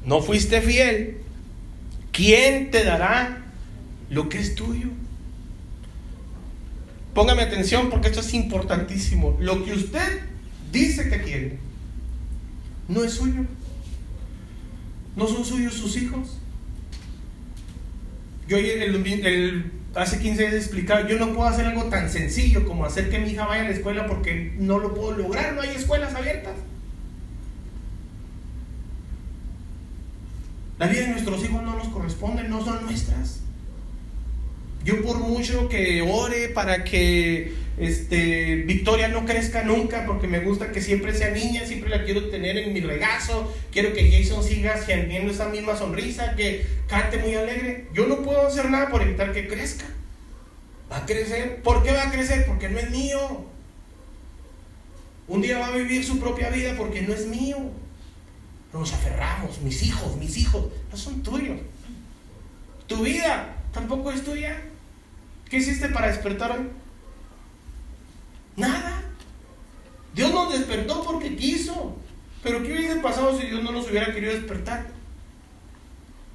no 0.05 0.21
fuiste 0.21 0.61
fiel, 0.63 1.19
¿quién 2.11 2.73
te 2.73 2.83
dará 2.83 3.45
lo 4.11 4.29
que 4.29 4.41
es 4.41 4.57
tuyo? 4.57 4.89
Póngame 7.15 7.43
atención 7.43 7.89
porque 7.89 8.09
esto 8.09 8.19
es 8.19 8.35
importantísimo. 8.35 9.37
Lo 9.39 9.65
que 9.65 9.75
usted 9.75 10.23
dice 10.73 11.09
que 11.09 11.23
quiere, 11.23 11.66
no 12.89 13.05
es 13.05 13.13
suyo. 13.13 13.45
No 15.17 15.27
son 15.27 15.45
suyos 15.45 15.75
sus 15.75 15.97
hijos. 15.97 16.39
Yo 18.49 18.59
el, 18.59 19.73
hace 19.95 20.19
15 20.21 20.41
días 20.41 20.55
explicaba, 20.55 21.09
yo 21.09 21.19
no 21.19 21.33
puedo 21.33 21.49
hacer 21.49 21.67
algo 21.67 21.85
tan 21.85 22.09
sencillo 22.11 22.67
como 22.67 22.85
hacer 22.85 23.11
que 23.11 23.19
mi 23.19 23.31
hija 23.31 23.47
vaya 23.47 23.63
a 23.63 23.65
la 23.65 23.71
escuela 23.71 24.07
porque 24.07 24.55
no 24.59 24.79
lo 24.79 24.95
puedo 24.95 25.17
lograr, 25.17 25.55
no 25.55 25.63
hay 25.63 25.71
escuelas 25.71 26.15
abiertas. 26.15 26.55
La 30.79 30.87
vida 30.87 31.03
de 31.03 31.09
nuestros 31.09 31.43
hijos 31.43 31.63
no 31.63 31.77
nos 31.77 31.89
corresponde, 31.89 32.45
no 32.45 32.65
son 32.65 32.85
nuestras. 32.85 33.41
Yo 34.85 35.03
por 35.03 35.19
mucho 35.19 35.69
que 35.69 36.03
ore 36.03 36.51
para 36.51 36.85
que 36.85 37.55
este, 37.79 38.57
Victoria 38.67 39.09
no 39.09 39.27
crezca 39.27 39.63
nunca, 39.63 40.07
porque 40.07 40.27
me 40.27 40.41
gusta 40.41 40.73
que 40.73 40.81
siempre 40.81 41.15
sea 41.15 41.31
niña, 41.31 41.67
siempre 41.67 41.91
la 41.91 42.05
quiero 42.05 42.29
tener 42.29 42.57
en 42.57 42.73
mi 42.73 42.81
regazo, 42.81 43.55
quiero 43.71 43.93
que 43.93 44.11
Jason 44.11 44.43
siga 44.43 44.75
teniendo 44.85 45.33
esa 45.33 45.49
misma 45.49 45.77
sonrisa, 45.77 46.35
que 46.37 46.67
cante 46.89 47.19
muy 47.19 47.35
alegre. 47.35 47.89
Yo 47.93 48.07
no 48.07 48.23
puedo 48.23 48.47
hacer 48.47 48.71
nada 48.71 48.89
por 48.89 49.03
evitar 49.03 49.33
que 49.33 49.47
crezca. 49.47 49.85
Va 50.91 50.99
a 50.99 51.07
crecer. 51.07 51.63
¿Por 51.63 51.83
qué 51.83 51.93
va 51.93 52.05
a 52.05 52.11
crecer? 52.11 52.47
Porque 52.47 52.69
no 52.69 52.79
es 52.79 52.91
mío. 52.91 53.47
Un 55.29 55.43
día 55.43 55.59
va 55.59 55.67
a 55.67 55.71
vivir 55.73 56.05
su 56.05 56.21
propia 56.21 56.51
vida 56.51 56.75
porque 56.79 57.03
no 57.03 57.13
es 57.13 57.27
mío. 57.27 57.59
Nos 58.73 58.93
aferramos, 58.93 59.61
mis 59.61 59.83
hijos, 59.83 60.17
mis 60.17 60.37
hijos, 60.37 60.67
no 60.91 60.97
son 60.97 61.23
tuyos. 61.23 61.59
Tu 62.87 63.03
vida 63.03 63.57
tampoco 63.73 64.13
es 64.13 64.23
tuya. 64.23 64.63
¿Qué 65.51 65.57
hiciste 65.57 65.89
para 65.89 66.09
despertar? 66.09 66.61
Nada. 68.57 69.03
Dios 70.15 70.33
nos 70.33 70.46
despertó 70.59 71.03
porque 71.03 71.37
quiso. 71.37 71.97
Pero 72.43 72.63
¿qué 72.63 72.73
hubiese 72.73 72.97
pasado 72.97 73.39
si 73.39 73.47
Dios 73.47 73.63
no 73.63 73.73
nos 73.73 73.89
hubiera 73.91 74.13
querido 74.13 74.33
despertar? 74.33 74.87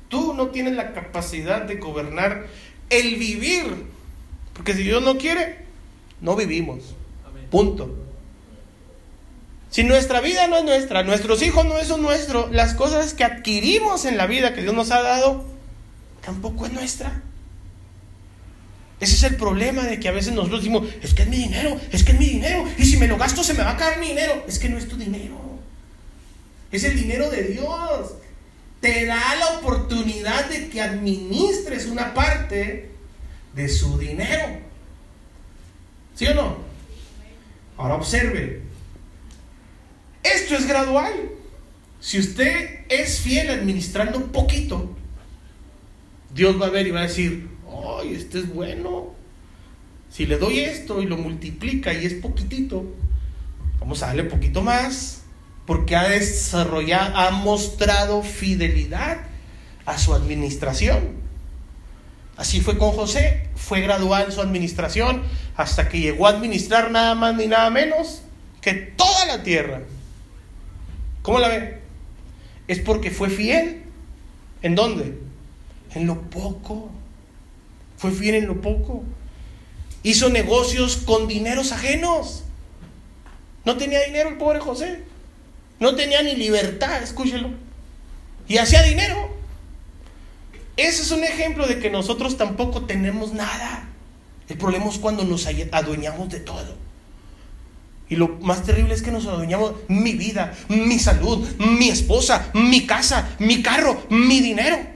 Tú 0.09 0.33
no 0.33 0.47
tienes 0.47 0.75
la 0.75 0.93
capacidad 0.93 1.61
de 1.61 1.75
gobernar 1.75 2.47
el 2.89 3.15
vivir. 3.15 3.85
Porque 4.53 4.73
si 4.73 4.83
Dios 4.83 5.01
no 5.01 5.17
quiere, 5.17 5.65
no 6.19 6.35
vivimos. 6.35 6.95
Punto. 7.49 7.97
Si 9.69 9.85
nuestra 9.85 10.19
vida 10.19 10.47
no 10.47 10.57
es 10.57 10.65
nuestra, 10.65 11.03
nuestros 11.03 11.41
hijos 11.41 11.65
no 11.65 11.81
son 11.85 12.01
nuestros, 12.01 12.51
las 12.51 12.73
cosas 12.73 13.13
que 13.13 13.23
adquirimos 13.23 14.03
en 14.03 14.17
la 14.17 14.27
vida 14.27 14.53
que 14.53 14.61
Dios 14.61 14.75
nos 14.75 14.91
ha 14.91 15.01
dado, 15.01 15.45
tampoco 16.21 16.65
es 16.65 16.73
nuestra. 16.73 17.21
Ese 19.01 19.15
es 19.15 19.23
el 19.23 19.35
problema 19.35 19.81
de 19.83 19.99
que 19.99 20.07
a 20.07 20.11
veces 20.11 20.31
nosotros 20.33 20.61
decimos, 20.61 20.87
es 21.01 21.15
que 21.15 21.23
es 21.23 21.27
mi 21.27 21.37
dinero, 21.37 21.81
es 21.91 22.03
que 22.03 22.11
es 22.11 22.19
mi 22.19 22.27
dinero, 22.27 22.65
y 22.77 22.85
si 22.85 22.97
me 22.97 23.07
lo 23.07 23.17
gasto 23.17 23.43
se 23.43 23.55
me 23.55 23.63
va 23.63 23.71
a 23.71 23.77
caer 23.77 23.99
mi 23.99 24.09
dinero. 24.09 24.45
Es 24.47 24.59
que 24.59 24.69
no 24.69 24.77
es 24.77 24.87
tu 24.87 24.95
dinero, 24.95 25.59
es 26.71 26.83
el 26.83 26.95
dinero 26.95 27.29
de 27.31 27.43
Dios. 27.45 28.13
Te 28.79 29.05
da 29.07 29.35
la 29.35 29.57
oportunidad 29.57 30.49
de 30.49 30.69
que 30.69 30.81
administres 30.81 31.87
una 31.87 32.13
parte 32.13 32.91
de 33.55 33.69
su 33.69 33.97
dinero. 33.97 34.59
¿Sí 36.15 36.27
o 36.27 36.35
no? 36.35 36.57
Ahora 37.77 37.95
observe, 37.95 38.61
esto 40.21 40.55
es 40.55 40.67
gradual. 40.67 41.13
Si 41.99 42.19
usted 42.19 42.81
es 42.89 43.19
fiel 43.19 43.49
administrando 43.49 44.19
un 44.19 44.29
poquito, 44.29 44.95
Dios 46.33 46.61
va 46.61 46.67
a 46.67 46.69
ver 46.69 46.85
y 46.85 46.91
va 46.91 47.01
a 47.01 47.07
decir, 47.07 47.50
ay, 47.83 48.15
este 48.15 48.39
es 48.39 48.53
bueno. 48.53 49.13
Si 50.09 50.25
le 50.25 50.37
doy 50.37 50.59
esto 50.59 51.01
y 51.01 51.05
lo 51.05 51.17
multiplica 51.17 51.93
y 51.93 52.05
es 52.05 52.13
poquitito, 52.15 52.85
vamos 53.79 54.03
a 54.03 54.07
darle 54.07 54.25
poquito 54.25 54.61
más, 54.61 55.23
porque 55.65 55.95
ha 55.95 56.07
desarrollado, 56.09 57.15
ha 57.15 57.31
mostrado 57.31 58.23
fidelidad 58.23 59.21
a 59.85 59.97
su 59.97 60.13
administración. 60.13 61.21
Así 62.37 62.59
fue 62.59 62.77
con 62.77 62.91
José, 62.91 63.49
fue 63.55 63.81
gradual 63.81 64.31
su 64.31 64.41
administración 64.41 65.21
hasta 65.55 65.89
que 65.89 65.99
llegó 65.99 66.27
a 66.27 66.31
administrar 66.31 66.91
nada 66.91 67.15
más 67.15 67.35
ni 67.35 67.47
nada 67.47 67.69
menos 67.69 68.23
que 68.61 68.73
toda 68.73 69.25
la 69.25 69.43
tierra. 69.43 69.81
¿Cómo 71.21 71.39
la 71.39 71.49
ve? 71.49 71.79
Es 72.67 72.79
porque 72.79 73.11
fue 73.11 73.29
fiel. 73.29 73.83
¿En 74.61 74.75
dónde? 74.75 75.19
En 75.93 76.07
lo 76.07 76.21
poco. 76.21 76.89
Fue 78.01 78.11
fiel 78.11 78.33
en 78.33 78.47
lo 78.47 78.61
poco. 78.61 79.03
Hizo 80.01 80.29
negocios 80.29 80.97
con 80.97 81.27
dineros 81.27 81.71
ajenos. 81.71 82.43
No 83.63 83.77
tenía 83.77 84.01
dinero 84.01 84.29
el 84.29 84.37
pobre 84.37 84.59
José. 84.59 85.03
No 85.79 85.95
tenía 85.95 86.23
ni 86.23 86.35
libertad, 86.35 87.03
escúchelo. 87.03 87.51
Y 88.47 88.57
hacía 88.57 88.81
dinero. 88.81 89.29
Ese 90.77 91.03
es 91.03 91.11
un 91.11 91.23
ejemplo 91.23 91.67
de 91.67 91.77
que 91.77 91.91
nosotros 91.91 92.37
tampoco 92.37 92.85
tenemos 92.85 93.33
nada. 93.33 93.87
El 94.49 94.57
problema 94.57 94.87
es 94.87 94.97
cuando 94.97 95.23
nos 95.23 95.45
adueñamos 95.71 96.29
de 96.29 96.39
todo. 96.39 96.75
Y 98.09 98.15
lo 98.15 98.29
más 98.41 98.63
terrible 98.63 98.95
es 98.95 99.03
que 99.03 99.11
nos 99.11 99.27
adueñamos 99.27 99.75
mi 99.87 100.13
vida, 100.13 100.53
mi 100.69 100.97
salud, 100.97 101.47
mi 101.59 101.89
esposa, 101.89 102.49
mi 102.55 102.87
casa, 102.87 103.35
mi 103.37 103.61
carro, 103.61 104.03
mi 104.09 104.39
dinero. 104.39 104.90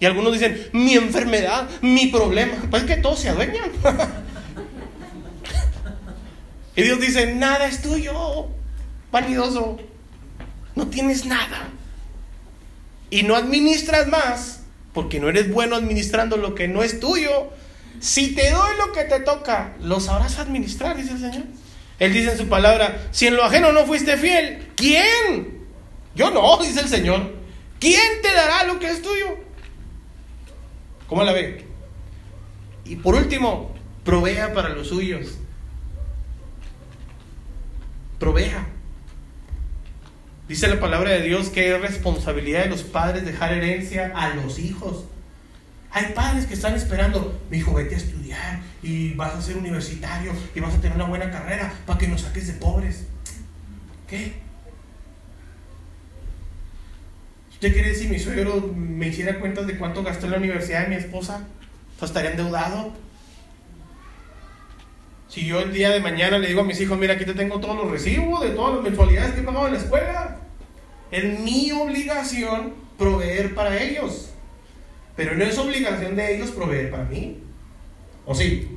Y 0.00 0.06
algunos 0.06 0.32
dicen, 0.32 0.68
mi 0.72 0.94
enfermedad, 0.94 1.68
mi 1.82 2.06
problema. 2.06 2.54
Pues 2.70 2.84
es 2.84 2.88
que 2.88 2.96
todos 2.96 3.20
se 3.20 3.28
adueñan. 3.28 3.70
y 6.76 6.82
Dios 6.82 6.98
dice, 6.98 7.34
nada 7.34 7.66
es 7.66 7.82
tuyo, 7.82 8.48
vanidoso. 9.12 9.78
No 10.74 10.86
tienes 10.86 11.26
nada. 11.26 11.68
Y 13.10 13.24
no 13.24 13.36
administras 13.36 14.08
más, 14.08 14.62
porque 14.94 15.20
no 15.20 15.28
eres 15.28 15.52
bueno 15.52 15.76
administrando 15.76 16.38
lo 16.38 16.54
que 16.54 16.66
no 16.66 16.82
es 16.82 16.98
tuyo. 16.98 17.50
Si 18.00 18.34
te 18.34 18.50
doy 18.50 18.76
lo 18.78 18.92
que 18.92 19.04
te 19.04 19.20
toca, 19.20 19.74
lo 19.82 20.00
sabrás 20.00 20.38
administrar, 20.38 20.96
dice 20.96 21.12
el 21.12 21.20
Señor. 21.20 21.44
Él 21.98 22.14
dice 22.14 22.32
en 22.32 22.38
su 22.38 22.48
palabra, 22.48 23.08
si 23.10 23.26
en 23.26 23.36
lo 23.36 23.44
ajeno 23.44 23.72
no 23.72 23.84
fuiste 23.84 24.16
fiel, 24.16 24.68
¿quién? 24.76 25.66
Yo 26.14 26.30
no, 26.30 26.56
dice 26.56 26.80
el 26.80 26.88
Señor. 26.88 27.34
¿Quién 27.78 28.22
te 28.22 28.32
dará 28.32 28.64
lo 28.64 28.78
que 28.78 28.88
es 28.88 29.02
tuyo? 29.02 29.49
¿Cómo 31.10 31.24
la 31.24 31.32
ve? 31.32 31.64
Y 32.84 32.94
por 32.94 33.16
último, 33.16 33.74
provea 34.04 34.54
para 34.54 34.68
los 34.68 34.86
suyos. 34.86 35.38
Provea. 38.20 38.68
Dice 40.46 40.68
la 40.68 40.78
palabra 40.78 41.10
de 41.10 41.22
Dios 41.22 41.48
que 41.48 41.74
es 41.74 41.80
responsabilidad 41.80 42.62
de 42.62 42.70
los 42.70 42.84
padres 42.84 43.24
dejar 43.24 43.52
herencia 43.52 44.12
a 44.14 44.36
los 44.36 44.60
hijos. 44.60 45.04
Hay 45.90 46.12
padres 46.14 46.46
que 46.46 46.54
están 46.54 46.76
esperando, 46.76 47.40
mi 47.50 47.58
hijo, 47.58 47.74
vete 47.74 47.96
a 47.96 47.98
estudiar 47.98 48.60
y 48.80 49.14
vas 49.14 49.34
a 49.34 49.42
ser 49.42 49.56
universitario 49.56 50.32
y 50.54 50.60
vas 50.60 50.74
a 50.74 50.80
tener 50.80 50.94
una 50.94 51.06
buena 51.06 51.28
carrera 51.32 51.72
para 51.86 51.98
que 51.98 52.06
nos 52.06 52.20
saques 52.20 52.46
de 52.46 52.52
pobres. 52.52 53.06
¿Qué? 54.06 54.34
¿Usted 57.60 57.74
quiere 57.74 57.88
decir 57.90 58.06
si 58.06 58.10
mi 58.14 58.18
suegro 58.18 58.72
me 58.74 59.08
hiciera 59.08 59.38
cuentas 59.38 59.66
de 59.66 59.76
cuánto 59.76 60.02
gastó 60.02 60.24
en 60.24 60.32
la 60.32 60.38
universidad 60.38 60.84
de 60.84 60.88
mi 60.88 60.94
esposa? 60.94 61.46
Pues 61.98 62.10
estaría 62.10 62.30
endeudado. 62.30 62.94
Si 65.28 65.44
yo 65.44 65.60
el 65.60 65.70
día 65.70 65.90
de 65.90 66.00
mañana 66.00 66.38
le 66.38 66.48
digo 66.48 66.62
a 66.62 66.64
mis 66.64 66.80
hijos, 66.80 66.98
mira, 66.98 67.12
aquí 67.12 67.26
te 67.26 67.34
tengo 67.34 67.60
todos 67.60 67.76
los 67.76 67.90
recibos 67.90 68.40
de 68.40 68.48
todas 68.52 68.76
las 68.76 68.82
mensualidades 68.82 69.34
que 69.34 69.40
he 69.40 69.42
pagado 69.42 69.66
en 69.66 69.74
la 69.74 69.78
escuela. 69.78 70.38
Es 71.10 71.38
mi 71.40 71.70
obligación 71.72 72.72
proveer 72.96 73.54
para 73.54 73.76
ellos. 73.76 74.30
Pero 75.14 75.34
no 75.34 75.44
es 75.44 75.58
obligación 75.58 76.16
de 76.16 76.36
ellos 76.36 76.52
proveer 76.52 76.90
para 76.90 77.04
mí. 77.04 77.42
¿O 78.24 78.34
sí? 78.34 78.70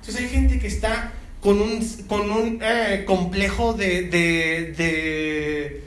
Entonces 0.00 0.20
hay 0.20 0.30
gente 0.30 0.58
que 0.58 0.66
está 0.66 1.12
con 1.40 1.62
un, 1.62 1.88
con 2.08 2.28
un 2.28 2.58
eh, 2.60 3.04
complejo 3.06 3.72
de 3.72 4.08
de 4.08 5.84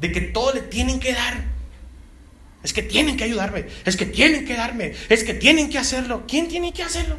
que 0.00 0.20
todo 0.20 0.54
le 0.54 0.62
tienen 0.62 1.00
que 1.00 1.12
dar. 1.12 1.44
Es 2.62 2.72
que 2.72 2.82
tienen 2.82 3.16
que 3.16 3.24
ayudarme, 3.24 3.66
es 3.84 3.96
que 3.96 4.06
tienen 4.06 4.44
que 4.44 4.56
darme, 4.56 4.92
es 5.08 5.22
que 5.22 5.34
tienen 5.34 5.70
que 5.70 5.78
hacerlo. 5.78 6.24
¿Quién 6.26 6.48
tiene 6.48 6.72
que 6.72 6.82
hacerlo? 6.82 7.16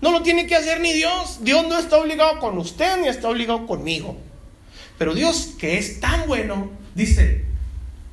No 0.00 0.10
lo 0.10 0.22
tiene 0.22 0.46
que 0.46 0.56
hacer 0.56 0.80
ni 0.80 0.92
Dios. 0.92 1.38
Dios 1.42 1.66
no 1.68 1.78
está 1.78 1.96
obligado 1.98 2.40
con 2.40 2.58
usted 2.58 3.00
ni 3.00 3.08
está 3.08 3.28
obligado 3.28 3.66
conmigo. 3.66 4.18
Pero 4.98 5.14
Dios, 5.14 5.54
que 5.58 5.78
es 5.78 6.00
tan 6.00 6.26
bueno, 6.26 6.70
dice, 6.94 7.44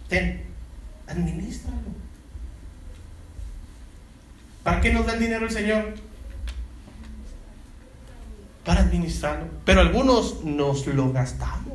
ten, 0.07 0.43
administralo. 1.07 1.77
¿Para 4.63 4.81
qué 4.81 4.93
nos 4.93 5.05
da 5.05 5.13
el 5.13 5.19
dinero 5.19 5.45
el 5.45 5.51
Señor? 5.51 5.95
Para 8.63 8.81
administrarlo. 8.81 9.47
Pero 9.65 9.81
algunos 9.81 10.43
nos 10.43 10.85
lo 10.85 11.11
gastamos. 11.11 11.68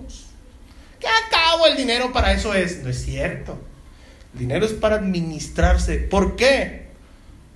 ¿Qué 1.04 1.10
acabo 1.26 1.66
el 1.66 1.76
dinero 1.76 2.14
para 2.14 2.32
eso 2.32 2.54
es? 2.54 2.82
No 2.82 2.88
es 2.88 3.04
cierto. 3.04 3.60
El 4.32 4.38
dinero 4.38 4.64
es 4.64 4.72
para 4.72 4.96
administrarse. 4.96 5.98
¿Por 5.98 6.34
qué? 6.34 6.86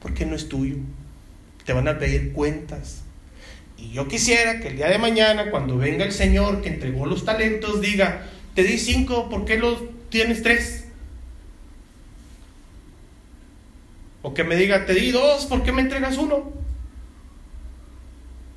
Porque 0.02 0.26
no 0.26 0.36
es 0.36 0.50
tuyo. 0.50 0.76
Te 1.64 1.72
van 1.72 1.88
a 1.88 1.98
pedir 1.98 2.32
cuentas. 2.34 3.04
Y 3.78 3.92
yo 3.92 4.06
quisiera 4.06 4.60
que 4.60 4.68
el 4.68 4.76
día 4.76 4.88
de 4.88 4.98
mañana, 4.98 5.50
cuando 5.50 5.78
venga 5.78 6.04
el 6.04 6.12
Señor 6.12 6.60
que 6.60 6.68
entregó 6.68 7.06
los 7.06 7.24
talentos, 7.24 7.80
diga, 7.80 8.26
te 8.54 8.64
di 8.64 8.76
cinco, 8.76 9.30
¿por 9.30 9.46
qué 9.46 9.56
los 9.56 9.78
tienes 10.10 10.42
tres? 10.42 10.84
O 14.20 14.34
que 14.34 14.44
me 14.44 14.56
diga, 14.56 14.84
te 14.84 14.92
di 14.92 15.10
dos, 15.10 15.46
¿por 15.46 15.62
qué 15.62 15.72
me 15.72 15.80
entregas 15.80 16.18
uno? 16.18 16.52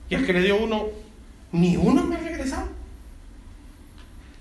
Y 0.10 0.16
el 0.16 0.26
que 0.26 0.34
le 0.34 0.42
dio 0.42 0.58
uno, 0.58 0.88
ni 1.54 1.78
uno 1.78 2.04
me 2.04 2.18
ha 2.18 2.20
regresado. 2.20 2.81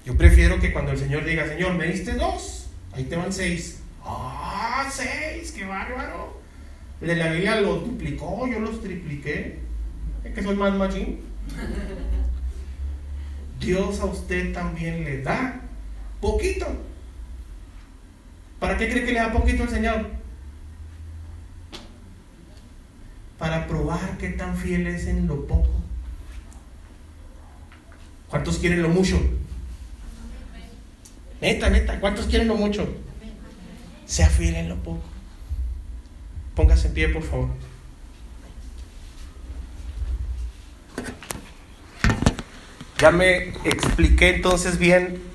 Yo 0.05 0.17
prefiero 0.17 0.61
que 0.61 0.73
cuando 0.73 0.93
el 0.93 0.99
Señor 0.99 1.25
diga, 1.25 1.47
Señor, 1.47 1.75
me 1.75 1.87
diste 1.87 2.15
dos, 2.15 2.69
ahí 2.93 3.05
te 3.05 3.17
van 3.17 3.33
seis. 3.33 3.81
¡Ah, 4.03 4.89
seis! 4.91 5.53
¡Qué 5.53 5.65
bárbaro! 5.65 6.41
de 7.01 7.17
la 7.17 7.33
Biblia 7.33 7.61
lo 7.61 7.77
duplicó, 7.77 8.47
yo 8.47 8.61
los 8.61 8.83
tripliqué. 8.83 9.59
Es 10.25 10.35
que 10.35 10.43
soy 10.43 10.55
más 10.55 10.75
machín. 10.75 11.21
Dios 13.59 14.01
a 14.01 14.05
usted 14.07 14.53
también 14.53 15.05
le 15.05 15.23
da 15.23 15.61
poquito. 16.21 16.67
¿Para 18.59 18.77
qué 18.77 18.91
cree 18.91 19.05
que 19.05 19.13
le 19.13 19.21
da 19.21 19.33
poquito 19.33 19.63
el 19.63 19.71
Señor? 19.71 20.11
Para 23.39 23.67
probar 23.67 24.19
qué 24.19 24.31
tan 24.31 24.57
fiel 24.57 24.87
es 24.87 25.07
en 25.07 25.27
lo 25.27 25.47
poco. 25.47 25.71
¿Cuántos 28.29 28.59
quieren 28.59 28.83
lo 28.83 28.91
mucho? 28.91 29.19
Neta, 31.41 31.71
neta, 31.71 32.01
¿cuántos 32.01 32.27
quieren 32.27 32.49
lo 32.49 32.55
mucho? 32.55 32.89
Sea 34.05 34.29
fiel 34.29 34.57
en 34.57 34.69
lo 34.69 34.77
poco. 34.77 35.03
Póngase 36.55 36.89
en 36.89 36.95
pie, 36.95 37.09
por 37.09 37.23
favor. 37.23 37.49
Ya 42.99 43.11
me 43.11 43.49
expliqué 43.65 44.37
entonces 44.37 44.79
bien 44.79 45.30